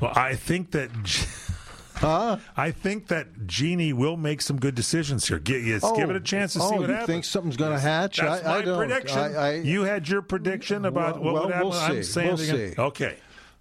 Well, 0.00 0.12
I 0.14 0.34
think 0.34 0.72
that. 0.72 0.90
Huh? 1.96 2.38
I 2.56 2.72
think 2.72 3.06
that 3.06 3.46
Jeanie 3.46 3.92
will 3.92 4.16
make 4.16 4.42
some 4.42 4.58
good 4.58 4.74
decisions 4.74 5.28
here. 5.28 5.38
Give, 5.38 5.64
yes, 5.64 5.82
Oh, 5.84 5.94
give 5.96 6.10
it 6.10 6.16
a 6.16 6.20
chance 6.20 6.54
to 6.54 6.58
oh, 6.60 6.68
see 6.70 6.74
what 6.78 6.88
you 6.88 6.92
happens. 6.92 7.06
think 7.06 7.24
something's 7.24 7.56
gonna 7.56 7.78
hatch? 7.78 8.16
That's 8.18 8.44
I- 8.44 8.48
my 8.48 8.58
I 8.58 8.62
don't. 8.62 8.76
prediction. 8.76 9.18
I- 9.18 9.34
I- 9.34 9.52
you 9.54 9.82
had 9.84 10.08
your 10.08 10.20
prediction 10.20 10.86
about 10.86 11.22
Well, 11.22 11.34
what 11.34 11.44
would 11.44 11.54
happen. 11.54 11.68
we'll 11.70 11.78
I'm 11.78 11.92
see. 11.92 12.02
saying 12.02 12.28
We'll 12.28 12.36
they're 12.36 12.46
gonna- 12.48 12.68
see. 12.74 12.80
Okay. 12.80 13.16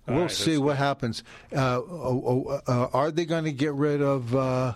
All 0.08 0.14
we'll 0.16 0.24
right, 0.24 0.32
see 0.32 0.58
what 0.58 0.78
happens. 0.78 1.24
Uh, 1.56 1.58
oh, 1.78 2.44
oh, 2.48 2.62
uh, 2.68 2.88
are 2.92 3.12
they 3.12 3.26
going 3.26 3.46
to 3.46 3.52
get 3.54 3.74
rid 3.76 4.02
of 4.02 4.36
uh, 4.36 4.74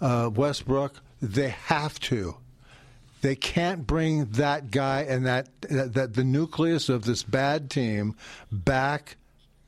uh, 0.00 0.30
Westbrook? 0.32 0.94
They 1.20 1.48
have 1.48 1.98
to. 2.00 2.36
They 3.20 3.36
can't 3.36 3.86
bring 3.86 4.26
that 4.32 4.70
guy 4.70 5.02
and 5.02 5.26
that, 5.26 5.48
that 5.62 5.94
that 5.94 6.14
the 6.14 6.24
nucleus 6.24 6.88
of 6.88 7.04
this 7.04 7.22
bad 7.22 7.70
team 7.70 8.14
back 8.50 9.16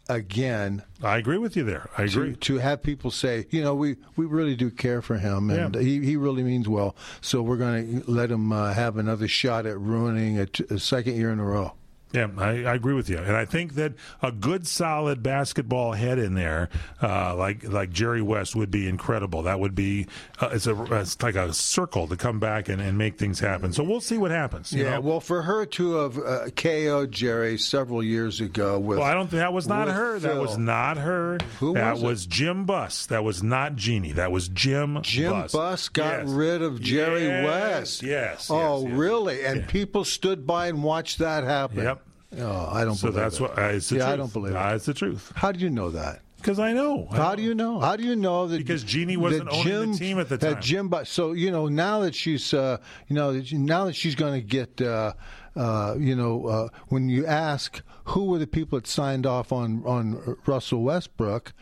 again. 0.08 0.82
I 1.02 1.16
agree 1.18 1.38
with 1.38 1.56
you 1.56 1.62
there. 1.64 1.88
I 1.96 2.04
agree. 2.04 2.32
To, 2.32 2.36
to 2.36 2.58
have 2.58 2.82
people 2.82 3.10
say, 3.10 3.46
you 3.50 3.62
know, 3.62 3.74
we, 3.74 3.96
we 4.16 4.26
really 4.26 4.56
do 4.56 4.70
care 4.70 5.00
for 5.00 5.16
him, 5.16 5.48
and 5.50 5.74
Yeah. 5.74 5.80
he, 5.80 6.04
he 6.04 6.16
really 6.16 6.42
means 6.42 6.68
well. 6.68 6.96
So 7.20 7.40
we're 7.42 7.56
going 7.56 8.02
to 8.02 8.10
let 8.10 8.30
him 8.30 8.52
uh, 8.52 8.72
have 8.74 8.96
another 8.96 9.28
shot 9.28 9.64
at 9.66 9.78
ruining 9.78 10.38
a, 10.38 10.46
t- 10.46 10.64
a 10.70 10.78
second 10.78 11.16
year 11.16 11.30
in 11.30 11.38
a 11.38 11.44
row. 11.44 11.72
Yeah, 12.12 12.28
I, 12.38 12.64
I 12.64 12.74
agree 12.74 12.94
with 12.94 13.08
you, 13.08 13.18
and 13.18 13.36
I 13.36 13.44
think 13.44 13.74
that 13.74 13.94
a 14.22 14.30
good, 14.32 14.66
solid 14.66 15.22
basketball 15.22 15.92
head 15.92 16.18
in 16.18 16.34
there, 16.34 16.68
uh, 17.02 17.34
like 17.36 17.64
like 17.66 17.90
Jerry 17.90 18.22
West, 18.22 18.54
would 18.54 18.70
be 18.70 18.88
incredible. 18.88 19.42
That 19.42 19.60
would 19.60 19.74
be 19.74 20.06
uh, 20.40 20.50
it's 20.52 20.66
a 20.66 20.82
it's 21.00 21.22
like 21.22 21.34
a 21.36 21.52
circle 21.52 22.06
to 22.08 22.16
come 22.16 22.38
back 22.40 22.68
and, 22.68 22.80
and 22.82 22.98
make 22.98 23.18
things 23.18 23.40
happen. 23.40 23.72
So 23.72 23.82
we'll 23.82 24.00
see 24.00 24.18
what 24.18 24.30
happens. 24.30 24.72
you 24.72 24.84
Yeah, 24.84 24.94
know? 24.96 25.00
well, 25.00 25.20
for 25.20 25.42
her 25.42 25.64
to 25.66 25.92
have 25.94 26.18
uh, 26.18 26.50
KO'd 26.56 27.12
Jerry 27.12 27.56
several 27.58 28.02
years 28.02 28.40
ago 28.40 28.78
with. 28.78 28.98
Well, 28.98 29.06
I 29.06 29.14
don't 29.14 29.28
think 29.28 29.40
that 29.40 29.52
was 29.52 29.66
not 29.66 29.88
her. 29.88 30.18
That 30.18 30.36
was 30.36 30.58
not 30.58 30.98
her. 30.98 31.38
Who 31.60 31.74
that 31.74 31.94
was 31.94 32.02
it? 32.02 32.06
was 32.06 32.26
Jim 32.26 32.64
Buss. 32.66 33.06
That 33.06 33.24
was 33.24 33.42
not 33.42 33.76
Jeanie. 33.76 34.12
That 34.12 34.32
was 34.32 34.48
Jim. 34.48 34.98
Jim 35.02 35.30
Buss, 35.32 35.52
Buss 35.52 35.88
got 35.88 36.20
Yes. 36.20 36.28
rid 36.28 36.62
of 36.62 36.80
Jerry 36.80 37.26
Yes, 37.26 37.44
West. 37.46 38.02
Yes. 38.02 38.50
Oh, 38.50 38.80
yes, 38.82 38.88
yes. 38.90 38.98
really? 38.98 39.44
And 39.44 39.66
people 39.68 40.04
stood 40.04 40.46
by 40.46 40.66
and 40.68 40.82
watched 40.82 41.18
that 41.18 41.44
happen. 41.44 41.78
Yep. 41.78 42.01
Oh, 42.38 42.68
I 42.72 42.84
don't 42.84 42.94
So 42.94 43.08
believe 43.08 43.22
that's 43.22 43.36
it. 43.36 43.42
what. 43.42 43.58
Uh, 43.58 43.62
it's 43.62 43.88
the 43.88 43.96
yeah, 43.96 44.02
truth. 44.04 44.12
I 44.12 44.16
don't 44.16 44.32
believe 44.32 44.54
it. 44.54 44.74
it's 44.74 44.86
the 44.86 44.94
truth. 44.94 45.32
How 45.36 45.52
do 45.52 45.60
you 45.60 45.70
know 45.70 45.90
that? 45.90 46.20
Because 46.36 46.58
I 46.58 46.72
know. 46.72 47.06
I 47.10 47.16
How 47.16 47.30
know. 47.30 47.36
do 47.36 47.42
you 47.42 47.54
know? 47.54 47.78
How 47.78 47.94
do 47.96 48.02
you 48.04 48.16
know 48.16 48.48
that? 48.48 48.58
Because 48.58 48.82
Jeanie 48.82 49.16
wasn't 49.16 49.48
owning 49.52 49.92
the 49.92 49.98
team 49.98 50.18
at 50.18 50.28
the 50.28 50.38
time. 50.38 50.54
that. 50.54 50.62
Jim, 50.62 50.92
so 51.04 51.32
you 51.32 51.50
know 51.52 51.68
now 51.68 52.00
that 52.00 52.14
she's, 52.16 52.52
uh, 52.52 52.78
you 53.06 53.14
know, 53.14 53.40
now 53.52 53.84
that 53.84 53.94
she's 53.94 54.14
going 54.16 54.34
to 54.40 54.44
get, 54.44 54.80
uh, 54.80 55.12
uh, 55.54 55.94
you 55.98 56.16
know, 56.16 56.46
uh, 56.46 56.68
when 56.88 57.08
you 57.08 57.26
ask 57.26 57.80
who 58.06 58.24
were 58.24 58.38
the 58.38 58.46
people 58.48 58.76
that 58.78 58.86
signed 58.88 59.24
off 59.26 59.52
on 59.52 59.84
on 59.86 60.36
Russell 60.46 60.82
Westbrook, 60.82 61.52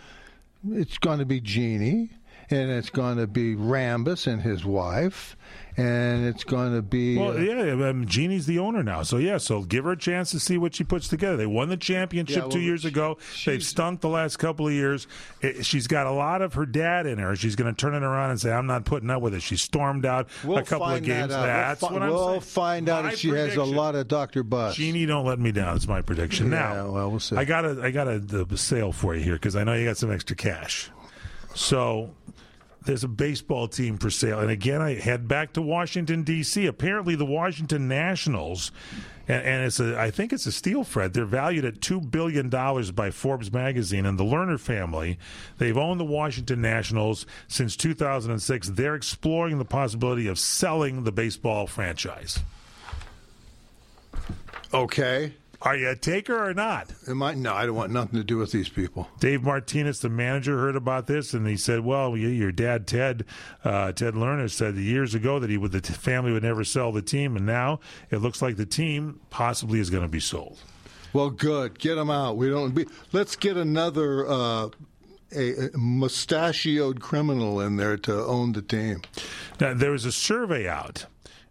it's 0.71 0.97
going 0.99 1.19
to 1.19 1.27
be 1.27 1.41
Jeanie, 1.41 2.11
and 2.49 2.71
it's 2.71 2.91
going 2.91 3.19
to 3.19 3.27
be 3.27 3.55
Rambis 3.57 4.27
and 4.27 4.41
his 4.41 4.65
wife, 4.65 5.37
and 5.81 6.27
it's 6.27 6.45
going 6.45 6.75
to 6.75 6.83
be. 6.83 7.17
Well, 7.17 7.33
uh, 7.33 7.41
yeah, 7.41 7.89
um, 7.89 8.07
Jeanie's 8.07 8.47
the 8.47 8.59
owner 8.59 8.83
now, 8.83 9.03
so 9.03 9.17
yeah. 9.17 9.39
So 9.39 9.63
give 9.63 9.85
her 9.85 9.93
a 9.93 9.97
chance 9.97 10.31
to 10.33 10.41
see 10.41 10.59
what 10.59 10.75
she 10.75 10.85
puts 10.85 11.09
together. 11.09 11.37
They 11.37 11.47
won 11.47 11.69
the 11.69 11.77
championship 11.77 12.37
Yeah, 12.37 12.43
well, 12.43 12.51
two 12.51 12.61
years 12.61 12.85
ago. 12.85 13.19
They've 13.45 13.63
stunk 13.63 14.01
the 14.01 14.09
last 14.09 14.37
couple 14.39 14.67
of 14.67 14.73
years. 14.73 15.07
It, 15.41 15.65
she's 15.65 15.87
got 15.87 16.07
a 16.07 16.11
lot 16.13 16.43
of 16.43 16.55
her 16.55 16.67
dad 16.67 17.07
in 17.07 17.19
her. 17.19 17.35
She's 17.37 17.57
going 17.57 17.75
to 17.75 17.79
turn 17.79 17.95
it 17.95 18.03
around 18.03 18.31
and 18.31 18.41
say, 18.41 18.53
"I'm 18.53 18.67
not 18.67 18.85
putting 18.85 19.11
up 19.11 19.23
with 19.23 19.35
it." 19.35 19.41
She 19.43 19.57
stormed 19.57 20.05
out 20.05 20.29
We'll 20.45 20.59
a 20.59 20.63
couple 20.63 20.89
of 20.89 21.03
games. 21.03 21.29
That. 21.29 21.47
That's 21.47 21.83
we'll 21.83 21.91
fi- 21.91 21.95
what 21.95 22.03
I'm 22.03 22.11
we'll 22.11 22.29
saying. 22.29 22.41
find 22.41 22.89
out 22.89 23.05
My 23.05 23.13
if 23.13 23.19
she 23.19 23.29
has 23.31 23.57
a 23.57 23.65
lot 23.65 23.95
of 23.95 24.09
Dr. 24.09 24.43
Buss. 24.43 24.77
Jeanie, 24.77 25.07
don't 25.07 25.25
let 25.27 25.39
me 25.39 25.53
down. 25.53 25.77
It's 25.77 25.89
my 25.89 26.03
prediction. 26.03 26.51
Yeah, 26.51 26.75
now, 26.75 26.91
well, 26.91 27.11
we'll 27.11 27.21
see. 27.21 27.37
I 27.37 27.45
got 27.45 27.65
a 27.65 27.81
I 27.83 27.91
got 27.91 28.09
a, 28.09 28.19
the 28.19 28.57
sale 28.57 28.93
for 28.93 29.15
you 29.15 29.23
here 29.23 29.35
because 29.35 29.57
I 29.57 29.65
know 29.65 29.75
you 29.75 29.85
got 29.85 29.97
some 29.97 30.13
extra 30.13 30.37
cash. 30.37 30.91
So 31.55 32.11
there's 32.85 33.05
a 33.05 33.09
baseball 33.09 33.69
team 33.69 33.99
for 33.99 34.11
sale, 34.11 34.41
and 34.41 34.51
again, 34.51 34.81
I 34.81 34.95
head 34.95 35.29
back 35.29 35.53
to 35.55 35.63
Washington 35.63 36.23
D.C. 36.23 36.67
Apparently, 36.67 37.15
the 37.15 37.27
Washington 37.27 37.89
Nationals, 37.89 38.73
and, 39.29 39.45
and 39.45 39.65
it's 39.67 39.81
a 39.81 39.99
I 39.99 40.11
think 40.11 40.33
it's 40.33 40.47
a 40.47 40.53
steal, 40.53 40.85
Fred. 40.85 41.13
They're 41.13 41.27
valued 41.27 41.65
at 41.65 41.81
two 41.81 42.01
billion 42.01 42.49
dollars 42.49 42.91
by 42.91 43.11
Forbes 43.11 43.53
magazine, 43.53 44.07
and 44.07 44.19
the 44.19 44.25
Lerner 44.25 44.59
family. 44.59 45.19
They've 45.59 45.77
owned 45.77 46.01
the 46.01 46.05
Washington 46.05 46.63
Nationals 46.63 47.27
since 47.49 47.77
2006. 47.77 48.71
They're 48.71 48.95
exploring 48.95 49.59
the 49.59 49.65
possibility 49.65 50.27
of 50.27 50.39
selling 50.39 51.05
the 51.05 51.13
baseball 51.13 51.67
franchise. 51.67 52.41
Okay. 54.73 55.35
Are 55.63 55.77
you 55.77 55.91
a 55.91 55.97
taker 55.97 56.43
or 56.43 56.55
not? 56.55 56.93
Am 57.07 57.23
I? 57.23 57.35
No, 57.35 57.53
I 57.53 57.67
don't 57.67 57.75
want 57.75 57.93
nothing 57.93 58.19
to 58.19 58.25
do 58.25 58.39
with 58.39 58.51
these 58.51 58.69
people. 58.69 59.09
Dave 59.21 59.43
Martinez, 59.43 60.01
the 60.01 60.09
manager, 60.09 60.59
heard 60.59 60.77
about 60.77 61.07
this 61.07 61.35
and 61.35 61.47
he 61.47 61.57
said, 61.57 61.81
"Well, 61.81 62.17
your 62.17 62.51
dad 62.51 62.87
Ted, 62.87 63.27
uh, 63.63 63.93
Ted 63.93 64.15
Lerner, 64.15 64.51
said 64.51 64.77
years 64.77 65.15
ago 65.15 65.39
that 65.39 65.51
he 65.51 65.59
would 65.59 65.73
the 65.73 65.83
family 65.83 66.33
would 66.33 66.43
never 66.43 66.65
sell 66.65 66.93
the 66.93 67.03
team, 67.03 67.37
and 67.37 67.45
now 67.45 67.81
it 68.11 68.19
looks 68.19 68.41
like 68.41 68.57
the 68.57 68.67
team 68.67 69.21
possibly 69.29 69.81
is 69.81 69.91
going 69.91 70.03
to 70.03 70.09
be 70.09 70.21
sold." 70.21 70.59
Well, 71.13 71.31
good. 71.31 71.79
Get 71.79 71.97
them 71.97 72.11
out. 72.11 72.37
We 72.37 72.49
don't. 72.49 72.75
Be, 72.75 72.87
let's 73.13 73.37
get 73.37 73.57
another 73.57 74.27
uh, 74.29 74.69
a, 75.35 75.71
mustachioed 75.75 77.01
criminal 77.01 77.61
in 77.61 77.77
there 77.77 77.97
to 77.99 78.25
own 78.25 78.53
the 78.53 78.63
team. 78.63 79.03
Now, 79.61 79.75
there 79.75 79.91
was 79.91 80.05
a 80.05 80.13
survey 80.13 80.69
out, 80.69 81.07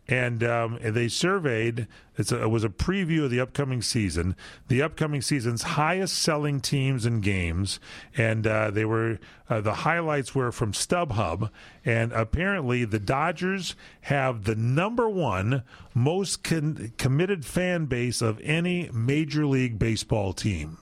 and 0.09 0.43
um, 0.43 0.79
they 0.81 1.07
surveyed. 1.07 1.87
A, 2.17 2.43
it 2.43 2.49
was 2.49 2.63
a 2.63 2.69
preview 2.69 3.25
of 3.25 3.31
the 3.31 3.39
upcoming 3.39 3.81
season, 3.83 4.35
the 4.67 4.81
upcoming 4.81 5.21
season's 5.21 5.61
highest-selling 5.61 6.59
teams 6.61 7.05
and 7.05 7.21
games, 7.21 7.79
and 8.17 8.45
uh, 8.45 8.71
they 8.71 8.85
were 8.85 9.19
uh, 9.49 9.61
the 9.61 9.75
highlights 9.75 10.33
were 10.33 10.51
from 10.51 10.73
StubHub, 10.73 11.51
and 11.85 12.11
apparently 12.11 12.85
the 12.85 12.99
Dodgers 12.99 13.75
have 14.01 14.43
the 14.45 14.55
number 14.55 15.07
one 15.07 15.63
most 15.93 16.43
con- 16.43 16.91
committed 16.97 17.45
fan 17.45 17.85
base 17.85 18.21
of 18.21 18.41
any 18.41 18.89
Major 18.91 19.45
League 19.45 19.77
Baseball 19.77 20.33
team. 20.33 20.79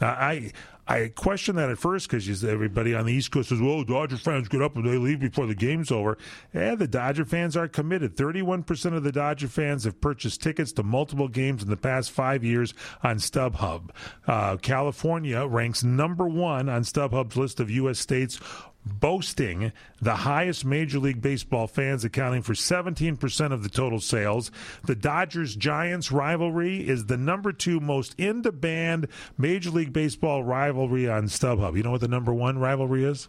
Now, 0.00 0.08
I 0.08 0.52
I 0.88 1.08
question 1.14 1.56
that 1.56 1.70
at 1.70 1.78
first 1.78 2.08
because 2.08 2.44
everybody 2.44 2.94
on 2.94 3.06
the 3.06 3.12
East 3.12 3.32
Coast 3.32 3.48
says, 3.48 3.60
"Well, 3.60 3.82
Dodger 3.82 4.16
fans 4.16 4.48
get 4.48 4.62
up 4.62 4.76
and 4.76 4.84
they 4.84 4.98
leave 4.98 5.20
before 5.20 5.46
the 5.46 5.54
game's 5.54 5.90
over." 5.90 6.16
Yeah, 6.54 6.76
the 6.76 6.86
Dodger 6.86 7.24
fans 7.24 7.56
are 7.56 7.66
committed. 7.66 8.16
Thirty-one 8.16 8.62
percent 8.62 8.94
of 8.94 9.02
the 9.02 9.12
Dodger 9.12 9.48
fans 9.48 9.84
have 9.84 10.00
purchased 10.00 10.42
tickets 10.42 10.72
to 10.72 10.82
multiple 10.82 11.28
games 11.28 11.62
in 11.62 11.70
the 11.70 11.76
past 11.76 12.12
five 12.12 12.44
years 12.44 12.72
on 13.02 13.16
StubHub. 13.16 13.90
Uh, 14.26 14.56
California 14.58 15.44
ranks 15.46 15.82
number 15.82 16.28
one 16.28 16.68
on 16.68 16.82
StubHub's 16.82 17.36
list 17.36 17.58
of 17.58 17.70
U.S. 17.70 17.98
states 17.98 18.40
boasting 18.86 19.72
the 20.00 20.14
highest 20.14 20.64
Major 20.64 20.98
League 20.98 21.20
Baseball 21.20 21.66
fans, 21.66 22.04
accounting 22.04 22.42
for 22.42 22.54
17% 22.54 23.52
of 23.52 23.62
the 23.62 23.68
total 23.68 24.00
sales. 24.00 24.50
The 24.84 24.94
Dodgers 24.94 25.56
Giants 25.56 26.12
rivalry 26.12 26.88
is 26.88 27.06
the 27.06 27.16
number 27.16 27.52
two 27.52 27.80
most 27.80 28.14
in 28.16 28.42
demand 28.42 29.08
Major 29.36 29.70
League 29.70 29.92
Baseball 29.92 30.44
rivalry 30.44 31.08
on 31.08 31.24
StubHub. 31.24 31.76
You 31.76 31.82
know 31.82 31.90
what 31.90 32.00
the 32.00 32.08
number 32.08 32.32
one 32.32 32.58
rivalry 32.58 33.04
is? 33.04 33.28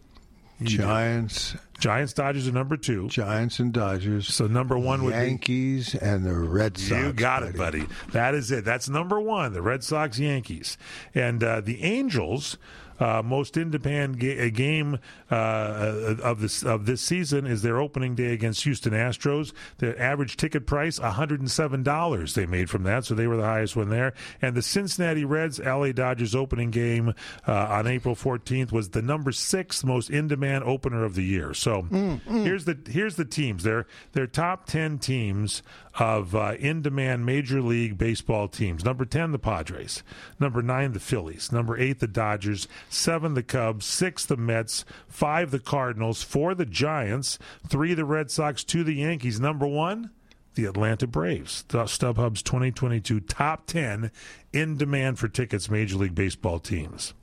Giants. 0.64 1.55
Giants, 1.80 2.14
Dodgers 2.14 2.47
are 2.47 2.51
number 2.51 2.78
two. 2.78 3.08
Giants 3.10 3.60
and 3.60 3.72
Dodgers. 3.72 4.34
So 4.34 4.47
number 4.47 4.78
one 4.78 5.03
would 5.03 5.14
Yankees 5.14 5.93
and 5.93 6.26
the 6.26 6.34
Red 6.34 6.78
Sox. 6.78 6.91
You 6.91 7.14
got 7.14 7.43
it, 7.43 7.55
buddy. 7.55 7.86
That 8.12 8.34
is 8.34 8.51
it. 8.51 8.66
That's 8.66 8.89
number 8.89 9.20
one. 9.20 9.53
The 9.53 9.62
Red 9.62 9.84
Sox, 9.84 10.18
Yankees, 10.18 10.78
and 11.14 11.43
uh, 11.43 11.62
the 11.62 11.84
Angels. 11.84 12.58
Uh, 13.00 13.22
most 13.24 13.58
in 13.58 13.70
demand 13.70 14.20
ga- 14.20 14.50
game 14.52 15.00
uh, 15.30 16.16
of 16.24 16.39
this 16.41 16.64
of 16.64 16.86
this 16.86 17.02
season 17.02 17.45
is 17.45 17.62
their 17.62 17.80
opening 17.80 18.16
day 18.16 18.34
against 18.34 18.64
Houston 18.64 18.93
Astros. 18.93 19.54
The 19.78 20.00
average 20.02 20.38
ticket 20.38 20.66
price 20.66 21.00
one 21.00 21.12
hundred 21.12 21.39
and 21.39 21.52
seven 21.52 21.84
dollars 21.84 22.34
they 22.34 22.45
made 22.45 22.70
from 22.70 22.84
that, 22.84 23.06
so 23.06 23.14
they 23.16 23.28
were 23.28 23.38
the 23.38 23.43
highest 23.43 23.76
one 23.76 23.89
there. 23.89 24.14
And 24.41 24.56
the 24.56 24.62
Cincinnati 24.62 25.26
Reds 25.26 25.60
LA 25.60 25.91
Dodgers 25.91 26.36
opening 26.36 26.72
game 26.72 27.14
uh, 27.48 27.52
on 27.54 27.88
April 27.88 28.16
fourteenth 28.16 28.72
was 28.72 28.89
the 28.89 29.02
number 29.02 29.32
six 29.32 29.84
most 29.84 30.10
in 30.10 30.28
demand 30.28 30.64
opener 30.64 31.04
of 31.04 31.16
the 31.16 31.24
year. 31.24 31.54
So 31.54 31.84
here's 32.28 32.66
the 32.66 32.78
here's 32.88 33.16
the 33.16 33.26
teams. 33.26 33.64
Their 33.64 33.86
their 34.14 34.28
top 34.28 34.66
ten 34.66 34.98
teams 35.00 35.62
of 35.98 36.36
uh, 36.36 36.54
in 36.60 36.82
demand 36.82 37.26
Major 37.26 37.62
League 37.62 37.98
Baseball 37.98 38.48
teams. 38.48 38.86
Number 38.86 39.06
10, 39.06 39.32
the 39.32 39.39
Padres. 39.39 40.04
Number 40.39 40.62
9, 40.62 40.93
the 40.93 41.00
Phillies. 41.00 41.52
Number 41.52 41.78
8, 41.78 42.00
the 42.00 42.08
Dodgers. 42.08 42.68
7, 42.89 43.34
the 43.34 43.43
Cubs. 43.43 43.86
6, 43.86 44.26
the 44.26 44.38
Mets. 44.38 44.86
5, 45.08 45.52
the 45.52 45.60
Cardinals. 45.60 46.24
4, 46.24 46.56
the 46.56 46.66
Giants. 46.66 47.39
3, 47.68 47.93
the 47.93 48.06
Red 48.06 48.30
Sox. 48.30 48.64
2, 48.64 48.84
the 48.84 48.93
Yankees. 48.93 49.39
Number 49.39 49.66
1, 49.66 50.12
the 50.56 50.66
Atlanta 50.66 51.08
Braves. 51.08 51.64
The 51.68 51.84
StubHub's 51.84 52.43
2022 52.43 53.20
top 53.22 53.66
10 53.66 54.12
in 54.54 54.78
demand 54.78 55.18
for 55.18 55.28
tickets 55.28 55.70
Major 55.70 55.98
League 55.98 56.16
Baseball 56.16 56.60
teams. 56.60 57.14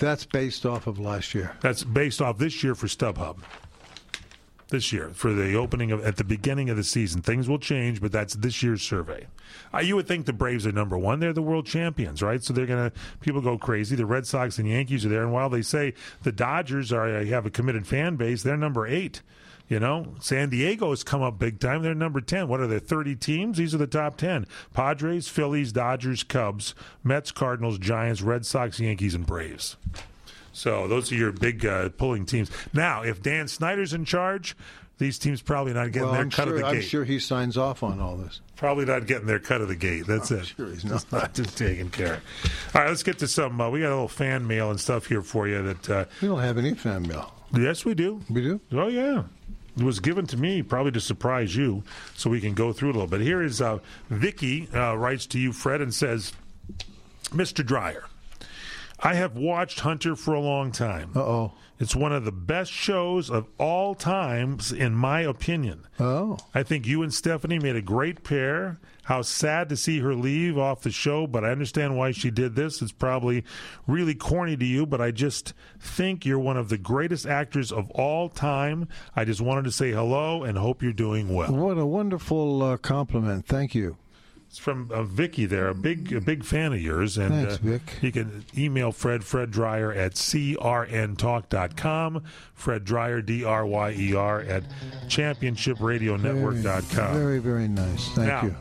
That's 0.00 0.24
based 0.24 0.66
off 0.66 0.88
of 0.88 0.98
last 0.98 1.34
year. 1.34 1.56
That's 1.60 1.84
based 1.84 2.20
off 2.20 2.38
this 2.38 2.64
year 2.64 2.74
for 2.74 2.88
StubHub 2.88 3.38
this 4.68 4.92
year 4.92 5.10
for 5.14 5.32
the 5.32 5.54
opening 5.54 5.90
of 5.90 6.04
at 6.04 6.16
the 6.16 6.24
beginning 6.24 6.70
of 6.70 6.76
the 6.76 6.84
season. 6.84 7.22
Things 7.22 7.48
will 7.48 7.58
change, 7.58 8.00
but 8.00 8.12
that's 8.12 8.34
this 8.34 8.62
year's 8.62 8.82
survey. 8.82 9.26
Uh, 9.72 9.78
you 9.78 9.96
would 9.96 10.06
think 10.06 10.26
the 10.26 10.32
Braves 10.32 10.66
are 10.66 10.72
number 10.72 10.96
one; 10.98 11.20
they're 11.20 11.32
the 11.32 11.42
world 11.42 11.66
champions, 11.66 12.22
right? 12.22 12.42
So 12.42 12.52
they're 12.52 12.66
gonna 12.66 12.92
people 13.20 13.40
go 13.40 13.58
crazy. 13.58 13.96
The 13.96 14.06
Red 14.06 14.26
Sox 14.26 14.58
and 14.58 14.68
Yankees 14.68 15.04
are 15.04 15.08
there, 15.08 15.22
and 15.22 15.32
while 15.32 15.48
they 15.48 15.62
say 15.62 15.94
the 16.22 16.32
Dodgers 16.32 16.92
are 16.92 17.08
uh, 17.08 17.24
have 17.26 17.46
a 17.46 17.50
committed 17.50 17.86
fan 17.86 18.16
base, 18.16 18.42
they're 18.42 18.56
number 18.56 18.86
eight. 18.86 19.22
You 19.68 19.78
know, 19.78 20.14
San 20.18 20.48
Diego 20.48 20.90
has 20.90 21.04
come 21.04 21.20
up 21.20 21.38
big 21.38 21.60
time. 21.60 21.82
They're 21.82 21.94
number 21.94 22.22
10. 22.22 22.48
What 22.48 22.60
are 22.60 22.66
there, 22.66 22.78
30 22.78 23.16
teams? 23.16 23.58
These 23.58 23.74
are 23.74 23.78
the 23.78 23.86
top 23.86 24.16
10 24.16 24.46
Padres, 24.72 25.28
Phillies, 25.28 25.72
Dodgers, 25.72 26.22
Cubs, 26.22 26.74
Mets, 27.04 27.30
Cardinals, 27.30 27.78
Giants, 27.78 28.22
Red 28.22 28.46
Sox, 28.46 28.80
Yankees, 28.80 29.14
and 29.14 29.26
Braves. 29.26 29.76
So 30.58 30.88
those 30.88 31.12
are 31.12 31.14
your 31.14 31.30
big 31.32 31.64
uh, 31.64 31.90
pulling 31.90 32.26
teams. 32.26 32.50
Now, 32.72 33.02
if 33.02 33.22
Dan 33.22 33.46
Snyder's 33.46 33.92
in 33.94 34.04
charge, 34.04 34.56
these 34.98 35.16
teams 35.18 35.40
probably 35.40 35.72
not 35.72 35.92
getting 35.92 36.02
Well, 36.02 36.12
their 36.12 36.22
I'm 36.22 36.30
cut 36.30 36.48
sure, 36.48 36.54
of 36.56 36.60
the 36.60 36.66
I'm 36.66 36.80
sure 36.80 37.04
he 37.04 37.20
signs 37.20 37.56
off 37.56 37.84
on 37.84 38.00
all 38.00 38.16
this. 38.16 38.40
Probably 38.56 38.84
not 38.84 39.06
getting 39.06 39.26
their 39.28 39.38
cut 39.38 39.60
of 39.60 39.68
the 39.68 39.76
gate. 39.76 40.06
That's 40.08 40.32
it. 40.32 40.46
Sure, 40.46 40.68
he's 40.68 40.84
not. 40.84 41.04
not 41.12 41.32
just 41.34 41.56
taking 41.56 41.90
care. 41.90 42.20
All 42.74 42.80
right, 42.82 42.88
let's 42.88 43.04
get 43.04 43.18
to 43.20 43.28
some. 43.28 43.60
Uh, 43.60 43.70
we 43.70 43.80
got 43.80 43.90
a 43.90 43.94
little 43.94 44.08
fan 44.08 44.48
mail 44.48 44.70
and 44.72 44.80
stuff 44.80 45.06
here 45.06 45.22
for 45.22 45.46
you. 45.46 45.62
That 45.62 45.90
uh, 45.90 46.04
We 46.20 46.26
don't 46.26 46.40
have 46.40 46.58
any 46.58 46.74
fan 46.74 47.06
mail. 47.06 47.32
yes, 47.56 47.84
we 47.84 47.94
do. 47.94 48.20
We 48.28 48.42
do. 48.42 48.60
Oh 48.72 48.88
yeah. 48.88 49.22
It 49.76 49.84
was 49.84 50.00
given 50.00 50.26
to 50.26 50.36
me 50.36 50.64
probably 50.64 50.90
to 50.90 51.00
surprise 51.00 51.54
you, 51.54 51.84
so 52.16 52.28
we 52.30 52.40
can 52.40 52.54
go 52.54 52.72
through 52.72 52.88
it 52.88 52.96
a 52.96 52.98
little 52.98 53.06
bit. 53.08 53.20
Here 53.20 53.40
is 53.40 53.62
uh, 53.62 53.78
Vicky 54.10 54.68
uh, 54.74 54.96
writes 54.96 55.24
to 55.26 55.38
you, 55.38 55.52
Fred, 55.52 55.80
and 55.80 55.94
says, 55.94 56.32
"Mr. 57.26 57.64
Dryer, 57.64 58.02
I 59.00 59.14
have 59.14 59.36
watched 59.36 59.80
Hunter 59.80 60.16
for 60.16 60.34
a 60.34 60.40
long 60.40 60.72
time. 60.72 61.12
Uh 61.14 61.20
oh. 61.20 61.52
It's 61.80 61.94
one 61.94 62.12
of 62.12 62.24
the 62.24 62.32
best 62.32 62.72
shows 62.72 63.30
of 63.30 63.46
all 63.56 63.94
times, 63.94 64.72
in 64.72 64.94
my 64.94 65.20
opinion. 65.20 65.86
Oh. 66.00 66.38
I 66.52 66.64
think 66.64 66.86
you 66.86 67.04
and 67.04 67.14
Stephanie 67.14 67.60
made 67.60 67.76
a 67.76 67.82
great 67.82 68.24
pair. 68.24 68.80
How 69.04 69.22
sad 69.22 69.68
to 69.68 69.76
see 69.76 70.00
her 70.00 70.14
leave 70.14 70.58
off 70.58 70.82
the 70.82 70.90
show, 70.90 71.26
but 71.28 71.44
I 71.44 71.50
understand 71.50 71.96
why 71.96 72.10
she 72.10 72.30
did 72.30 72.56
this. 72.56 72.82
It's 72.82 72.92
probably 72.92 73.44
really 73.86 74.14
corny 74.14 74.56
to 74.56 74.64
you, 74.66 74.84
but 74.84 75.00
I 75.00 75.12
just 75.12 75.54
think 75.78 76.26
you're 76.26 76.38
one 76.38 76.56
of 76.56 76.68
the 76.68 76.76
greatest 76.76 77.24
actors 77.24 77.70
of 77.70 77.90
all 77.92 78.28
time. 78.28 78.88
I 79.14 79.24
just 79.24 79.40
wanted 79.40 79.64
to 79.64 79.72
say 79.72 79.92
hello 79.92 80.42
and 80.42 80.58
hope 80.58 80.82
you're 80.82 80.92
doing 80.92 81.32
well. 81.32 81.54
What 81.54 81.78
a 81.78 81.86
wonderful 81.86 82.62
uh, 82.62 82.76
compliment. 82.76 83.46
Thank 83.46 83.74
you. 83.74 83.96
It's 84.48 84.56
from 84.56 84.90
uh, 84.90 85.02
Vicky 85.02 85.44
there, 85.44 85.68
a 85.68 85.74
big 85.74 86.10
a 86.10 86.22
big 86.22 86.42
fan 86.42 86.72
of 86.72 86.80
yours. 86.80 87.18
And 87.18 87.34
Thanks, 87.34 87.56
uh, 87.56 87.58
Vic. 87.60 87.82
You 88.00 88.10
can 88.10 88.46
email 88.56 88.92
Fred, 88.92 89.22
Fred 89.22 89.50
Dryer 89.50 89.92
at 89.92 90.14
crntalk.com, 90.14 92.22
Fred 92.54 92.86
Dryer, 92.86 93.20
D 93.20 93.44
R 93.44 93.66
Y 93.66 93.94
E 93.98 94.14
R, 94.14 94.40
at 94.40 94.64
championshipradionetwork.com. 95.06 97.14
Very, 97.14 97.40
very 97.40 97.68
nice. 97.68 98.08
Thank 98.14 98.28
now, 98.28 98.44
you. 98.44 98.52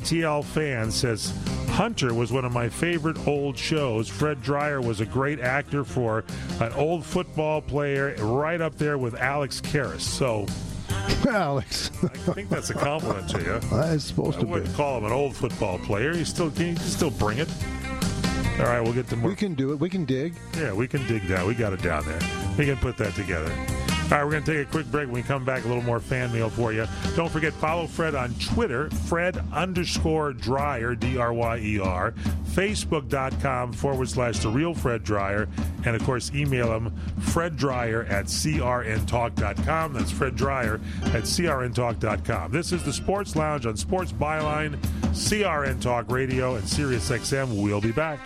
ATL 0.00 0.42
fan 0.42 0.90
says 0.90 1.32
Hunter 1.68 2.12
was 2.12 2.32
one 2.32 2.44
of 2.44 2.52
my 2.52 2.68
favorite 2.68 3.28
old 3.28 3.56
shows. 3.56 4.08
Fred 4.08 4.42
Dryer 4.42 4.80
was 4.80 5.00
a 5.00 5.06
great 5.06 5.38
actor 5.38 5.84
for 5.84 6.24
an 6.60 6.72
old 6.72 7.06
football 7.06 7.62
player, 7.62 8.16
right 8.18 8.60
up 8.60 8.74
there 8.78 8.98
with 8.98 9.14
Alex 9.14 9.60
Karras. 9.60 10.00
So 10.00 10.48
Alex. 11.28 11.90
I 12.02 12.08
think 12.34 12.48
that's 12.48 12.70
a 12.70 12.74
compliment 12.74 13.28
to 13.30 13.38
you. 13.38 13.58
That's 13.70 14.04
supposed 14.04 14.38
I 14.38 14.40
to 14.40 14.46
be. 14.46 14.52
wouldn't 14.52 14.74
call 14.74 14.98
him 14.98 15.04
an 15.04 15.12
old 15.12 15.34
football 15.36 15.78
player. 15.78 16.14
You 16.14 16.24
still 16.24 16.50
can 16.50 16.68
you 16.68 16.76
still 16.76 17.10
bring 17.10 17.38
it. 17.38 17.48
All 18.58 18.66
right, 18.66 18.80
we'll 18.80 18.92
get 18.94 19.08
to 19.08 19.16
more. 19.16 19.30
We 19.30 19.36
can 19.36 19.54
do 19.54 19.72
it. 19.72 19.78
We 19.80 19.88
can 19.90 20.04
dig. 20.04 20.34
Yeah, 20.56 20.72
we 20.72 20.88
can 20.88 21.06
dig 21.06 21.26
that. 21.28 21.46
We 21.46 21.54
got 21.54 21.72
it 21.72 21.82
down 21.82 22.06
there. 22.06 22.18
We 22.56 22.64
can 22.64 22.76
put 22.78 22.96
that 22.98 23.14
together. 23.14 23.52
All 24.06 24.12
right, 24.12 24.24
we're 24.24 24.30
going 24.30 24.44
to 24.44 24.52
take 24.58 24.68
a 24.68 24.70
quick 24.70 24.86
break. 24.92 25.06
When 25.06 25.14
we 25.14 25.22
come 25.24 25.44
back, 25.44 25.64
a 25.64 25.66
little 25.66 25.82
more 25.82 25.98
fan 25.98 26.32
mail 26.32 26.48
for 26.48 26.72
you. 26.72 26.86
Don't 27.16 27.28
forget, 27.28 27.52
follow 27.54 27.88
Fred 27.88 28.14
on 28.14 28.32
Twitter, 28.34 28.88
Fred 28.90 29.42
underscore 29.52 30.32
Dryer, 30.32 30.94
D 30.94 31.18
R 31.18 31.32
Y 31.32 31.58
E 31.58 31.80
R, 31.80 32.12
Facebook.com 32.50 33.72
forward 33.72 34.08
slash 34.08 34.38
The 34.38 34.48
Real 34.48 34.74
Fred 34.74 35.02
Dryer, 35.02 35.48
and 35.84 35.96
of 35.96 36.04
course, 36.04 36.30
email 36.32 36.72
him, 36.72 36.94
Fred 37.20 37.56
Dryer 37.56 38.04
at 38.04 38.26
CRNTalk.com. 38.26 39.92
That's 39.92 40.12
Fred 40.12 40.36
Dryer 40.36 40.80
at 41.06 41.24
CRNTalk.com. 41.24 42.52
This 42.52 42.70
is 42.70 42.84
the 42.84 42.92
Sports 42.92 43.34
Lounge 43.34 43.66
on 43.66 43.76
Sports 43.76 44.12
Byline, 44.12 44.76
CRN 45.10 45.80
Talk 45.80 46.12
Radio, 46.12 46.54
and 46.54 46.68
Sirius 46.68 47.10
XM. 47.10 47.60
We'll 47.60 47.80
be 47.80 47.90
back. 47.90 48.20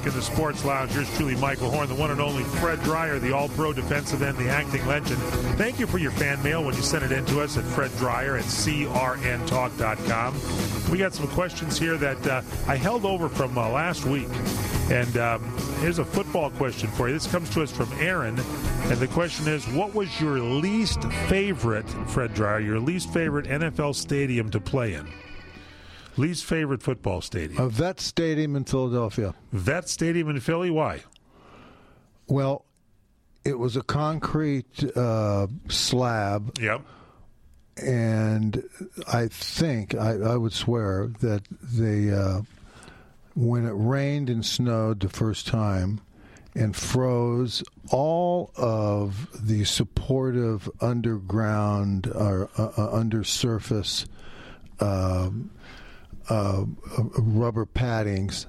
Back 0.00 0.06
in 0.06 0.14
the 0.14 0.22
Sports 0.22 0.64
Lounge. 0.64 0.92
Truly 1.16 1.36
Michael 1.36 1.70
Horn, 1.70 1.88
the 1.88 1.94
one 1.94 2.10
and 2.10 2.20
only 2.20 2.42
Fred 2.44 2.82
Dryer, 2.82 3.18
the 3.18 3.32
all 3.32 3.48
pro 3.50 3.72
defensive 3.72 4.22
end, 4.22 4.38
the 4.38 4.48
acting 4.48 4.86
legend. 4.86 5.18
Thank 5.58 5.78
you 5.78 5.86
for 5.86 5.98
your 5.98 6.10
fan 6.12 6.42
mail 6.42 6.64
when 6.64 6.74
you 6.74 6.80
send 6.80 7.04
it 7.04 7.12
in 7.12 7.26
to 7.26 7.40
us 7.40 7.58
at 7.58 7.64
Fred 7.64 7.94
Dryer 7.98 8.36
at 8.36 8.44
crntalk.com. 8.44 10.34
We 10.90 10.96
got 10.98 11.12
some 11.12 11.28
questions 11.28 11.78
here 11.78 11.98
that 11.98 12.26
uh, 12.26 12.40
I 12.66 12.76
held 12.76 13.04
over 13.04 13.28
from 13.28 13.58
uh, 13.58 13.68
last 13.68 14.06
week. 14.06 14.28
And 14.90 15.16
um, 15.18 15.42
here's 15.80 15.98
a 15.98 16.04
football 16.04 16.50
question 16.50 16.88
for 16.90 17.08
you. 17.08 17.14
This 17.14 17.30
comes 17.30 17.50
to 17.50 17.62
us 17.62 17.70
from 17.70 17.92
Aaron. 17.98 18.38
And 18.38 18.96
the 18.98 19.08
question 19.08 19.48
is 19.48 19.68
What 19.68 19.94
was 19.94 20.20
your 20.20 20.38
least 20.40 21.04
favorite, 21.28 21.88
Fred 22.08 22.32
Dryer, 22.32 22.60
your 22.60 22.80
least 22.80 23.12
favorite 23.12 23.46
NFL 23.46 23.94
stadium 23.94 24.50
to 24.50 24.60
play 24.60 24.94
in? 24.94 25.06
Least 26.20 26.44
favorite 26.44 26.82
football 26.82 27.22
stadium? 27.22 27.62
A 27.62 27.70
vet 27.70 27.98
stadium 27.98 28.54
in 28.54 28.64
Philadelphia. 28.64 29.34
Vet 29.52 29.88
Stadium 29.88 30.28
in 30.28 30.38
Philly. 30.40 30.68
Why? 30.68 31.00
Well, 32.26 32.66
it 33.42 33.58
was 33.58 33.74
a 33.74 33.82
concrete 33.82 34.84
uh, 34.94 35.46
slab. 35.68 36.58
Yep. 36.58 36.82
And 37.82 38.62
I 39.10 39.28
think, 39.28 39.94
I, 39.94 40.10
I 40.10 40.36
would 40.36 40.52
swear, 40.52 41.10
that 41.20 41.44
they, 41.62 42.12
uh, 42.12 42.42
when 43.34 43.64
it 43.64 43.72
rained 43.72 44.28
and 44.28 44.44
snowed 44.44 45.00
the 45.00 45.08
first 45.08 45.46
time 45.46 46.02
and 46.54 46.76
froze, 46.76 47.64
all 47.90 48.50
of 48.58 49.26
the 49.42 49.64
supportive 49.64 50.68
underground 50.82 52.08
or 52.08 52.50
uh, 52.58 52.72
uh, 52.76 52.90
undersurface 52.92 54.04
um, 54.80 55.50
uh, 56.30 56.64
rubber 57.18 57.66
paddings 57.66 58.46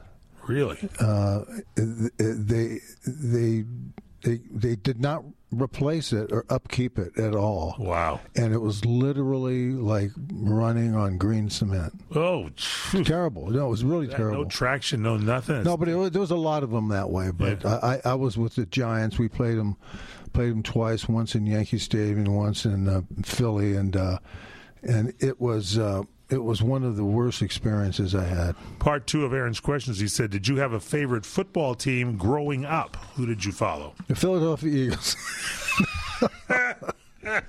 Really? 0.47 0.77
uh, 0.99 1.41
they 1.75 2.79
they 3.05 3.63
they 4.23 4.39
they 4.51 4.75
did 4.75 4.99
not 5.01 5.23
replace 5.51 6.13
it 6.13 6.31
or 6.31 6.45
upkeep 6.49 6.97
it 6.97 7.17
at 7.17 7.35
all. 7.35 7.75
Wow. 7.77 8.21
And 8.35 8.53
it 8.53 8.59
was 8.59 8.85
literally 8.85 9.71
like 9.71 10.11
running 10.31 10.95
on 10.95 11.17
green 11.17 11.49
cement. 11.49 11.93
Oh, 12.15 12.49
terrible! 13.03 13.49
No, 13.49 13.67
it 13.67 13.69
was 13.69 13.83
really 13.83 14.07
That- 14.07 14.17
terrible. 14.17 14.43
No 14.43 14.49
traction, 14.49 15.01
no 15.03 15.17
nothing. 15.17 15.63
No, 15.63 15.75
but 15.77 15.87
it 15.89 15.95
was, 15.95 16.11
there 16.11 16.21
was 16.21 16.31
a 16.31 16.35
lot 16.35 16.63
of 16.63 16.71
them 16.71 16.87
that 16.89 17.09
way. 17.09 17.31
But 17.31 17.65
I, 17.65 17.99
I 18.05 18.11
I 18.11 18.13
was 18.15 18.37
with 18.37 18.55
the 18.55 18.65
Giants. 18.65 19.19
We 19.19 19.27
played 19.27 19.57
them, 19.57 19.75
played 20.33 20.51
them 20.51 20.63
twice. 20.63 21.07
Once 21.09 21.35
in 21.35 21.45
Yankee 21.45 21.77
Stadium, 21.79 22.19
and 22.19 22.35
once 22.35 22.65
in 22.65 22.87
uh, 22.87 23.01
Philly, 23.23 23.75
and 23.75 23.95
uh, 23.95 24.19
and 24.83 25.13
it 25.19 25.39
was 25.41 25.77
uh, 25.77 26.03
it 26.31 26.43
was 26.43 26.63
one 26.63 26.83
of 26.83 26.95
the 26.95 27.03
worst 27.03 27.41
experiences 27.41 28.15
I 28.15 28.23
had. 28.23 28.55
Part 28.79 29.05
two 29.05 29.25
of 29.25 29.33
Aaron's 29.33 29.59
questions. 29.59 29.99
He 29.99 30.07
said, 30.07 30.31
"Did 30.31 30.47
you 30.47 30.57
have 30.57 30.73
a 30.73 30.79
favorite 30.79 31.25
football 31.25 31.75
team 31.75 32.17
growing 32.17 32.65
up? 32.65 32.95
Who 33.15 33.25
did 33.25 33.43
you 33.43 33.51
follow?" 33.51 33.93
The 34.07 34.15
Philadelphia 34.15 34.71
Eagles. 34.71 35.15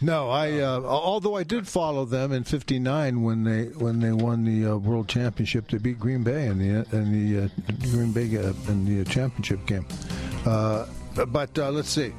no, 0.00 0.30
I 0.30 0.58
uh, 0.58 0.80
although 0.80 1.36
I 1.36 1.44
did 1.44 1.68
follow 1.68 2.04
them 2.04 2.32
in 2.32 2.44
'59 2.44 3.22
when 3.22 3.44
they 3.44 3.64
when 3.66 4.00
they 4.00 4.12
won 4.12 4.44
the 4.44 4.72
uh, 4.72 4.76
World 4.76 5.08
Championship. 5.08 5.68
They 5.68 5.78
beat 5.78 6.00
Green 6.00 6.24
Bay 6.24 6.46
in 6.46 6.58
the 6.58 6.96
in 6.96 7.12
the 7.12 7.44
uh, 7.44 7.48
Green 7.92 8.12
Bay 8.12 8.36
uh, 8.36 8.52
in 8.68 8.84
the 8.84 9.04
championship 9.08 9.64
game. 9.66 9.86
Uh, 10.44 10.86
but 11.28 11.56
uh, 11.58 11.70
let's 11.70 11.90
see. 11.90 12.12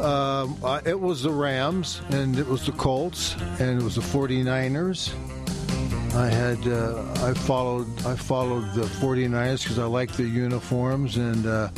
Um, 0.00 0.58
uh, 0.62 0.80
it 0.84 0.98
was 0.98 1.22
the 1.22 1.30
Rams, 1.30 2.00
and 2.10 2.38
it 2.38 2.46
was 2.46 2.66
the 2.66 2.72
Colts, 2.72 3.34
and 3.60 3.80
it 3.80 3.84
was 3.84 3.96
the 3.96 4.00
49ers. 4.00 5.12
I 6.14 6.28
had 6.28 6.66
uh, 6.66 7.02
I 7.26 7.32
followed 7.32 7.86
I 8.04 8.14
followed 8.16 8.74
the 8.74 8.82
49ers 8.82 9.62
because 9.62 9.78
I 9.78 9.86
liked 9.86 10.18
their 10.18 10.26
uniforms 10.26 11.16
and 11.16 11.46
uh, 11.46 11.70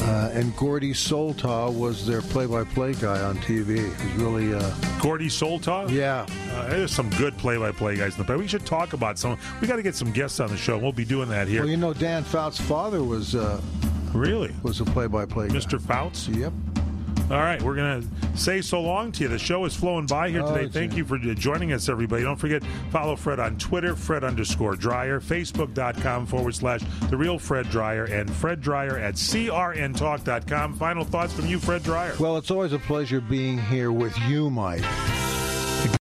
uh, 0.00 0.30
and 0.32 0.56
Gordy 0.56 0.92
Soltau 0.92 1.76
was 1.76 2.06
their 2.06 2.22
play-by-play 2.22 2.94
guy 2.94 3.20
on 3.20 3.36
TV. 3.38 3.94
He's 4.00 4.12
really 4.14 4.54
uh, 4.54 4.74
Gordy 5.00 5.28
Soltau. 5.28 5.90
Yeah, 5.90 6.26
uh, 6.54 6.68
there's 6.68 6.92
some 6.92 7.10
good 7.10 7.36
play-by-play 7.36 7.96
guys 7.96 8.14
in 8.14 8.18
the 8.18 8.24
play. 8.24 8.36
We 8.36 8.48
should 8.48 8.64
talk 8.64 8.94
about 8.94 9.18
some. 9.18 9.38
We 9.60 9.66
got 9.68 9.76
to 9.76 9.82
get 9.82 9.94
some 9.94 10.12
guests 10.12 10.40
on 10.40 10.48
the 10.48 10.56
show. 10.56 10.78
We'll 10.78 10.92
be 10.92 11.04
doing 11.04 11.28
that 11.28 11.46
here. 11.46 11.60
Well, 11.60 11.70
you 11.70 11.76
know, 11.76 11.92
Dan 11.92 12.24
Fouts' 12.24 12.60
father 12.60 13.04
was 13.04 13.34
uh, 13.34 13.60
really 14.14 14.54
was 14.62 14.80
a 14.80 14.84
play-by-play 14.84 15.48
guy. 15.48 15.54
Mr. 15.54 15.80
Fouts. 15.80 16.28
Yep. 16.28 16.52
All 17.32 17.38
right, 17.40 17.62
we're 17.62 17.74
going 17.74 18.02
to 18.02 18.38
say 18.38 18.60
so 18.60 18.82
long 18.82 19.10
to 19.12 19.22
you. 19.22 19.28
The 19.28 19.38
show 19.38 19.64
is 19.64 19.74
flowing 19.74 20.04
by 20.06 20.28
here 20.28 20.42
Oh, 20.42 20.52
today. 20.52 20.66
it's 20.66 20.74
Thank 20.74 20.96
you 20.98 21.04
for 21.06 21.16
joining 21.16 21.72
us, 21.72 21.88
everybody. 21.88 22.22
Don't 22.24 22.36
forget, 22.36 22.62
follow 22.90 23.16
Fred 23.16 23.40
on 23.40 23.56
Twitter, 23.56 23.96
Fred 23.96 24.22
underscore 24.22 24.76
Dryer, 24.76 25.18
Facebook.com 25.18 26.26
forward 26.26 26.54
slash 26.54 26.82
The 27.08 27.16
Real 27.16 27.38
Fred 27.38 27.70
Dryer, 27.70 28.04
and 28.04 28.30
Fred 28.30 28.60
Dryer 28.60 28.98
at 28.98 29.14
CRNTalk.com. 29.14 30.74
Final 30.74 31.04
thoughts 31.04 31.32
from 31.32 31.46
you, 31.46 31.58
Fred 31.58 31.82
Dryer. 31.82 32.14
Well, 32.20 32.36
it's 32.36 32.50
always 32.50 32.74
a 32.74 32.78
pleasure 32.78 33.22
being 33.22 33.58
here 33.58 33.92
with 33.92 34.16
you, 34.28 34.50
Mike. 34.50 34.84